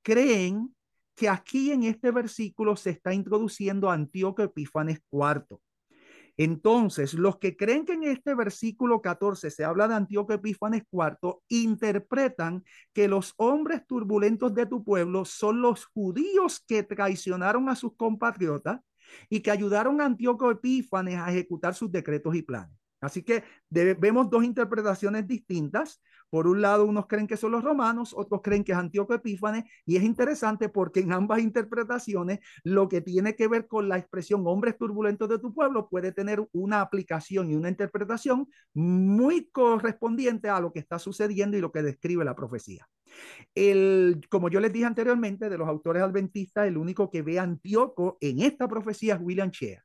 creen 0.00 0.74
que 1.14 1.28
aquí 1.28 1.72
en 1.72 1.82
este 1.82 2.10
versículo 2.10 2.74
se 2.74 2.88
está 2.88 3.12
introduciendo 3.12 3.90
Antíoco 3.90 4.42
Epífanes 4.42 5.02
IV. 5.12 5.58
Entonces, 6.38 7.12
los 7.12 7.36
que 7.36 7.54
creen 7.54 7.84
que 7.84 7.92
en 7.92 8.04
este 8.04 8.34
versículo 8.34 9.02
14 9.02 9.50
se 9.50 9.62
habla 9.62 9.88
de 9.88 9.94
Antíoco 9.96 10.32
Epífanes 10.32 10.84
IV, 10.90 11.42
interpretan 11.48 12.64
que 12.94 13.08
los 13.08 13.34
hombres 13.36 13.86
turbulentos 13.86 14.54
de 14.54 14.64
tu 14.64 14.82
pueblo 14.82 15.26
son 15.26 15.60
los 15.60 15.84
judíos 15.84 16.64
que 16.66 16.82
traicionaron 16.82 17.68
a 17.68 17.76
sus 17.76 17.94
compatriotas 17.94 18.80
y 19.28 19.40
que 19.40 19.50
ayudaron 19.50 20.00
a 20.00 20.06
Antíoco 20.06 20.50
Epífanes 20.50 21.18
a 21.18 21.30
ejecutar 21.30 21.74
sus 21.74 21.92
decretos 21.92 22.34
y 22.34 22.40
planes. 22.40 22.85
Así 23.06 23.22
que 23.22 23.44
vemos 23.70 24.28
dos 24.28 24.44
interpretaciones 24.44 25.26
distintas. 25.26 26.02
Por 26.28 26.48
un 26.48 26.60
lado, 26.60 26.84
unos 26.84 27.06
creen 27.06 27.28
que 27.28 27.36
son 27.36 27.52
los 27.52 27.62
romanos, 27.62 28.12
otros 28.16 28.40
creen 28.42 28.64
que 28.64 28.72
es 28.72 28.78
Antíoco 28.78 29.14
Epífanes, 29.14 29.64
y 29.84 29.96
es 29.96 30.02
interesante 30.02 30.68
porque 30.68 31.00
en 31.00 31.12
ambas 31.12 31.38
interpretaciones 31.38 32.40
lo 32.64 32.88
que 32.88 33.00
tiene 33.00 33.36
que 33.36 33.46
ver 33.46 33.68
con 33.68 33.88
la 33.88 33.96
expresión 33.96 34.42
hombres 34.46 34.76
turbulentos 34.76 35.28
de 35.28 35.38
tu 35.38 35.54
pueblo 35.54 35.88
puede 35.88 36.10
tener 36.10 36.44
una 36.52 36.80
aplicación 36.80 37.50
y 37.50 37.54
una 37.54 37.68
interpretación 37.68 38.48
muy 38.74 39.48
correspondiente 39.50 40.48
a 40.48 40.60
lo 40.60 40.72
que 40.72 40.80
está 40.80 40.98
sucediendo 40.98 41.56
y 41.56 41.60
lo 41.60 41.70
que 41.70 41.82
describe 41.82 42.24
la 42.24 42.34
profecía. 42.34 42.88
El, 43.54 44.20
como 44.28 44.50
yo 44.50 44.58
les 44.58 44.72
dije 44.72 44.84
anteriormente, 44.84 45.48
de 45.48 45.58
los 45.58 45.68
autores 45.68 46.02
adventistas, 46.02 46.66
el 46.66 46.76
único 46.76 47.08
que 47.08 47.22
ve 47.22 47.38
a 47.38 47.44
Antíoco 47.44 48.18
en 48.20 48.40
esta 48.40 48.66
profecía 48.66 49.14
es 49.14 49.20
William 49.22 49.50
Shea. 49.50 49.82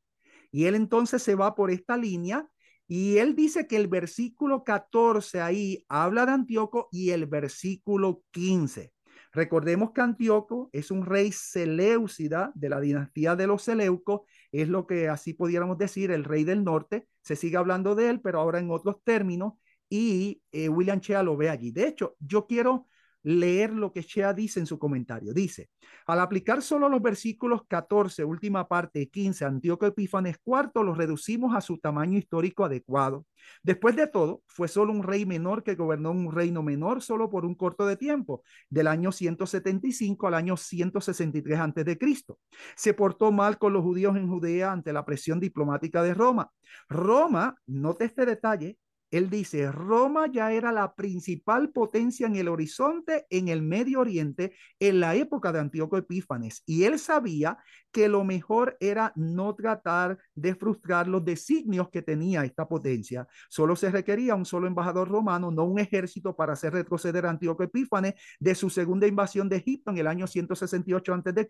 Y 0.52 0.66
él 0.66 0.76
entonces 0.76 1.22
se 1.22 1.36
va 1.36 1.56
por 1.56 1.72
esta 1.72 1.96
línea 1.96 2.48
y 2.88 3.18
él 3.18 3.36
dice 3.36 3.68
que 3.68 3.78
el 3.78 3.88
versículo 3.88 4.64
14 4.64 5.42
ahí 5.42 5.86
habla 5.88 6.26
de 6.26 6.34
Antíoco 6.34 6.90
y 6.92 7.12
el 7.12 7.26
versículo 7.26 8.24
15. 8.32 8.92
Recordemos 9.34 9.92
que 9.92 10.02
Antíoco 10.02 10.70
es 10.74 10.92
un 10.92 11.06
rey 11.06 11.32
seleucida 11.32 12.52
de 12.54 12.70
la 12.70 12.82
dinastía 12.82 13.36
de 13.36 13.48
los 13.48 13.64
Seleucos, 13.64 14.22
es 14.52 14.68
lo 14.68 14.86
que 14.86 15.08
así 15.08 15.34
pudiéramos 15.34 15.78
decir, 15.78 16.12
el 16.12 16.26
rey 16.26 16.44
del 16.44 16.64
norte. 16.66 17.08
Se 17.22 17.38
sigue 17.38 17.56
hablando 17.56 17.96
de 17.96 18.10
él, 18.10 18.22
pero 18.22 18.40
ahora 18.40 18.60
en 18.60 18.70
otros 18.72 19.02
términos, 19.04 19.54
y 19.90 20.42
eh, 20.52 20.70
William 20.70 21.00
Chea 21.00 21.24
lo 21.24 21.38
ve 21.38 21.50
allí. 21.50 21.72
De 21.72 21.88
hecho, 21.88 22.16
yo 22.20 22.46
quiero 22.46 22.88
leer 23.24 23.72
lo 23.72 23.92
que 23.92 24.02
Shea 24.02 24.34
dice 24.34 24.60
en 24.60 24.66
su 24.66 24.80
comentario. 24.80 25.34
Dice, 25.34 25.70
al 26.06 26.20
aplicar 26.20 26.62
solo 26.62 26.90
los 26.90 27.02
versículos 27.02 27.62
14, 27.68 28.24
última 28.24 28.68
parte, 28.68 29.10
15, 29.10 29.46
Antíoco 29.46 29.86
Epífanes 29.86 30.38
IV, 30.46 30.84
los 30.84 30.98
reducimos 30.98 31.56
a 31.56 31.62
su 31.62 31.78
tamaño 31.78 32.18
histórico 32.18 32.66
adecuado. 32.66 33.26
Después 33.64 33.96
de 33.96 34.08
todo, 34.08 34.44
fue 34.48 34.68
solo 34.68 34.92
un 34.92 35.04
rey 35.04 35.26
menor 35.26 35.64
que 35.64 35.76
gobernó 35.76 36.12
un 36.12 36.32
reino 36.32 36.64
menor 36.64 37.02
solo 37.02 37.30
por 37.30 37.46
un 37.46 37.56
corto 37.56 37.86
de 37.86 37.98
tiempo, 37.98 38.44
del 38.70 38.88
año 38.88 39.12
175 39.12 40.28
al 40.28 40.34
año 40.36 40.58
163 40.58 41.60
antes 41.60 41.86
de 41.86 41.98
Cristo. 41.98 42.40
Se 42.76 42.94
portó 42.94 43.32
mal 43.32 43.58
con 43.58 43.74
los 43.74 43.84
judíos 43.84 44.16
en 44.16 44.28
Judea 44.28 44.72
ante 44.72 44.94
la 44.94 45.06
presión 45.06 45.40
diplomática 45.40 46.04
de 46.04 46.14
Roma. 46.14 46.52
Roma, 46.90 47.56
note 47.66 48.06
este 48.06 48.26
detalle, 48.26 48.78
él 49.12 49.30
dice, 49.30 49.72
Roma 49.72 50.28
ya 50.32 50.52
era 50.52 50.72
la 50.72 50.96
principal 50.96 51.70
potencia 51.70 52.28
en 52.28 52.38
el 52.38 52.48
horizonte 52.48 53.28
en 53.30 53.50
el 53.50 53.62
Medio 53.62 54.00
Oriente 54.00 54.54
en 54.80 55.00
la 55.00 55.16
época 55.16 55.52
de 55.52 55.60
Antíoco 55.60 55.98
Epífanes 55.98 56.64
y 56.66 56.84
él 56.86 56.98
sabía 56.98 57.58
que 57.92 58.08
lo 58.08 58.24
mejor 58.24 58.78
era 58.80 59.12
no 59.16 59.54
tratar 59.54 60.18
de 60.34 60.56
frustrar 60.56 61.08
los 61.08 61.24
designios 61.26 61.90
que 61.90 62.02
tenía 62.02 62.46
esta 62.46 62.68
potencia. 62.68 63.28
Solo 63.50 63.76
se 63.76 63.92
requería 63.92 64.36
un 64.36 64.46
solo 64.46 64.68
embajador 64.68 65.10
romano, 65.10 65.52
no 65.52 65.66
un 65.66 65.80
ejército 65.80 66.36
para 66.36 66.54
hacer 66.54 66.74
retroceder 66.74 67.26
a 67.26 67.32
Antíoco 67.32 67.64
Epífanes 67.64 68.14
de 68.40 68.56
su 68.56 68.70
segunda 68.70 69.08
invasión 69.08 69.50
de 69.50 69.58
Egipto 69.58 69.92
en 69.92 69.98
el 69.98 70.08
año 70.08 70.26
168 70.26 71.14
a.C., 71.14 71.48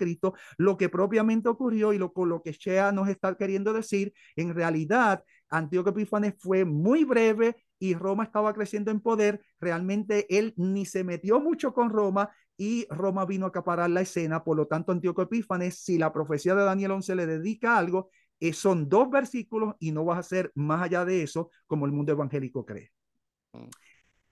lo 0.58 0.78
que 0.78 0.90
propiamente 0.90 1.50
ocurrió 1.50 1.94
y 1.94 1.98
lo, 1.98 2.12
con 2.12 2.30
lo 2.30 2.42
que 2.42 2.54
Shea 2.54 2.92
nos 2.92 3.08
está 3.08 3.36
queriendo 3.36 3.74
decir, 3.74 4.14
en 4.36 4.54
realidad 4.56 5.24
Antíoco 5.52 5.90
Epífanes 5.90 6.34
fue 6.40 6.66
muy 6.66 7.04
breve 7.04 7.58
y 7.78 7.94
Roma 7.94 8.24
estaba 8.24 8.54
creciendo 8.54 8.90
en 8.90 9.02
poder. 9.02 9.42
Realmente 9.60 10.26
él 10.36 10.54
ni 10.56 10.86
se 10.86 11.04
metió 11.04 11.40
mucho 11.40 11.74
con 11.74 11.90
Roma 11.90 12.32
y 12.58 12.88
Roma 12.90 13.26
vino 13.26 13.46
a 13.46 13.50
acaparar 13.50 13.90
la 13.90 14.02
escena. 14.02 14.44
Por 14.44 14.58
lo 14.58 14.68
tanto, 14.68 14.92
Antíoco 14.92 15.22
Epífanes, 15.22 15.80
si 15.84 15.98
la 15.98 16.14
profecía 16.14 16.56
de 16.56 16.64
Daniel 16.64 16.92
11 16.92 17.16
le 17.16 17.26
dedica 17.26 17.78
algo, 17.78 18.10
eh, 18.40 18.54
son 18.54 18.88
dos 18.88 19.10
versículos 19.10 19.76
y 19.80 19.92
no 19.92 20.06
vas 20.06 20.20
a 20.20 20.24
ser 20.24 20.52
más 20.56 20.82
allá 20.82 21.06
de 21.06 21.22
eso 21.22 21.52
como 21.68 21.86
el 21.86 21.92
mundo 21.92 22.14
evangélico 22.14 22.66
cree. 22.66 22.92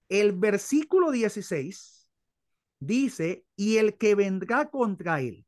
El 0.08 0.32
versículo 0.34 1.12
16 1.12 2.10
dice, 2.80 3.46
y 3.56 3.78
el 3.78 3.98
que 3.98 4.16
vendrá 4.16 4.70
contra 4.70 5.22
él 5.22 5.46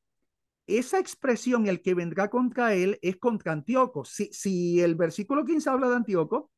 esa 0.78 1.00
expresión, 1.00 1.68
el 1.68 1.82
que 1.82 1.94
vendrá 1.94 2.30
contra 2.30 2.74
él, 2.74 3.00
es 3.02 3.18
contra 3.18 3.52
Antíoco. 3.54 4.06
Si, 4.06 4.30
si 4.34 4.82
el 4.82 4.96
versículo 4.96 5.46
15 5.46 5.70
habla 5.70 5.90
de 5.90 5.96
Antíoco, 5.96 6.52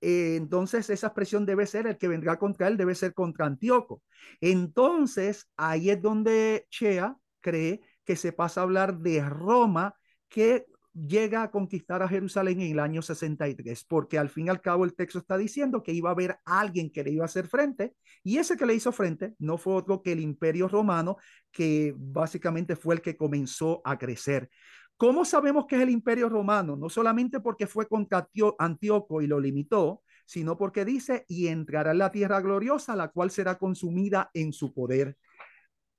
eh, 0.00 0.36
entonces 0.36 0.90
esa 0.90 1.08
expresión 1.08 1.46
debe 1.46 1.66
ser 1.66 1.86
el 1.86 1.98
que 1.98 2.08
vendrá 2.08 2.38
contra 2.38 2.68
él, 2.68 2.76
debe 2.76 2.94
ser 2.94 3.14
contra 3.14 3.46
Antíoco. 3.46 4.02
Entonces, 4.40 5.48
ahí 5.56 5.90
es 5.90 6.00
donde 6.02 6.66
Chea 6.70 7.16
cree 7.40 7.80
que 8.04 8.16
se 8.16 8.32
pasa 8.32 8.60
a 8.60 8.64
hablar 8.64 8.98
de 8.98 9.26
Roma, 9.28 9.94
que 10.28 10.66
llega 10.96 11.42
a 11.42 11.50
conquistar 11.50 12.02
a 12.02 12.08
Jerusalén 12.08 12.60
en 12.60 12.72
el 12.72 12.80
año 12.80 13.02
63, 13.02 13.84
porque 13.84 14.18
al 14.18 14.30
fin 14.30 14.46
y 14.46 14.48
al 14.48 14.62
cabo 14.62 14.84
el 14.84 14.94
texto 14.94 15.18
está 15.18 15.36
diciendo 15.36 15.82
que 15.82 15.92
iba 15.92 16.08
a 16.08 16.12
haber 16.12 16.38
alguien 16.44 16.90
que 16.90 17.04
le 17.04 17.10
iba 17.10 17.24
a 17.24 17.26
hacer 17.26 17.48
frente, 17.48 17.94
y 18.24 18.38
ese 18.38 18.56
que 18.56 18.64
le 18.64 18.74
hizo 18.74 18.92
frente 18.92 19.34
no 19.38 19.58
fue 19.58 19.74
otro 19.74 20.02
que 20.02 20.12
el 20.12 20.20
imperio 20.20 20.68
romano, 20.68 21.18
que 21.52 21.94
básicamente 21.96 22.76
fue 22.76 22.94
el 22.94 23.02
que 23.02 23.16
comenzó 23.16 23.82
a 23.84 23.98
crecer. 23.98 24.48
¿Cómo 24.96 25.26
sabemos 25.26 25.66
que 25.66 25.76
es 25.76 25.82
el 25.82 25.90
imperio 25.90 26.30
romano? 26.30 26.74
No 26.76 26.88
solamente 26.88 27.40
porque 27.40 27.66
fue 27.66 27.86
contra 27.86 28.26
Antíoco 28.58 29.20
y 29.20 29.26
lo 29.26 29.38
limitó, 29.38 30.02
sino 30.24 30.56
porque 30.56 30.86
dice, 30.86 31.26
y 31.28 31.48
entrará 31.48 31.90
en 31.90 31.98
la 31.98 32.10
tierra 32.10 32.40
gloriosa, 32.40 32.96
la 32.96 33.08
cual 33.08 33.30
será 33.30 33.58
consumida 33.58 34.30
en 34.32 34.54
su 34.54 34.72
poder. 34.72 35.18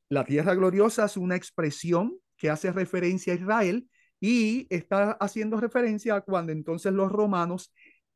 La 0.09 0.25
tierra 0.25 0.55
gloriosa 0.55 1.05
es 1.05 1.15
una 1.15 1.35
expresión 1.35 2.17
que 2.35 2.49
hace 2.49 2.71
referencia 2.71 3.33
a 3.33 3.35
Israel, 3.35 3.87
y 4.19 4.67
está 4.69 5.11
haciendo 5.13 5.59
referencia 5.59 6.15
a 6.15 6.21
cuando 6.21 6.51
entonces 6.51 6.91
los 6.93 7.11
romanos 7.11 7.73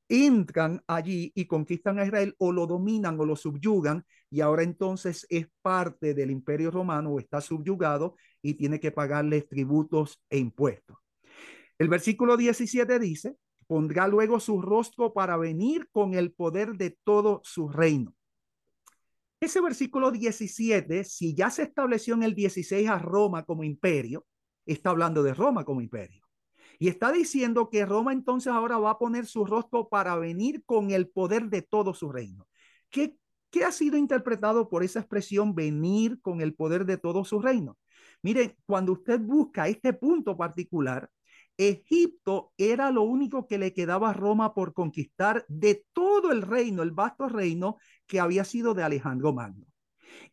entran 0.10 0.84
allí 0.88 1.32
y 1.36 1.46
conquistan 1.46 2.00
a 2.00 2.06
Israel 2.06 2.36
o 2.38 2.52
lo 2.52 2.68
dominan 2.68 3.20
o 3.20 3.26
lo 3.26 3.36
subyugan 3.36 4.06
y 4.30 4.42
ahora 4.42 4.64
entonces 4.64 5.26
es 5.30 5.48
parte 5.62 6.14
del 6.14 6.32
imperio 6.32 6.70
romano 6.72 7.12
o 7.12 7.20
está 7.20 7.40
subyugado 7.40 8.16
y 8.42 8.56
tiene 8.56 8.80
que 8.80 8.92
pagarles 8.92 9.48
tributos 9.48 10.22
e 10.30 10.38
impuestos. 10.38 10.98
El 11.78 11.88
versículo 11.88 12.36
17 12.36 13.00
dice, 13.00 13.38
pondrá 13.68 14.08
luego 14.08 14.40
su 14.40 14.62
rostro 14.62 15.14
para 15.14 15.38
venir 15.38 15.88
con 15.92 16.14
el 16.14 16.34
poder 16.34 16.74
de 16.74 16.98
todo 17.04 17.42
su 17.44 17.70
reino. 17.70 18.14
Ese 19.40 19.62
versículo 19.62 20.12
17, 20.12 21.04
si 21.04 21.34
ya 21.34 21.50
se 21.50 21.64
estableció 21.64 22.14
en 22.16 22.24
el 22.24 22.36
16 22.36 22.88
a 22.90 23.00
Roma 23.00 23.44
como 23.44 23.64
imperio, 23.64 24.26
está 24.72 24.92
hablando 24.92 25.24
de 25.24 25.34
Roma 25.34 25.66
como 25.66 25.82
imperio. 25.82 26.24
Y 26.80 26.88
está 26.88 27.12
diciendo 27.12 27.70
que 27.70 27.86
Roma 27.86 28.12
entonces 28.12 28.52
ahora 28.52 28.78
va 28.80 28.92
a 28.92 28.98
poner 28.98 29.28
su 29.28 29.46
rostro 29.46 29.88
para 29.88 30.16
venir 30.16 30.64
con 30.66 30.92
el 30.92 31.10
poder 31.10 31.50
de 31.50 31.62
todo 31.62 31.94
su 31.94 32.12
reino. 32.12 32.48
¿Qué, 32.90 33.18
qué 33.52 33.64
ha 33.66 33.72
sido 33.72 33.98
interpretado 33.98 34.68
por 34.68 34.84
esa 34.84 35.00
expresión 35.00 35.54
venir 35.54 36.20
con 36.22 36.42
el 36.42 36.56
poder 36.56 36.86
de 36.86 36.98
todo 36.98 37.24
su 37.24 37.40
reino? 37.40 37.78
Miren, 38.24 38.56
cuando 38.66 38.94
usted 38.94 39.20
busca 39.20 39.68
este 39.68 39.94
punto 39.94 40.36
particular, 40.36 41.10
Egipto 41.58 42.54
era 42.58 42.92
lo 42.92 43.04
único 43.04 43.48
que 43.48 43.58
le 43.58 43.74
quedaba 43.74 44.10
a 44.10 44.14
Roma 44.14 44.54
por 44.54 44.74
conquistar 44.74 45.46
de 45.48 45.86
todo 45.94 46.32
el 46.32 46.42
reino, 46.42 46.82
el 46.82 46.92
vasto 46.92 47.30
reino 47.30 47.78
que 48.08 48.20
había 48.20 48.44
sido 48.44 48.74
de 48.74 48.84
Alejandro 48.84 49.34
Magno. 49.34 49.68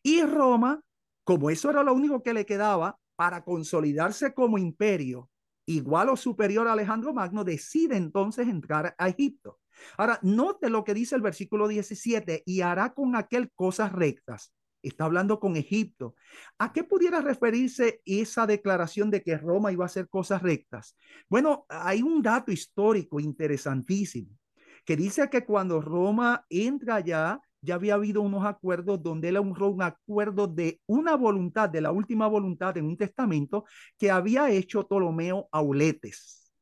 Y 0.03 0.22
Roma, 0.22 0.80
como 1.24 1.51
eso 1.51 1.70
era 1.70 1.82
lo 1.82 1.93
único 1.93 2.22
que 2.22 2.34
le 2.34 2.47
quedaba 2.47 2.99
para 3.18 3.42
consolidarse 3.42 4.32
como 4.32 4.58
imperio 4.58 5.28
igual 5.66 6.08
o 6.08 6.16
superior 6.16 6.68
a 6.68 6.72
Alejandro 6.72 7.12
Magno, 7.12 7.42
decide 7.42 7.96
entonces 7.96 8.46
entrar 8.46 8.94
a 8.96 9.08
Egipto. 9.08 9.58
Ahora, 9.96 10.20
note 10.22 10.70
lo 10.70 10.84
que 10.84 10.94
dice 10.94 11.16
el 11.16 11.20
versículo 11.20 11.66
17, 11.66 12.44
y 12.46 12.60
hará 12.60 12.94
con 12.94 13.16
aquel 13.16 13.50
cosas 13.50 13.92
rectas 13.92 14.52
está 14.80 15.04
hablando 15.04 15.40
con 15.40 15.56
Egipto. 15.56 16.14
¿A 16.56 16.72
qué 16.72 16.84
pudiera 16.84 17.20
referirse 17.20 18.00
esa 18.04 18.46
declaración 18.46 19.10
de 19.10 19.22
que 19.24 19.36
Roma 19.36 19.72
iba 19.72 19.84
a 19.84 19.86
hacer 19.86 20.08
cosas 20.08 20.40
rectas? 20.40 20.96
Bueno, 21.28 21.66
hay 21.68 22.00
un 22.00 22.22
dato 22.22 22.52
histórico 22.52 23.18
interesantísimo 23.18 24.38
que 24.84 24.96
dice 24.96 25.28
que 25.28 25.44
cuando 25.44 25.80
Roma 25.80 26.46
entra 26.48 26.94
allá, 26.94 27.40
ya 27.61 27.74
había 27.74 27.94
habido 27.94 28.22
unos 28.22 28.44
acuerdos 28.44 29.02
donde 29.02 29.28
él 29.28 29.36
honró 29.36 29.68
un 29.68 29.82
acuerdo 29.82 30.46
de 30.46 30.80
una 30.86 31.16
voluntad, 31.16 31.68
de 31.68 31.80
la 31.80 31.90
última 31.90 32.26
voluntad 32.26 32.76
en 32.76 32.86
un 32.86 32.96
testamento 32.96 33.64
que 33.98 34.11
había 34.11 34.50
hecho 34.50 34.86
Ptolomeo 34.86 35.48
Auletes. 35.52 36.52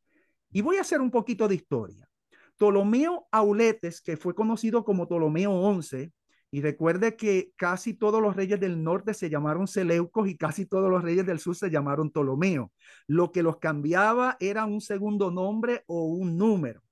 Y 0.51 0.63
voy 0.63 0.77
a 0.77 0.83
hacer 0.83 1.01
un 1.01 1.11
poquito 1.11 1.49
de 1.49 1.57
historia. 1.57 2.09
Ptolomeo 2.57 3.27
Auletes, 3.31 4.01
que 4.01 4.17
fue 4.17 4.35
conocido 4.35 4.85
como 4.85 5.07
Ptolomeo 5.07 5.83
XI, 5.83 6.13
y 6.51 6.63
recuerde 6.63 7.17
que 7.17 7.53
casi 7.57 7.95
todos 7.95 8.23
los 8.23 8.37
reyes 8.37 8.59
del 8.61 8.83
norte 8.83 9.13
se 9.13 9.29
llamaron 9.29 9.67
Seleucos 9.67 10.29
y 10.29 10.37
casi 10.37 10.65
todos 10.65 10.91
los 10.91 11.03
reyes 11.03 11.27
del 11.27 11.41
sur 11.41 11.57
se 11.57 11.71
llamaron 11.71 12.11
Ptolomeo. 12.11 12.73
Lo 13.07 13.33
que 13.33 13.43
los 13.43 13.59
cambiaba 13.59 14.37
era 14.41 14.65
un 14.65 14.81
segundo 14.81 15.31
nombre 15.31 15.83
o 15.87 16.07
un 16.07 16.39
número. 16.39 16.86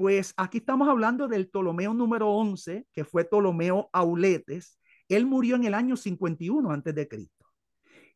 Pues 0.00 0.32
aquí 0.38 0.56
estamos 0.56 0.88
hablando 0.88 1.28
del 1.28 1.50
Ptolomeo 1.50 1.92
número 1.92 2.30
11, 2.30 2.86
que 2.90 3.04
fue 3.04 3.26
Ptolomeo 3.26 3.90
Auletes. 3.92 4.78
Él 5.10 5.26
murió 5.26 5.56
en 5.56 5.64
el 5.64 5.74
año 5.74 5.94
51 5.94 6.72
antes 6.72 6.94
de 6.94 7.06
Cristo. 7.06 7.44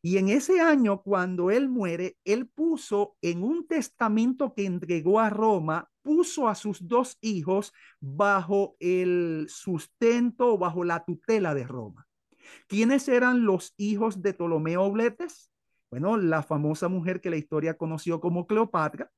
Y 0.01 0.17
en 0.17 0.29
ese 0.29 0.61
año, 0.61 1.03
cuando 1.03 1.51
él 1.51 1.69
muere, 1.69 2.17
él 2.25 2.47
puso 2.47 3.17
en 3.21 3.43
un 3.43 3.67
testamento 3.67 4.55
que 4.55 4.65
entregó 4.65 5.19
a 5.19 5.29
Roma, 5.29 5.87
puso 6.01 6.49
a 6.49 6.55
sus 6.55 6.87
dos 6.87 7.19
hijos 7.21 7.71
bajo 7.99 8.77
el 8.79 9.45
sustento, 9.47 10.57
bajo 10.57 10.83
la 10.83 11.05
tutela 11.05 11.53
de 11.53 11.67
Roma. 11.67 12.07
¿Quiénes 12.67 13.07
eran 13.07 13.45
los 13.45 13.75
hijos 13.77 14.23
de 14.23 14.33
Ptolomeo 14.33 14.81
Obletes? 14.81 15.51
Bueno, 15.91 16.17
la 16.17 16.41
famosa 16.41 16.87
mujer 16.87 17.21
que 17.21 17.29
la 17.29 17.37
historia 17.37 17.77
conoció 17.77 18.19
como 18.19 18.47
Cleopatra 18.47 19.11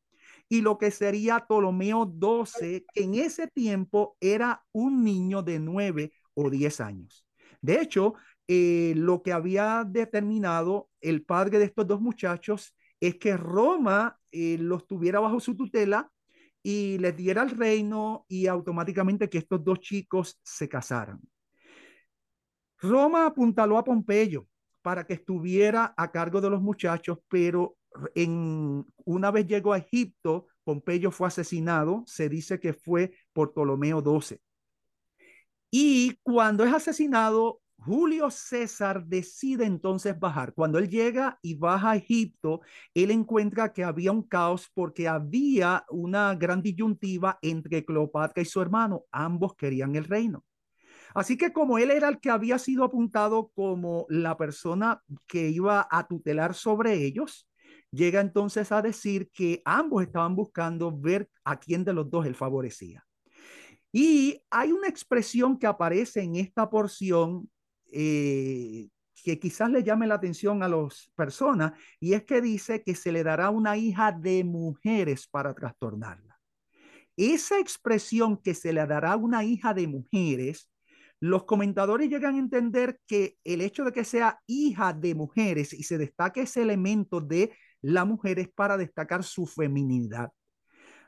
y 0.49 0.61
lo 0.61 0.77
que 0.77 0.91
sería 0.91 1.45
Ptolomeo 1.45 2.05
XII, 2.05 2.85
que 2.93 3.03
en 3.03 3.15
ese 3.15 3.47
tiempo 3.47 4.17
era 4.19 4.63
un 4.71 5.03
niño 5.03 5.43
de 5.43 5.59
nueve 5.59 6.13
o 6.33 6.49
diez 6.49 6.79
años. 6.79 7.25
De 7.61 7.81
hecho, 7.81 8.13
eh, 8.47 8.93
lo 8.95 9.21
que 9.21 9.33
había 9.33 9.83
determinado 9.85 10.89
el 11.01 11.25
padre 11.25 11.59
de 11.59 11.65
estos 11.65 11.85
dos 11.85 11.99
muchachos 11.99 12.75
es 12.99 13.15
que 13.15 13.35
Roma 13.35 14.19
eh, 14.31 14.57
los 14.59 14.87
tuviera 14.87 15.19
bajo 15.19 15.39
su 15.39 15.55
tutela 15.55 16.09
y 16.63 16.97
les 16.97 17.15
diera 17.15 17.43
el 17.43 17.51
reino 17.51 18.25
y 18.27 18.47
automáticamente 18.47 19.29
que 19.29 19.37
estos 19.39 19.63
dos 19.63 19.79
chicos 19.79 20.39
se 20.43 20.67
casaran. 20.67 21.19
Roma 22.79 23.25
apuntaló 23.25 23.77
a 23.77 23.83
Pompeyo 23.83 24.47
para 24.81 25.05
que 25.05 25.15
estuviera 25.15 25.93
a 25.97 26.11
cargo 26.11 26.39
de 26.39 26.49
los 26.49 26.61
muchachos, 26.61 27.19
pero 27.27 27.77
en, 28.15 28.85
una 29.05 29.31
vez 29.31 29.47
llegó 29.47 29.73
a 29.73 29.79
Egipto, 29.79 30.47
Pompeyo 30.63 31.11
fue 31.11 31.27
asesinado, 31.27 32.03
se 32.05 32.29
dice 32.29 32.59
que 32.59 32.73
fue 32.73 33.13
por 33.33 33.53
Ptolomeo 33.53 34.01
XII. 34.01 34.39
Y 35.71 36.17
cuando 36.23 36.63
es 36.63 36.73
asesinado, 36.73 37.61
Julio 37.77 38.31
César 38.31 39.05
decide 39.05 39.65
entonces 39.65 40.19
bajar. 40.19 40.53
Cuando 40.53 40.77
él 40.79 40.89
llega 40.89 41.39
y 41.41 41.55
baja 41.55 41.91
a 41.91 41.95
Egipto, 41.95 42.61
él 42.93 43.11
encuentra 43.11 43.71
que 43.71 43.83
había 43.83 44.11
un 44.11 44.23
caos 44.23 44.69
porque 44.73 45.07
había 45.07 45.85
una 45.89 46.35
gran 46.35 46.61
disyuntiva 46.61 47.37
entre 47.41 47.85
Cleopatra 47.85 48.41
y 48.41 48.45
su 48.45 48.61
hermano. 48.61 49.03
Ambos 49.11 49.55
querían 49.55 49.95
el 49.95 50.05
reino. 50.05 50.43
Así 51.13 51.37
que 51.37 51.53
como 51.53 51.77
él 51.77 51.91
era 51.91 52.09
el 52.09 52.19
que 52.19 52.29
había 52.29 52.59
sido 52.59 52.83
apuntado 52.83 53.51
como 53.55 54.05
la 54.09 54.37
persona 54.37 55.01
que 55.25 55.49
iba 55.49 55.87
a 55.89 56.07
tutelar 56.07 56.53
sobre 56.53 56.93
ellos, 57.05 57.47
llega 57.91 58.21
entonces 58.21 58.71
a 58.71 58.81
decir 58.81 59.29
que 59.31 59.61
ambos 59.65 60.03
estaban 60.03 60.35
buscando 60.35 60.95
ver 60.95 61.29
a 61.43 61.59
quién 61.59 61.83
de 61.83 61.93
los 61.93 62.09
dos 62.09 62.25
él 62.25 62.35
favorecía. 62.35 63.05
Y 63.91 64.41
hay 64.49 64.71
una 64.71 64.87
expresión 64.87 65.57
que 65.57 65.67
aparece 65.67 66.21
en 66.21 66.35
esta 66.35 66.69
porción 66.69 67.49
eh, 67.91 68.89
que 69.23 69.39
quizás 69.39 69.69
le 69.69 69.83
llame 69.83 70.07
la 70.07 70.15
atención 70.15 70.63
a 70.63 70.69
las 70.69 71.11
personas, 71.15 71.73
y 71.99 72.13
es 72.13 72.23
que 72.23 72.41
dice 72.41 72.83
que 72.83 72.95
se 72.95 73.11
le 73.11 73.23
dará 73.23 73.49
una 73.49 73.77
hija 73.77 74.11
de 74.11 74.43
mujeres 74.43 75.27
para 75.27 75.53
trastornarla. 75.53 76.39
Esa 77.15 77.59
expresión 77.59 78.37
que 78.37 78.53
se 78.53 78.71
le 78.71 78.85
dará 78.85 79.15
una 79.15 79.43
hija 79.43 79.73
de 79.73 79.87
mujeres, 79.87 80.69
los 81.19 81.45
comentadores 81.45 82.09
llegan 82.09 82.35
a 82.35 82.39
entender 82.39 82.99
que 83.07 83.37
el 83.43 83.61
hecho 83.61 83.83
de 83.83 83.91
que 83.91 84.03
sea 84.03 84.39
hija 84.45 84.93
de 84.93 85.15
mujeres 85.15 85.73
y 85.73 85.83
se 85.83 85.97
destaque 85.97 86.41
ese 86.41 86.61
elemento 86.61 87.19
de 87.19 87.51
la 87.81 88.05
mujer 88.05 88.39
es 88.39 88.49
para 88.49 88.77
destacar 88.77 89.23
su 89.23 89.45
feminidad. 89.45 90.31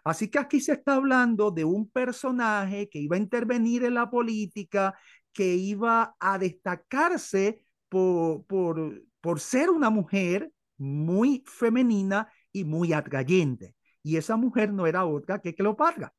Así 0.04 0.30
que 0.30 0.40
aquí 0.40 0.60
se 0.62 0.74
está 0.74 0.96
hablando 0.96 1.52
de 1.52 1.66
un 1.66 1.90
personaje 1.90 2.90
que 2.90 3.00
iba 3.00 3.16
a 3.16 3.20
intervenir 3.20 3.84
en 3.84 3.96
la 3.96 4.10
política, 4.10 4.98
que 5.34 5.56
iba 5.56 6.16
a 6.20 6.38
destacarse 6.38 7.64
por, 7.90 8.46
por, 8.46 9.04
por 9.22 9.40
ser 9.40 9.70
una 9.70 9.90
mujer 9.90 10.52
muy 10.78 11.44
femenina 11.46 12.32
y 12.52 12.64
muy 12.64 12.94
atrayente. 12.94 13.76
Y 14.02 14.18
esa 14.18 14.38
mujer 14.38 14.72
no 14.74 14.88
era 14.88 15.06
otra 15.06 15.40
que 15.40 15.54
Cleopatra. 15.54 16.14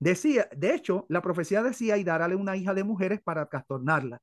Decía, 0.00 0.48
de 0.56 0.74
hecho, 0.74 1.06
la 1.08 1.22
profecía 1.22 1.62
decía 1.62 1.96
y 1.96 2.04
darle 2.04 2.36
una 2.36 2.56
hija 2.56 2.72
de 2.72 2.84
mujeres 2.84 3.20
para 3.20 3.46
trastornarla. 3.46 4.20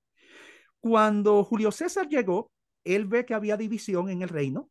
Cuando 0.80 1.43
Julio 1.43 1.71
César 1.71 2.07
llegó, 2.07 2.51
él 2.84 3.05
ve 3.05 3.26
que 3.26 3.34
había 3.34 3.57
división 3.57 4.09
en 4.09 4.21
el 4.21 4.30
reino. 4.30 4.69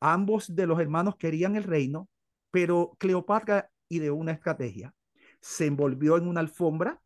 Ambos 0.00 0.54
de 0.54 0.66
los 0.66 0.80
hermanos 0.80 1.16
querían 1.16 1.56
el 1.56 1.64
reino, 1.64 2.08
pero 2.50 2.96
Cleopatra 2.98 3.70
ideó 3.88 4.14
una 4.14 4.32
estrategia. 4.32 4.94
Se 5.40 5.66
envolvió 5.66 6.16
en 6.16 6.26
una 6.26 6.40
alfombra 6.40 7.00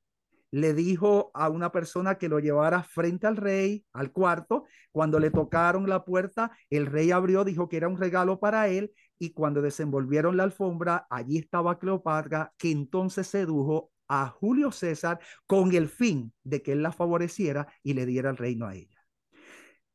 le 0.54 0.72
dijo 0.72 1.32
a 1.34 1.48
una 1.48 1.72
persona 1.72 2.16
que 2.16 2.28
lo 2.28 2.38
llevara 2.38 2.84
frente 2.84 3.26
al 3.26 3.36
rey, 3.36 3.84
al 3.92 4.12
cuarto. 4.12 4.66
Cuando 4.92 5.18
le 5.18 5.32
tocaron 5.32 5.88
la 5.88 6.04
puerta, 6.04 6.52
el 6.70 6.86
rey 6.86 7.10
abrió, 7.10 7.42
dijo 7.42 7.68
que 7.68 7.76
era 7.76 7.88
un 7.88 7.98
regalo 7.98 8.38
para 8.38 8.68
él 8.68 8.92
y 9.18 9.32
cuando 9.32 9.62
desenvolvieron 9.62 10.36
la 10.36 10.44
alfombra, 10.44 11.08
allí 11.10 11.38
estaba 11.38 11.76
Cleopatra, 11.80 12.52
que 12.56 12.70
entonces 12.70 13.26
sedujo 13.26 13.90
a 14.06 14.28
Julio 14.28 14.70
César 14.70 15.18
con 15.48 15.74
el 15.74 15.88
fin 15.88 16.32
de 16.44 16.62
que 16.62 16.70
él 16.70 16.84
la 16.84 16.92
favoreciera 16.92 17.66
y 17.82 17.94
le 17.94 18.06
diera 18.06 18.30
el 18.30 18.36
reino 18.36 18.68
a 18.68 18.76
ella. 18.76 18.93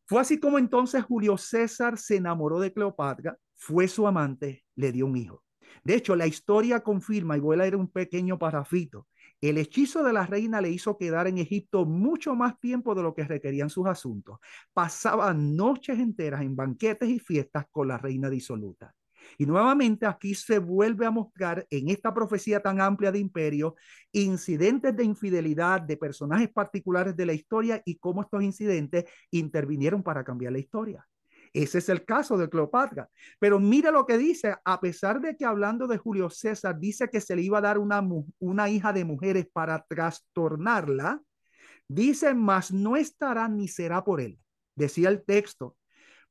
Fue 0.10 0.20
así 0.20 0.40
como 0.40 0.58
entonces 0.58 1.04
Julio 1.04 1.38
César 1.38 2.00
se 2.00 2.16
enamoró 2.16 2.60
de 2.60 2.74
Cleopatra, 2.74 3.38
fue 3.54 3.88
su 3.88 4.08
amante, 4.08 4.66
le 4.76 4.92
dio 4.92 5.06
un 5.06 5.16
hijo. 5.16 5.44
De 5.84 5.94
hecho, 5.94 6.16
la 6.16 6.26
historia 6.26 6.80
confirma, 6.80 7.38
y 7.38 7.40
voy 7.40 7.54
a 7.54 7.60
leer 7.60 7.76
un 7.76 7.88
pequeño 7.88 8.40
parafito, 8.40 9.06
el 9.40 9.60
hechizo 9.60 10.02
de 10.02 10.12
la 10.12 10.26
reina 10.26 10.62
le 10.62 10.72
hizo 10.72 10.98
quedar 10.98 11.28
en 11.28 11.38
Egipto 11.38 11.86
mucho 11.86 12.34
más 12.34 12.60
tiempo 12.60 12.96
de 12.96 13.04
lo 13.04 13.14
que 13.14 13.24
requerían 13.24 13.70
sus 13.70 13.86
asuntos. 13.86 14.40
Pasaba 14.74 15.32
noches 15.36 16.00
enteras 16.00 16.42
en 16.42 16.56
banquetes 16.56 17.08
y 17.08 17.20
fiestas 17.20 17.68
con 17.70 17.88
la 17.88 18.00
reina 18.00 18.32
disoluta. 18.32 18.96
Y 19.38 19.46
nuevamente 19.46 20.06
aquí 20.06 20.36
se 20.36 20.60
vuelve 20.60 21.06
a 21.06 21.12
mostrar 21.12 21.66
en 21.70 21.90
esta 21.90 22.14
profecía 22.14 22.62
tan 22.62 22.82
amplia 22.82 23.12
de 23.12 23.20
imperio 23.20 23.76
incidentes 24.12 24.96
de 24.96 25.04
infidelidad 25.04 25.82
de 25.82 25.98
personajes 25.98 26.50
particulares 26.50 27.16
de 27.16 27.26
la 27.26 27.34
historia 27.34 27.82
y 27.86 27.98
cómo 27.98 28.22
estos 28.22 28.44
incidentes 28.44 29.06
intervinieron 29.32 30.04
para 30.04 30.24
cambiar 30.24 30.54
la 30.54 30.60
historia. 30.60 31.08
Ese 31.54 31.80
es 31.80 31.90
el 31.90 32.06
caso 32.06 32.38
de 32.38 32.50
Cleopatra. 32.50 33.10
Pero 33.40 33.60
mira 33.60 33.92
lo 33.92 34.06
que 34.06 34.18
dice, 34.18 34.56
a 34.64 34.80
pesar 34.80 35.20
de 35.20 35.36
que 35.36 35.46
hablando 35.46 35.88
de 35.88 35.98
Julio 35.98 36.30
César 36.30 36.80
dice 36.80 37.10
que 37.10 37.22
se 37.22 37.36
le 37.36 37.42
iba 37.42 37.58
a 37.58 37.62
dar 37.62 37.78
una, 37.80 38.08
una 38.40 38.70
hija 38.70 38.94
de 38.94 39.06
mujeres 39.06 39.48
para 39.52 39.84
trastornarla, 39.88 41.22
Dice, 41.90 42.36
mas 42.36 42.72
no 42.72 42.96
estará 42.96 43.50
ni 43.50 43.68
será 43.68 44.04
por 44.04 44.22
él. 44.22 44.40
Decía 44.76 45.10
el 45.10 45.26
texto. 45.26 45.76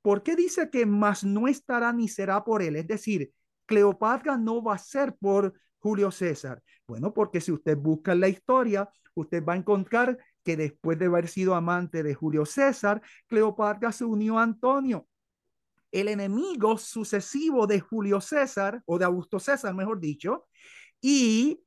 ¿Por 0.02 0.22
qué 0.22 0.36
dice 0.36 0.70
que 0.70 0.86
más 0.86 1.24
no 1.24 1.48
estará 1.48 1.92
ni 1.92 2.08
será 2.08 2.44
por 2.44 2.62
él? 2.62 2.76
Es 2.76 2.86
decir, 2.86 3.32
Cleopatra 3.66 4.36
no 4.36 4.62
va 4.62 4.74
a 4.74 4.78
ser 4.78 5.14
por 5.16 5.52
Julio 5.78 6.10
César. 6.10 6.62
Bueno, 6.86 7.12
porque 7.12 7.40
si 7.40 7.52
usted 7.52 7.76
busca 7.76 8.14
la 8.14 8.28
historia, 8.28 8.88
usted 9.14 9.44
va 9.44 9.54
a 9.54 9.56
encontrar 9.56 10.18
que 10.42 10.56
después 10.56 10.98
de 10.98 11.06
haber 11.06 11.28
sido 11.28 11.54
amante 11.54 12.02
de 12.02 12.14
Julio 12.14 12.46
César, 12.46 13.02
Cleopatra 13.26 13.92
se 13.92 14.04
unió 14.04 14.38
a 14.38 14.42
Antonio. 14.42 15.06
El 15.90 16.08
enemigo 16.08 16.78
sucesivo 16.78 17.66
de 17.66 17.80
Julio 17.80 18.20
César, 18.20 18.82
o 18.86 18.98
de 18.98 19.04
Augusto 19.04 19.38
César, 19.38 19.74
mejor 19.74 20.00
dicho, 20.00 20.46
y 21.00 21.62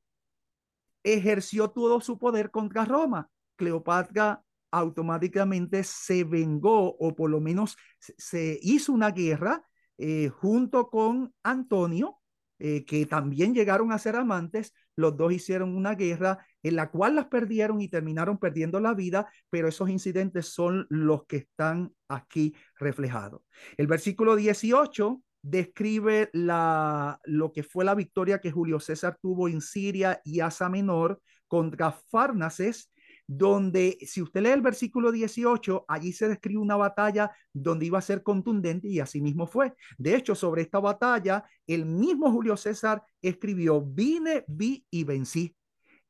ejerció 1.04 1.70
todo 1.70 2.00
su 2.00 2.18
poder 2.18 2.50
contra 2.50 2.84
Roma. 2.84 3.28
Cleopatra 3.56 4.42
automáticamente 4.72 5.84
se 5.84 6.24
vengó 6.24 6.96
o 6.96 7.14
por 7.14 7.30
lo 7.30 7.40
menos 7.40 7.76
se 7.98 8.58
hizo 8.62 8.92
una 8.92 9.10
guerra 9.10 9.64
eh, 9.98 10.30
junto 10.30 10.88
con 10.88 11.32
Antonio, 11.44 12.18
eh, 12.58 12.84
que 12.84 13.06
también 13.06 13.54
llegaron 13.54 13.92
a 13.92 13.98
ser 13.98 14.16
amantes. 14.16 14.74
Los 14.96 15.16
dos 15.16 15.32
hicieron 15.32 15.76
una 15.76 15.94
guerra 15.94 16.44
en 16.62 16.76
la 16.76 16.90
cual 16.90 17.16
las 17.16 17.26
perdieron 17.26 17.80
y 17.80 17.88
terminaron 17.88 18.38
perdiendo 18.38 18.80
la 18.80 18.94
vida, 18.94 19.30
pero 19.50 19.68
esos 19.68 19.90
incidentes 19.90 20.46
son 20.46 20.86
los 20.88 21.26
que 21.26 21.36
están 21.38 21.92
aquí 22.08 22.54
reflejados. 22.78 23.42
El 23.76 23.86
versículo 23.86 24.36
18 24.36 25.22
describe 25.42 26.30
la, 26.32 27.20
lo 27.24 27.52
que 27.52 27.62
fue 27.62 27.84
la 27.84 27.94
victoria 27.94 28.40
que 28.40 28.52
Julio 28.52 28.80
César 28.80 29.18
tuvo 29.20 29.48
en 29.48 29.60
Siria 29.60 30.20
y 30.24 30.40
Asa 30.40 30.68
Menor 30.68 31.20
contra 31.48 31.92
Farnaces 31.92 32.91
donde 33.36 33.98
si 34.02 34.20
usted 34.20 34.42
lee 34.42 34.50
el 34.50 34.60
versículo 34.60 35.10
18, 35.10 35.86
allí 35.88 36.12
se 36.12 36.28
describe 36.28 36.60
una 36.60 36.76
batalla 36.76 37.30
donde 37.52 37.86
iba 37.86 37.98
a 37.98 38.02
ser 38.02 38.22
contundente 38.22 38.88
y 38.88 39.00
así 39.00 39.20
mismo 39.20 39.46
fue. 39.46 39.72
De 39.96 40.14
hecho, 40.14 40.34
sobre 40.34 40.62
esta 40.62 40.80
batalla, 40.80 41.44
el 41.66 41.86
mismo 41.86 42.30
Julio 42.30 42.56
César 42.56 43.02
escribió, 43.22 43.80
vine, 43.80 44.44
vi 44.48 44.84
y 44.90 45.04
vencí. 45.04 45.56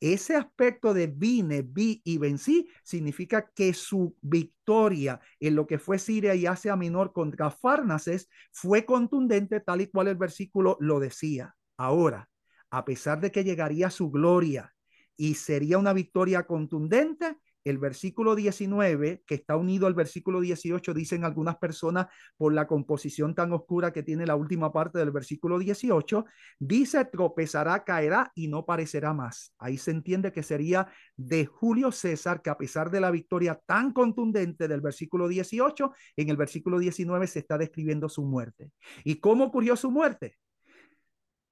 Ese 0.00 0.34
aspecto 0.34 0.94
de 0.94 1.06
vine, 1.06 1.62
vi 1.62 2.00
y 2.04 2.18
vencí 2.18 2.68
significa 2.82 3.48
que 3.54 3.72
su 3.72 4.16
victoria 4.20 5.20
en 5.38 5.54
lo 5.54 5.64
que 5.68 5.78
fue 5.78 6.00
Siria 6.00 6.34
y 6.34 6.46
Asia 6.46 6.74
Menor 6.74 7.12
contra 7.12 7.52
Farnaces 7.52 8.28
fue 8.50 8.84
contundente 8.84 9.60
tal 9.60 9.80
y 9.80 9.86
cual 9.86 10.08
el 10.08 10.16
versículo 10.16 10.76
lo 10.80 10.98
decía. 10.98 11.54
Ahora, 11.76 12.28
a 12.70 12.84
pesar 12.84 13.20
de 13.20 13.30
que 13.30 13.44
llegaría 13.44 13.90
su 13.90 14.10
gloria, 14.10 14.71
y 15.16 15.34
sería 15.34 15.78
una 15.78 15.92
victoria 15.92 16.44
contundente. 16.44 17.36
El 17.64 17.78
versículo 17.78 18.34
19, 18.34 19.22
que 19.24 19.36
está 19.36 19.56
unido 19.56 19.86
al 19.86 19.94
versículo 19.94 20.40
18, 20.40 20.94
dicen 20.94 21.24
algunas 21.24 21.58
personas 21.58 22.08
por 22.36 22.52
la 22.52 22.66
composición 22.66 23.36
tan 23.36 23.52
oscura 23.52 23.92
que 23.92 24.02
tiene 24.02 24.26
la 24.26 24.34
última 24.34 24.72
parte 24.72 24.98
del 24.98 25.12
versículo 25.12 25.60
18, 25.60 26.24
dice 26.58 27.04
tropezará, 27.04 27.84
caerá 27.84 28.32
y 28.34 28.48
no 28.48 28.66
parecerá 28.66 29.14
más. 29.14 29.54
Ahí 29.58 29.78
se 29.78 29.92
entiende 29.92 30.32
que 30.32 30.42
sería 30.42 30.88
de 31.16 31.46
Julio 31.46 31.92
César, 31.92 32.42
que 32.42 32.50
a 32.50 32.58
pesar 32.58 32.90
de 32.90 33.00
la 33.00 33.12
victoria 33.12 33.60
tan 33.64 33.92
contundente 33.92 34.66
del 34.66 34.80
versículo 34.80 35.28
18, 35.28 35.92
en 36.16 36.30
el 36.30 36.36
versículo 36.36 36.80
19 36.80 37.28
se 37.28 37.38
está 37.38 37.58
describiendo 37.58 38.08
su 38.08 38.24
muerte. 38.24 38.72
¿Y 39.04 39.20
cómo 39.20 39.44
ocurrió 39.44 39.76
su 39.76 39.92
muerte? 39.92 40.36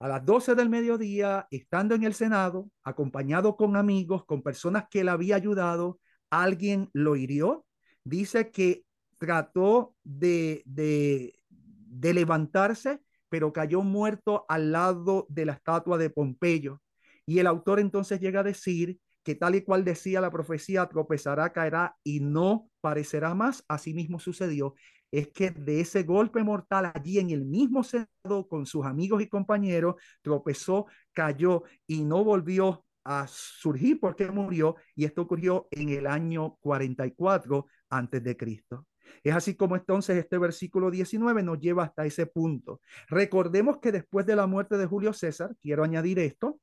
A 0.01 0.09
las 0.09 0.25
12 0.25 0.55
del 0.55 0.71
mediodía, 0.71 1.47
estando 1.51 1.95
en 1.95 2.05
el 2.05 2.15
Senado, 2.15 2.71
acompañado 2.83 3.57
con 3.57 3.77
amigos, 3.77 4.25
con 4.25 4.43
personas 4.43 4.87
que 4.91 5.05
le 5.05 5.11
había 5.11 5.37
ayudado, 5.37 6.01
alguien 6.31 6.89
lo 6.95 7.17
hirió. 7.17 7.67
Dice 8.03 8.51
que 8.51 8.85
trató 9.19 9.95
de, 10.03 10.63
de, 10.65 11.35
de 11.51 12.15
levantarse, 12.15 13.01
pero 13.29 13.53
cayó 13.53 13.83
muerto 13.83 14.47
al 14.49 14.73
lado 14.73 15.27
de 15.29 15.45
la 15.45 15.53
estatua 15.53 15.99
de 15.99 16.09
Pompeyo. 16.09 16.81
Y 17.27 17.39
el 17.39 17.47
autor 17.47 17.79
entonces 17.79 18.21
llega 18.21 18.41
a 18.41 18.45
decir 18.45 18.99
que 19.23 19.35
tal 19.35 19.55
y 19.55 19.61
cual 19.61 19.85
decía 19.85 20.23
la 20.23 20.31
profecía, 20.31 20.87
tropezará, 20.87 21.53
caerá 21.53 21.95
y 22.03 22.21
no 22.21 22.71
parecerá 22.81 23.35
más. 23.35 23.65
Así 23.69 23.93
mismo 23.93 24.19
sucedió 24.19 24.75
es 25.11 25.29
que 25.29 25.51
de 25.51 25.81
ese 25.81 26.03
golpe 26.03 26.43
mortal 26.43 26.93
allí 26.95 27.19
en 27.19 27.31
el 27.31 27.45
mismo 27.45 27.83
Senado 27.83 28.47
con 28.49 28.67
sus 28.67 28.87
amigos 28.87 29.23
y 29.23 29.29
compañeros, 29.29 29.97
tropezó, 30.23 30.87
cayó 31.13 31.65
y 31.87 32.03
no 32.03 32.25
volvió 32.25 32.85
a 33.05 33.27
surgir 33.29 33.99
porque 33.99 34.31
murió 34.31 34.77
y 34.95 35.05
esto 35.05 35.23
ocurrió 35.23 35.67
en 35.71 35.89
el 35.89 36.07
año 36.07 36.57
44 36.61 37.67
antes 37.89 38.23
de 38.23 38.37
Cristo. 38.37 38.87
Es 39.25 39.35
así 39.35 39.57
como 39.57 39.75
entonces 39.77 40.17
este 40.17 40.39
versículo 40.39 40.91
19 40.91 41.43
nos 41.43 41.59
lleva 41.59 41.85
hasta 41.85 42.07
ese 42.07 42.27
punto. 42.27 42.81
Recordemos 43.09 43.79
que 43.79 43.91
después 43.91 44.25
de 44.27 44.37
la 44.37 44.47
muerte 44.47 44.77
de 44.77 44.87
Julio 44.87 45.13
César, 45.13 45.57
quiero 45.61 45.83
añadir 45.83 46.19
esto, 46.21 46.61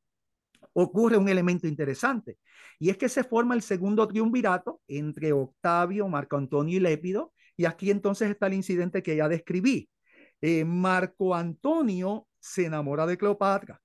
ocurre 0.73 1.17
un 1.17 1.27
elemento 1.27 1.67
interesante 1.67 2.37
y 2.79 2.89
es 2.89 2.97
que 2.97 3.09
se 3.09 3.23
forma 3.23 3.55
el 3.55 3.61
segundo 3.61 4.07
triunvirato 4.07 4.81
entre 4.87 5.33
Octavio, 5.33 6.07
Marco 6.07 6.37
Antonio 6.37 6.77
y 6.77 6.79
Lépido 6.79 7.33
y 7.57 7.65
aquí 7.65 7.91
entonces 7.91 8.29
está 8.29 8.47
el 8.47 8.53
incidente 8.53 9.03
que 9.03 9.15
ya 9.15 9.27
describí. 9.27 9.89
Eh, 10.39 10.63
Marco 10.63 11.33
Antonio 11.35 12.27
se 12.39 12.65
enamora 12.65 13.07
de 13.07 13.17
Cleopatra 13.17 13.81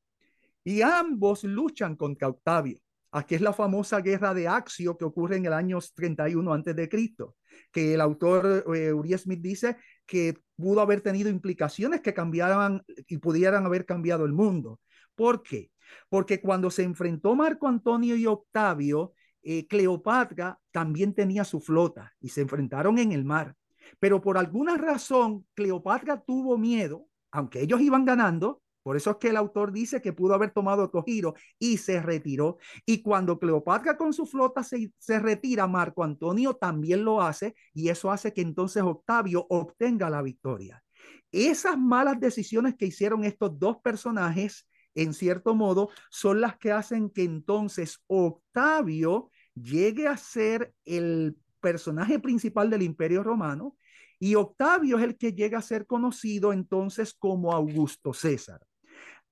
y 0.62 0.82
ambos 0.82 1.44
luchan 1.44 1.96
contra 1.96 2.28
Octavio. 2.28 2.78
Aquí 3.10 3.34
es 3.34 3.40
la 3.40 3.52
famosa 3.52 4.00
guerra 4.00 4.32
de 4.32 4.48
Axio 4.48 4.96
que 4.96 5.04
ocurre 5.04 5.36
en 5.36 5.46
el 5.46 5.52
año 5.52 5.78
31 5.94 6.52
antes 6.52 6.76
de 6.76 6.88
Cristo, 6.88 7.36
que 7.70 7.94
el 7.94 8.00
autor 8.00 8.64
eh, 8.74 8.92
Uri 8.92 9.16
Smith 9.18 9.40
dice 9.40 9.76
que 10.06 10.34
pudo 10.56 10.80
haber 10.80 11.00
tenido 11.00 11.28
implicaciones 11.28 12.00
que 12.00 12.14
cambiaran 12.14 12.82
y 13.06 13.18
pudieran 13.18 13.66
haber 13.66 13.84
cambiado 13.84 14.24
el 14.24 14.32
mundo. 14.32 14.80
¿Por 15.14 15.42
qué? 15.42 15.70
Porque 16.08 16.40
cuando 16.40 16.70
se 16.70 16.84
enfrentó 16.84 17.34
Marco 17.34 17.68
Antonio 17.68 18.16
y 18.16 18.26
Octavio, 18.26 19.12
eh, 19.42 19.66
Cleopatra 19.66 20.58
también 20.70 21.14
tenía 21.14 21.44
su 21.44 21.60
flota 21.60 22.12
y 22.20 22.28
se 22.28 22.42
enfrentaron 22.42 22.98
en 22.98 23.12
el 23.12 23.24
mar. 23.24 23.54
Pero 23.98 24.20
por 24.20 24.38
alguna 24.38 24.76
razón, 24.76 25.46
Cleopatra 25.54 26.20
tuvo 26.20 26.58
miedo, 26.58 27.06
aunque 27.30 27.60
ellos 27.62 27.80
iban 27.80 28.04
ganando, 28.04 28.62
por 28.82 28.96
eso 28.96 29.12
es 29.12 29.16
que 29.18 29.28
el 29.28 29.36
autor 29.36 29.72
dice 29.72 30.02
que 30.02 30.12
pudo 30.12 30.34
haber 30.34 30.50
tomado 30.50 30.82
otro 30.82 31.04
giro 31.04 31.34
y 31.58 31.76
se 31.76 32.02
retiró. 32.02 32.58
Y 32.84 33.02
cuando 33.02 33.38
Cleopatra 33.38 33.96
con 33.96 34.12
su 34.12 34.26
flota 34.26 34.64
se, 34.64 34.92
se, 34.98 35.20
retira, 35.20 35.66
Marco 35.68 36.02
Antonio 36.02 36.54
también 36.54 37.04
lo 37.04 37.22
hace 37.22 37.54
y 37.72 37.88
eso 37.88 38.10
hace 38.10 38.32
que 38.32 38.40
entonces 38.40 38.82
Octavio 38.82 39.46
obtenga 39.48 40.10
la 40.10 40.22
victoria. 40.22 40.82
Esas 41.30 41.78
malas 41.78 42.18
decisiones 42.20 42.74
que 42.74 42.86
hicieron 42.86 43.24
estos 43.24 43.58
dos 43.58 43.78
personajes, 43.78 44.68
en 44.94 45.14
cierto 45.14 45.54
modo, 45.54 45.90
son 46.10 46.40
las 46.40 46.58
que 46.58 46.72
hacen 46.72 47.08
que 47.08 47.22
entonces 47.22 48.02
Octavio 48.08 49.30
llegue 49.54 50.08
a 50.08 50.16
ser 50.16 50.74
el 50.84 51.36
personaje 51.60 52.18
principal 52.18 52.68
del 52.68 52.82
imperio 52.82 53.22
romano 53.22 53.76
y 54.22 54.36
Octavio 54.36 54.98
es 54.98 55.02
el 55.02 55.16
que 55.16 55.32
llega 55.32 55.58
a 55.58 55.62
ser 55.62 55.84
conocido 55.84 56.52
entonces 56.52 57.12
como 57.12 57.52
Augusto 57.52 58.14
César. 58.14 58.60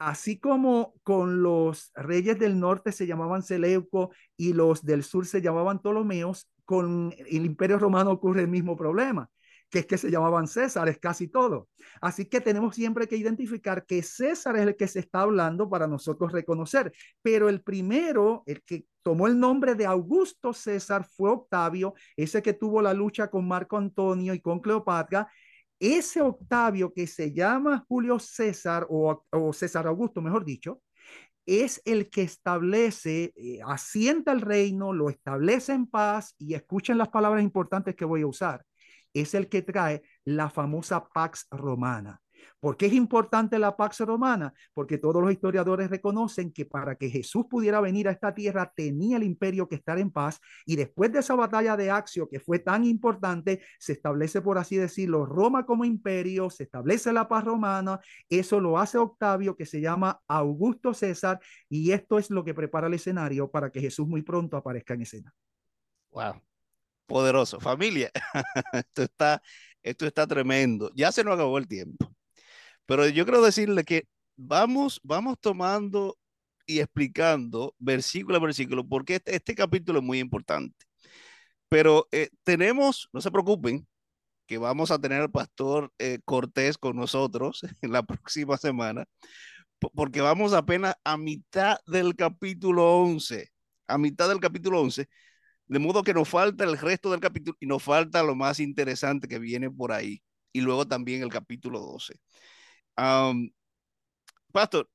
Así 0.00 0.40
como 0.40 0.94
con 1.04 1.44
los 1.44 1.92
reyes 1.94 2.40
del 2.40 2.58
norte 2.58 2.90
se 2.90 3.06
llamaban 3.06 3.44
Seleuco 3.44 4.10
y 4.36 4.52
los 4.52 4.84
del 4.84 5.04
sur 5.04 5.26
se 5.26 5.40
llamaban 5.40 5.78
Ptolomeos, 5.78 6.50
con 6.64 7.14
el 7.16 7.46
imperio 7.46 7.78
romano 7.78 8.10
ocurre 8.10 8.40
el 8.40 8.48
mismo 8.48 8.76
problema 8.76 9.30
que 9.70 9.80
es 9.80 9.86
que 9.86 9.98
se 9.98 10.10
llamaban 10.10 10.48
Césares 10.48 10.98
casi 10.98 11.28
todo. 11.28 11.68
Así 12.00 12.26
que 12.26 12.40
tenemos 12.40 12.74
siempre 12.74 13.06
que 13.06 13.16
identificar 13.16 13.86
que 13.86 14.02
César 14.02 14.56
es 14.56 14.62
el 14.66 14.76
que 14.76 14.88
se 14.88 14.98
está 14.98 15.22
hablando 15.22 15.70
para 15.70 15.86
nosotros 15.86 16.32
reconocer, 16.32 16.92
pero 17.22 17.48
el 17.48 17.62
primero, 17.62 18.42
el 18.46 18.62
que 18.62 18.84
tomó 19.02 19.28
el 19.28 19.38
nombre 19.38 19.74
de 19.74 19.86
Augusto 19.86 20.52
César 20.52 21.06
fue 21.06 21.30
Octavio, 21.30 21.94
ese 22.16 22.42
que 22.42 22.52
tuvo 22.52 22.82
la 22.82 22.92
lucha 22.92 23.28
con 23.28 23.46
Marco 23.46 23.76
Antonio 23.76 24.34
y 24.34 24.40
con 24.40 24.60
Cleopatra. 24.60 25.30
Ese 25.78 26.20
Octavio 26.20 26.92
que 26.92 27.06
se 27.06 27.32
llama 27.32 27.84
Julio 27.88 28.18
César 28.18 28.86
o, 28.90 29.24
César 29.54 29.86
Augusto, 29.86 30.20
mejor 30.20 30.44
dicho, 30.44 30.82
es 31.46 31.80
el 31.86 32.10
que 32.10 32.22
establece, 32.22 33.32
eh, 33.34 33.60
asienta 33.66 34.32
el 34.32 34.42
reino, 34.42 34.92
lo 34.92 35.08
establece 35.08 35.72
en 35.72 35.86
paz 35.86 36.34
y 36.38 36.54
escuchen 36.54 36.98
las 36.98 37.08
palabras 37.08 37.42
importantes 37.42 37.94
que 37.96 38.04
voy 38.04 38.22
a 38.22 38.26
usar 38.26 38.64
es 39.14 39.34
el 39.34 39.48
que 39.48 39.62
trae 39.62 40.02
la 40.24 40.50
famosa 40.50 41.08
Pax 41.08 41.46
Romana. 41.50 42.20
¿Por 42.58 42.76
qué 42.76 42.86
es 42.86 42.92
importante 42.92 43.58
la 43.58 43.76
Pax 43.76 44.00
Romana? 44.00 44.52
Porque 44.74 44.98
todos 44.98 45.22
los 45.22 45.32
historiadores 45.32 45.90
reconocen 45.90 46.52
que 46.52 46.66
para 46.66 46.96
que 46.96 47.08
Jesús 47.08 47.46
pudiera 47.48 47.80
venir 47.80 48.08
a 48.08 48.12
esta 48.12 48.34
tierra 48.34 48.72
tenía 48.74 49.16
el 49.16 49.22
imperio 49.22 49.68
que 49.68 49.76
estar 49.76 49.98
en 49.98 50.10
paz 50.10 50.40
y 50.66 50.76
después 50.76 51.12
de 51.12 51.20
esa 51.20 51.34
batalla 51.34 51.76
de 51.76 51.90
Axio 51.90 52.28
que 52.28 52.40
fue 52.40 52.58
tan 52.58 52.84
importante, 52.84 53.62
se 53.78 53.92
establece, 53.92 54.42
por 54.42 54.58
así 54.58 54.76
decirlo, 54.76 55.26
Roma 55.26 55.64
como 55.64 55.84
imperio, 55.84 56.50
se 56.50 56.64
establece 56.64 57.12
la 57.12 57.28
paz 57.28 57.44
romana, 57.44 58.00
eso 58.28 58.60
lo 58.60 58.78
hace 58.78 58.98
Octavio 58.98 59.56
que 59.56 59.66
se 59.66 59.80
llama 59.80 60.20
Augusto 60.28 60.94
César 60.94 61.40
y 61.68 61.92
esto 61.92 62.18
es 62.18 62.30
lo 62.30 62.44
que 62.44 62.54
prepara 62.54 62.86
el 62.88 62.94
escenario 62.94 63.50
para 63.50 63.70
que 63.70 63.80
Jesús 63.80 64.06
muy 64.06 64.22
pronto 64.22 64.56
aparezca 64.56 64.94
en 64.94 65.02
escena. 65.02 65.34
Wow, 66.10 66.42
poderoso. 67.10 67.58
Familia, 67.60 68.10
esto 68.72 69.02
está, 69.02 69.42
esto 69.82 70.06
está 70.06 70.26
tremendo. 70.26 70.90
Ya 70.94 71.10
se 71.10 71.24
nos 71.24 71.34
acabó 71.34 71.58
el 71.58 71.66
tiempo. 71.66 72.14
Pero 72.86 73.08
yo 73.08 73.24
quiero 73.24 73.42
decirle 73.42 73.84
que 73.84 74.04
vamos, 74.36 75.00
vamos 75.02 75.36
tomando 75.40 76.16
y 76.66 76.78
explicando 76.80 77.74
versículo 77.78 78.36
a 78.38 78.40
versículo, 78.40 78.86
porque 78.86 79.16
este, 79.16 79.34
este 79.36 79.54
capítulo 79.56 79.98
es 79.98 80.04
muy 80.04 80.20
importante. 80.20 80.86
Pero 81.68 82.06
eh, 82.12 82.30
tenemos, 82.44 83.08
no 83.12 83.20
se 83.20 83.30
preocupen, 83.30 83.86
que 84.46 84.58
vamos 84.58 84.90
a 84.90 85.00
tener 85.00 85.20
al 85.20 85.30
pastor 85.30 85.92
eh, 85.98 86.20
Cortés 86.24 86.78
con 86.78 86.96
nosotros 86.96 87.62
en 87.82 87.92
la 87.92 88.04
próxima 88.04 88.56
semana, 88.56 89.06
porque 89.94 90.20
vamos 90.20 90.52
apenas 90.52 90.94
a 91.04 91.16
mitad 91.16 91.78
del 91.86 92.14
capítulo 92.16 93.00
11, 93.00 93.48
a 93.88 93.98
mitad 93.98 94.28
del 94.28 94.40
capítulo 94.40 94.80
11, 94.80 95.08
de 95.70 95.78
modo 95.78 96.02
que 96.02 96.12
nos 96.12 96.28
falta 96.28 96.64
el 96.64 96.76
resto 96.76 97.12
del 97.12 97.20
capítulo 97.20 97.56
y 97.60 97.66
nos 97.66 97.82
falta 97.82 98.24
lo 98.24 98.34
más 98.34 98.58
interesante 98.58 99.28
que 99.28 99.38
viene 99.38 99.70
por 99.70 99.92
ahí, 99.92 100.20
y 100.52 100.60
luego 100.62 100.86
también 100.86 101.22
el 101.22 101.30
capítulo 101.30 101.78
12. 101.78 102.14
pastor, 104.52 104.88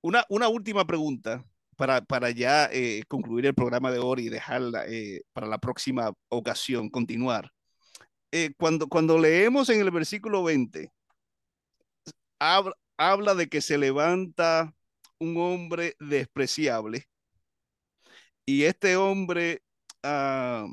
una, 0.00 0.24
una 0.30 0.48
última 0.48 0.86
pregunta 0.86 1.44
para, 1.76 2.00
para 2.00 2.30
ya 2.30 2.70
eh, 2.72 3.02
concluir 3.08 3.44
el 3.46 3.54
programa 3.54 3.90
de 3.90 3.98
hoy 3.98 4.26
y 4.26 4.28
dejarla 4.30 4.86
eh, 4.86 5.22
para 5.34 5.46
la 5.46 5.58
próxima 5.58 6.12
ocasión, 6.30 6.88
continuar. 6.88 7.52
Eh, 8.32 8.52
cuando, 8.58 8.88
cuando 8.88 9.18
leemos 9.18 9.68
en 9.68 9.80
el 9.80 9.90
versículo 9.90 10.42
20, 10.44 10.90
habla, 12.38 12.74
habla 12.96 13.34
de 13.34 13.48
que 13.48 13.60
se 13.60 13.76
levanta 13.76 14.72
un 15.18 15.36
hombre 15.36 15.94
despreciable 16.00 17.06
y 18.48 18.64
este 18.64 18.96
hombre, 18.96 19.62
uh, 20.02 20.08
a 20.08 20.70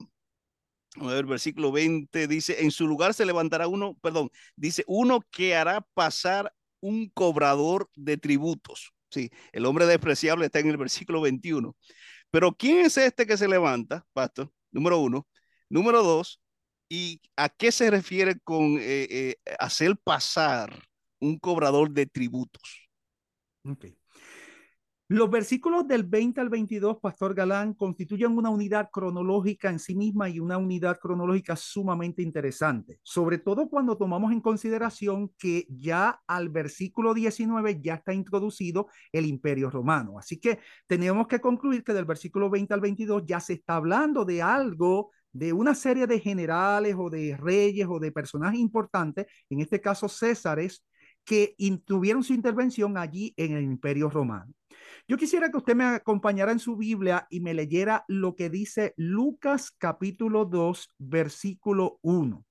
ver, 1.01 1.25
versículo 1.25 1.73
20 1.73 2.25
dice, 2.25 2.63
en 2.63 2.71
su 2.71 2.87
lugar 2.87 3.13
se 3.13 3.25
levantará 3.25 3.67
uno, 3.67 3.97
perdón, 4.01 4.29
dice, 4.55 4.85
uno 4.87 5.19
que 5.29 5.57
hará 5.57 5.81
pasar 5.93 6.53
un 6.79 7.09
cobrador 7.09 7.89
de 7.95 8.15
tributos. 8.15 8.93
Sí, 9.09 9.29
el 9.51 9.65
hombre 9.65 9.87
despreciable 9.87 10.45
está 10.45 10.59
en 10.59 10.69
el 10.69 10.77
versículo 10.77 11.19
21. 11.19 11.75
Pero 12.31 12.53
¿quién 12.55 12.77
es 12.77 12.95
este 12.95 13.25
que 13.25 13.35
se 13.35 13.49
levanta, 13.49 14.05
pastor? 14.13 14.49
Número 14.71 14.99
uno. 14.99 15.27
Número 15.67 16.01
dos, 16.01 16.39
¿y 16.87 17.19
a 17.35 17.49
qué 17.49 17.73
se 17.73 17.91
refiere 17.91 18.39
con 18.39 18.77
eh, 18.79 19.07
eh, 19.09 19.35
hacer 19.59 19.97
pasar 20.01 20.81
un 21.19 21.37
cobrador 21.39 21.91
de 21.91 22.05
tributos? 22.05 22.87
Okay. 23.65 23.97
Los 25.07 25.29
versículos 25.29 25.87
del 25.87 26.03
20 26.03 26.41
al 26.41 26.49
22, 26.49 26.97
Pastor 26.97 27.35
Galán, 27.35 27.75
constituyen 27.75 28.35
una 28.35 28.49
unidad 28.49 28.89
cronológica 28.91 29.69
en 29.69 29.77
sí 29.77 29.93
misma 29.93 30.29
y 30.29 30.39
una 30.39 30.57
unidad 30.57 30.97
cronológica 30.99 31.55
sumamente 31.55 32.23
interesante, 32.23 32.97
sobre 33.03 33.37
todo 33.37 33.69
cuando 33.69 33.97
tomamos 33.97 34.31
en 34.31 34.41
consideración 34.41 35.29
que 35.37 35.67
ya 35.69 36.19
al 36.25 36.49
versículo 36.49 37.13
19 37.13 37.81
ya 37.81 37.93
está 37.93 38.15
introducido 38.15 38.87
el 39.11 39.27
imperio 39.27 39.69
romano. 39.69 40.17
Así 40.17 40.39
que 40.39 40.57
tenemos 40.87 41.27
que 41.27 41.39
concluir 41.39 41.83
que 41.83 41.93
del 41.93 42.05
versículo 42.05 42.49
20 42.49 42.73
al 42.73 42.81
22 42.81 43.25
ya 43.27 43.39
se 43.39 43.53
está 43.53 43.75
hablando 43.75 44.25
de 44.25 44.41
algo 44.41 45.11
de 45.31 45.53
una 45.53 45.75
serie 45.75 46.07
de 46.07 46.19
generales 46.19 46.95
o 46.97 47.11
de 47.11 47.37
reyes 47.37 47.85
o 47.87 47.99
de 47.99 48.11
personajes 48.11 48.59
importantes, 48.59 49.27
en 49.51 49.61
este 49.61 49.79
caso 49.79 50.09
Césares, 50.09 50.83
que 51.23 51.55
tuvieron 51.85 52.23
su 52.23 52.33
intervención 52.33 52.97
allí 52.97 53.35
en 53.37 53.53
el 53.53 53.63
imperio 53.63 54.09
romano. 54.09 54.51
Yo 55.07 55.17
quisiera 55.17 55.51
que 55.51 55.57
usted 55.57 55.75
me 55.75 55.83
acompañara 55.83 56.51
en 56.51 56.57
su 56.57 56.75
Biblia 56.77 57.27
y 57.29 57.39
me 57.39 57.53
leyera 57.53 58.05
lo 58.07 58.35
que 58.35 58.49
dice 58.49 58.95
Lucas 58.97 59.69
capítulo 59.69 60.45
2, 60.45 60.95
versículo 60.97 61.99
1. 62.01 62.43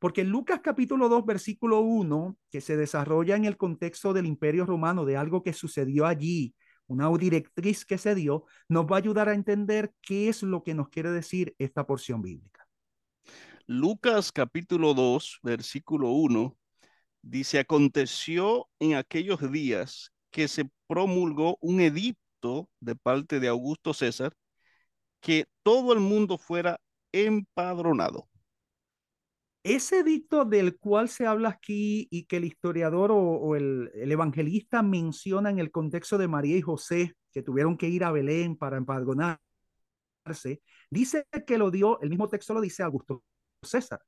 Porque 0.00 0.24
Lucas 0.24 0.58
capítulo 0.60 1.08
2, 1.08 1.24
versículo 1.24 1.80
1, 1.80 2.36
que 2.50 2.60
se 2.60 2.76
desarrolla 2.76 3.36
en 3.36 3.44
el 3.44 3.56
contexto 3.56 4.12
del 4.12 4.26
imperio 4.26 4.66
romano, 4.66 5.04
de 5.04 5.16
algo 5.16 5.44
que 5.44 5.52
sucedió 5.52 6.04
allí, 6.04 6.52
una 6.88 7.08
directriz 7.16 7.84
que 7.84 7.96
se 7.96 8.16
dio, 8.16 8.44
nos 8.68 8.86
va 8.86 8.96
a 8.96 8.98
ayudar 8.98 9.28
a 9.28 9.34
entender 9.34 9.92
qué 10.02 10.28
es 10.28 10.42
lo 10.42 10.64
que 10.64 10.74
nos 10.74 10.88
quiere 10.88 11.12
decir 11.12 11.54
esta 11.58 11.86
porción 11.86 12.22
bíblica. 12.22 12.66
Lucas 13.66 14.32
capítulo 14.32 14.94
2, 14.94 15.38
versículo 15.44 16.10
1, 16.10 16.56
dice, 17.22 17.60
aconteció 17.60 18.68
en 18.80 18.96
aquellos 18.96 19.52
días 19.52 20.12
que 20.30 20.48
se 20.48 20.68
promulgó 20.86 21.58
un 21.60 21.80
edicto 21.80 22.68
de 22.80 22.96
parte 22.96 23.40
de 23.40 23.48
Augusto 23.48 23.94
César 23.94 24.32
que 25.20 25.46
todo 25.62 25.92
el 25.92 26.00
mundo 26.00 26.38
fuera 26.38 26.80
empadronado. 27.12 28.28
Ese 29.62 30.00
edicto 30.00 30.46
del 30.46 30.78
cual 30.78 31.10
se 31.10 31.26
habla 31.26 31.50
aquí 31.50 32.08
y 32.10 32.24
que 32.24 32.38
el 32.38 32.46
historiador 32.46 33.10
o, 33.12 33.56
el, 33.56 33.90
el, 33.94 34.10
evangelista 34.10 34.82
menciona 34.82 35.50
en 35.50 35.58
el 35.58 35.70
contexto 35.70 36.16
de 36.16 36.28
María 36.28 36.56
y 36.56 36.62
José, 36.62 37.14
que 37.30 37.42
tuvieron 37.42 37.76
que 37.76 37.88
ir 37.88 38.04
a 38.04 38.10
Belén 38.10 38.56
para 38.56 38.78
empadronarse, 38.78 39.38
dice 40.90 41.26
que 41.46 41.58
lo 41.58 41.70
dio, 41.70 42.00
el 42.00 42.08
mismo 42.08 42.28
texto 42.28 42.54
lo 42.54 42.60
dice 42.60 42.82
Augusto 42.82 43.22
César. 43.62 44.00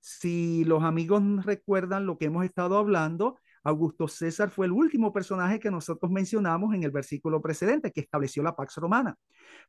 Si 0.00 0.64
los 0.64 0.82
amigos 0.82 1.22
recuerdan 1.44 2.06
lo 2.06 2.18
que 2.18 2.26
hemos 2.26 2.44
estado 2.44 2.76
hablando, 2.76 3.38
Augusto 3.68 4.08
César 4.08 4.50
fue 4.50 4.66
el 4.66 4.72
último 4.72 5.12
personaje 5.12 5.58
que 5.60 5.70
nosotros 5.70 6.10
mencionamos 6.10 6.74
en 6.74 6.82
el 6.82 6.90
versículo 6.90 7.40
precedente 7.40 7.92
que 7.92 8.00
estableció 8.00 8.42
la 8.42 8.56
Pax 8.56 8.76
Romana. 8.76 9.16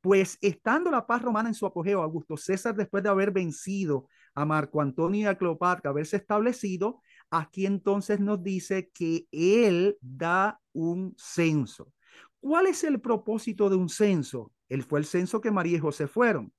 Pues 0.01 0.37
estando 0.41 0.89
la 0.89 1.05
paz 1.05 1.21
romana 1.21 1.49
en 1.49 1.55
su 1.55 1.65
apogeo, 1.65 2.01
Augusto 2.01 2.37
César, 2.37 2.75
después 2.75 3.03
de 3.03 3.09
haber 3.09 3.31
vencido 3.31 4.07
a 4.35 4.45
Marco 4.45 4.81
Antonio 4.81 5.21
y 5.21 5.25
a 5.25 5.37
Cleopatra, 5.37 5.91
haberse 5.91 6.17
establecido, 6.17 7.01
aquí 7.29 7.65
entonces 7.65 8.19
nos 8.19 8.41
dice 8.41 8.89
que 8.93 9.27
él 9.31 9.97
da 10.01 10.59
un 10.73 11.13
censo. 11.17 11.91
¿Cuál 12.39 12.67
es 12.67 12.83
el 12.83 13.01
propósito 13.01 13.69
de 13.69 13.75
un 13.75 13.89
censo? 13.89 14.53
Él 14.69 14.83
fue 14.83 14.99
el 14.99 15.05
censo 15.05 15.41
que 15.41 15.51
María 15.51 15.77
y 15.77 15.81
José 15.81 16.07
fueron. 16.07 16.53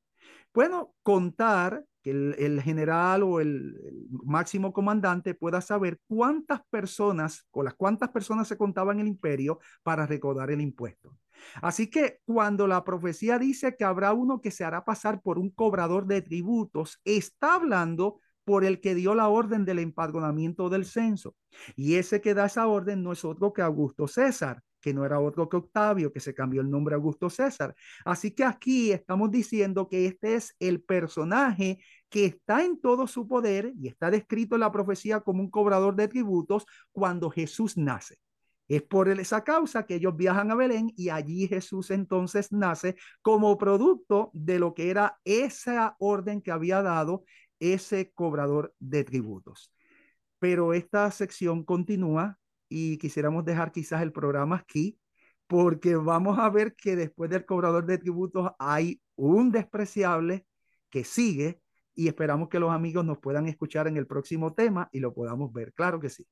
Bueno, 0.53 0.95
contar 1.03 1.85
que 2.03 2.11
el, 2.11 2.61
general 2.63 3.23
o 3.23 3.41
el, 3.41 3.77
máximo 4.25 4.73
comandante 4.73 5.35
pueda 5.35 5.61
saber 5.61 5.99
cuántas 6.07 6.61
personas 6.71 7.47
o 7.51 7.63
las 7.63 7.75
cuántas 7.75 8.11
personas 8.11 8.49
se 8.49 8.57
contaban 8.57 8.97
en 8.97 9.07
el 9.07 9.09
imperio 9.09 9.59
para 9.83 10.07
recordar 10.07 10.51
el 10.51 10.61
impuesto. 10.61 11.17
Así 11.63 11.89
que 11.89 12.21
cuando 12.25 12.67
la 12.67 12.85
profecía 12.85 13.39
dice 13.39 13.77
que 13.77 13.85
habrá 13.85 14.13
uno 14.13 14.41
que 14.41 14.51
se 14.51 14.65
hará 14.65 14.85
pasar 14.85 15.23
por 15.23 15.39
un 15.39 15.51
cobrador 15.51 16.07
de 16.07 16.23
tributos, 16.23 17.01
está 17.05 17.55
hablando 17.55 18.21
por 18.45 18.65
el 18.65 18.81
que 18.81 18.95
dio 18.95 19.15
la 19.15 19.29
orden 19.29 19.65
del 19.65 19.79
empadronamiento 19.79 20.69
del 20.69 20.85
censo. 20.85 21.35
Y 21.77 21.95
ese 21.95 22.21
que 22.21 22.35
da 22.35 22.47
esa 22.47 22.67
orden 22.67 23.03
no 23.03 23.13
es 23.13 23.25
otro 23.25 23.53
que 23.53 23.63
Augusto 23.63 24.09
César 24.09 24.63
que 24.81 24.95
no 24.95 25.05
era 25.05 25.21
otro 25.21 25.49
que 25.49 25.57
Octavio, 25.57 26.13
que 26.13 26.21
se 26.21 26.35
cambió 26.35 26.61
el 26.61 26.71
nombre 26.71 26.95
a 26.95 26.97
Augusto 26.97 27.31
César. 27.31 27.75
Así 28.05 28.33
que 28.33 28.45
aquí 28.45 28.93
estamos 28.93 29.31
diciendo 29.31 29.89
que 29.89 30.07
este 30.07 30.35
es 30.35 30.57
el 30.59 30.83
personaje 30.83 31.79
que 32.09 32.25
está 32.27 32.65
en 32.65 32.81
todo 32.81 33.07
su 33.07 33.29
poder 33.29 33.73
y 33.81 33.89
está 33.89 34.11
descrito 34.11 34.57
en 34.57 34.61
la 34.61 34.73
profecía 34.73 35.21
como 35.21 35.43
un 35.43 35.51
cobrador 35.51 35.95
de 35.95 36.09
tributos 36.09 36.67
cuando 36.93 37.31
Jesús 37.31 37.77
nace. 37.77 38.19
Es 38.71 38.83
por 38.83 39.09
esa 39.09 39.43
causa 39.43 39.85
que 39.85 39.97
ellos 39.97 40.17
viajan 40.17 40.51
a 40.53 40.55
Belén 40.55 40.93
y 40.97 41.09
allí 41.09 41.49
Jesús 41.49 41.91
entonces 41.91 42.53
nace 42.53 42.95
como 43.21 43.59
producto 43.59 44.31
de 44.33 44.61
lo 44.61 44.75
que 44.75 44.91
era 44.91 45.19
esa 45.25 45.97
orden 45.99 46.41
que 46.41 46.53
había 46.53 46.81
dado 46.81 47.25
ese 47.59 48.13
cobrador 48.13 48.73
de 48.79 49.03
tributos. 49.05 49.73
Pero 50.39 50.73
esta 50.73 51.11
sección 51.11 51.65
continúa 51.65 52.39
y 52.71 52.97
quisiéramos 52.97 53.45
dejar 53.45 53.73
quizás 53.73 54.01
el 54.01 54.13
programa 54.13 54.57
aquí 54.57 54.99
porque 55.47 55.97
vamos 55.97 56.39
a 56.39 56.49
ver 56.49 56.77
que 56.77 56.95
después 56.95 57.29
del 57.29 57.45
cobrador 57.45 57.85
de 57.85 57.99
tributos 57.99 58.53
hay 58.61 59.03
un 59.17 59.51
despreciable 59.51 60.47
que 60.89 61.03
sigue 61.03 61.61
y 61.93 62.07
esperamos 62.07 62.49
que 62.49 62.61
los 62.61 62.71
amigos 62.71 63.05
nos 63.05 63.19
puedan 63.19 63.49
escuchar 63.49 63.89
en 63.89 63.97
el 63.97 64.07
próximo 64.07 64.55
tema 64.55 64.89
y 64.93 65.01
lo 65.01 65.13
podamos 65.13 65.53
ver. 65.53 65.73
Claro 65.73 65.99
que 65.99 66.09
sí. 66.09 66.25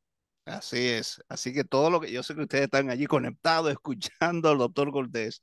Así 0.45 0.87
es. 0.87 1.21
Así 1.29 1.53
que 1.53 1.65
todo 1.65 1.91
lo 1.91 2.01
que 2.01 2.13
yo 2.13 2.23
sé 2.23 2.37
que 2.37 2.43
ustedes 2.43 2.65
están 2.65 2.91
allí 2.91 3.07
conectados, 3.07 3.73
escuchando 3.73 4.51
al 4.51 4.59
doctor 4.59 4.93
Cortés, 4.93 5.43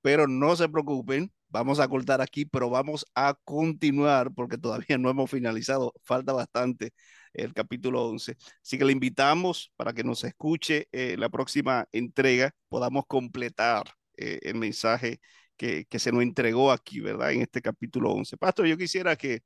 pero 0.00 0.26
no 0.26 0.56
se 0.56 0.70
preocupen, 0.70 1.30
vamos 1.48 1.78
a 1.78 1.88
cortar 1.88 2.22
aquí, 2.22 2.46
pero 2.46 2.70
vamos 2.70 3.04
a 3.14 3.34
continuar 3.44 4.32
porque 4.32 4.56
todavía 4.56 4.96
no 4.96 5.10
hemos 5.10 5.30
finalizado, 5.30 5.92
falta 6.04 6.32
bastante 6.32 6.92
el 7.32 7.52
capítulo 7.52 8.04
11. 8.06 8.36
Así 8.62 8.78
que 8.78 8.84
le 8.84 8.92
invitamos 8.92 9.72
para 9.76 9.92
que 9.92 10.04
nos 10.04 10.24
escuche 10.24 10.88
eh, 10.92 11.16
la 11.18 11.28
próxima 11.28 11.86
entrega, 11.92 12.52
podamos 12.68 13.04
completar 13.06 13.84
eh, 14.16 14.38
el 14.42 14.56
mensaje 14.56 15.20
que, 15.56 15.84
que, 15.86 15.98
se 15.98 16.12
nos 16.12 16.22
entregó 16.22 16.72
aquí, 16.72 17.00
¿verdad? 17.00 17.32
En 17.32 17.42
este 17.42 17.60
capítulo 17.60 18.10
11. 18.12 18.36
Pastor, 18.36 18.66
yo 18.66 18.76
quisiera 18.76 19.16
que 19.16 19.42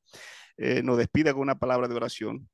eh, 0.56 0.82
nos 0.82 0.98
despida 0.98 1.32
con 1.32 1.42
una 1.42 1.58
palabra 1.58 1.88
de 1.88 1.94
oración, 1.94 2.48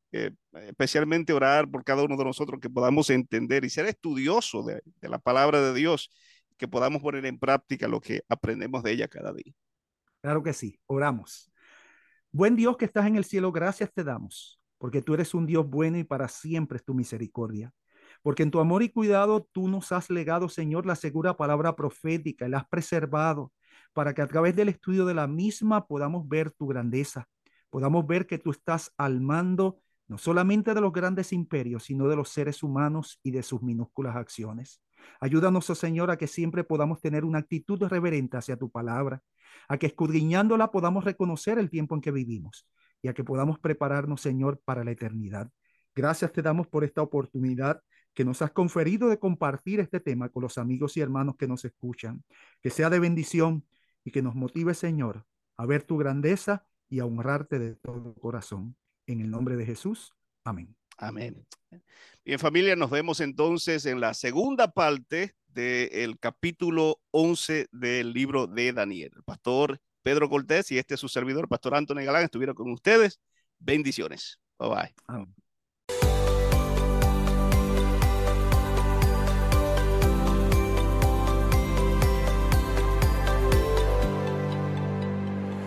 especialmente 0.53 1.33
orar 1.33 1.71
por 1.71 1.85
cada 1.85 2.03
uno 2.03 2.17
de 2.17 2.25
nosotros 2.25 2.59
que 2.61 2.71
podamos 2.71 3.11
entender 3.11 3.65
y 3.65 3.71
ser 3.71 3.87
estudioso 3.87 4.63
de, 4.63 4.83
de 5.01 5.09
la 5.09 5.19
palabra 5.19 5.61
de 5.61 5.75
Dios, 5.75 6.11
que 6.57 6.67
podamos 6.67 7.03
poner 7.03 7.27
en 7.27 7.39
práctica 7.39 7.89
lo 7.89 8.01
que 8.01 8.23
aprendemos 8.29 8.83
de 8.83 8.93
ella 8.93 9.09
cada 9.09 9.33
día. 9.33 9.53
Claro 10.21 10.43
que 10.43 10.53
sí, 10.53 10.79
oramos. 10.87 11.51
Buen 12.33 12.55
Dios 12.55 12.77
que 12.77 12.85
estás 12.85 13.07
en 13.07 13.17
el 13.17 13.25
cielo, 13.25 13.51
gracias 13.51 13.93
te 13.93 14.05
damos, 14.05 14.60
porque 14.81 15.03
tú 15.03 15.13
eres 15.13 15.35
un 15.35 15.45
Dios 15.45 15.69
bueno 15.69 15.99
y 15.99 16.05
para 16.05 16.27
siempre 16.27 16.79
es 16.79 16.85
tu 16.85 16.95
misericordia. 16.95 17.71
Porque 18.23 18.43
en 18.43 18.51
tu 18.51 18.61
amor 18.61 18.83
y 18.83 18.89
cuidado 18.89 19.47
tú 19.53 19.69
nos 19.69 19.93
has 19.93 20.09
legado, 20.09 20.49
Señor, 20.49 20.87
la 20.87 20.97
segura 20.97 21.37
palabra 21.37 21.77
profética 21.77 22.47
y 22.47 22.49
la 22.49 22.59
has 22.61 22.69
preservado 22.69 23.53
para 23.93 24.15
que 24.15 24.23
a 24.23 24.27
través 24.27 24.57
del 24.57 24.71
estudio 24.71 25.05
de 25.05 25.13
la 25.13 25.27
misma 25.27 25.87
podamos 25.87 26.27
ver 26.27 26.51
tu 26.51 26.67
grandeza, 26.67 27.29
podamos 27.69 28.07
ver 28.07 28.27
que 28.27 28.39
tú 28.39 28.53
estás 28.53 28.95
al 28.97 29.21
mando 29.21 29.81
no 30.09 30.17
solamente 30.17 30.73
de 30.73 30.81
los 30.81 30.93
grandes 30.95 31.35
imperios, 31.35 31.85
sino 31.85 32.09
de 32.09 32.17
los 32.17 32.31
seres 32.31 32.63
humanos 32.63 33.21
y 33.23 33.33
de 33.33 33.43
sus 33.43 33.63
minúsculas 33.63 34.17
acciones. 34.17 34.81
Ayúdanos, 35.21 35.69
oh 35.69 35.75
Señor, 35.75 36.11
a 36.11 36.17
que 36.17 36.27
siempre 36.27 36.65
podamos 36.65 37.03
tener 37.03 37.27
una 37.27 37.41
actitud 37.41 37.83
reverente 37.83 38.39
hacia 38.39 38.57
tu 38.57 38.71
palabra, 38.71 39.23
a 39.69 39.77
que 39.77 39.87
escudriñándola 39.89 40.71
podamos 40.71 41.05
reconocer 41.05 41.59
el 41.59 41.69
tiempo 41.69 41.95
en 41.95 42.01
que 42.01 42.13
vivimos 42.13 42.67
y 43.03 43.09
a 43.09 43.15
que 43.15 43.25
podamos 43.25 43.59
prepararnos, 43.59 44.21
Señor, 44.21 44.61
para 44.65 44.85
la 44.85 44.91
eternidad. 44.91 45.51
Gracias 45.95 46.33
te 46.33 46.43
damos 46.43 46.67
por 46.69 46.85
esta 46.85 47.03
oportunidad 47.03 47.83
que 48.15 48.25
nos 48.25 48.43
has 48.43 48.51
conferido 48.51 49.09
de 49.09 49.19
compartir 49.19 49.81
este 49.81 50.01
tema 50.01 50.29
con 50.29 50.43
los 50.43 50.59
amigos 50.59 50.97
y 50.97 51.01
hermanos 51.01 51.37
que 51.37 51.49
nos 51.49 51.65
escuchan. 51.65 52.25
Que 52.63 52.71
sea 52.71 52.91
de 52.91 52.99
bendición 52.99 53.67
y 54.05 54.11
que 54.11 54.23
nos 54.23 54.35
motive, 54.35 54.75
Señor, 54.75 55.27
a 55.57 55.67
ver 55.67 55.83
tu 55.85 55.97
grandeza 55.97 56.67
y 56.89 57.01
a 57.01 57.07
honrarte 57.07 57.59
de 57.59 57.77
todo 57.77 58.15
corazón. 58.15 58.77
En 59.07 59.21
el 59.21 59.31
nombre 59.31 59.57
de 59.57 59.67
Jesús. 59.67 60.15
Amén. 60.45 60.77
Amén. 60.97 61.47
Bien, 62.25 62.39
familia, 62.39 62.77
nos 62.77 62.91
vemos 62.91 63.21
entonces 63.21 63.87
en 63.87 64.01
la 64.01 64.15
segunda 64.15 64.71
parte 64.71 65.35
del 65.49 66.19
capítulo 66.19 67.01
11 67.11 67.69
del 67.73 68.13
libro 68.13 68.47
de 68.47 68.73
Daniel. 68.73 69.11
El 69.17 69.23
pastor 69.23 69.81
Pedro 70.03 70.29
Cortés 70.29 70.71
y 70.73 70.79
este 70.79 70.95
es 70.95 71.01
su 71.01 71.09
servidor, 71.09 71.49
pastor 71.49 71.75
Antonio 71.75 72.05
Galán, 72.05 72.25
estuvieron 72.25 72.55
con 72.55 72.71
ustedes. 72.71 73.21
Bendiciones. 73.59 74.41
Bye 74.59 74.69
bye. 74.69 75.31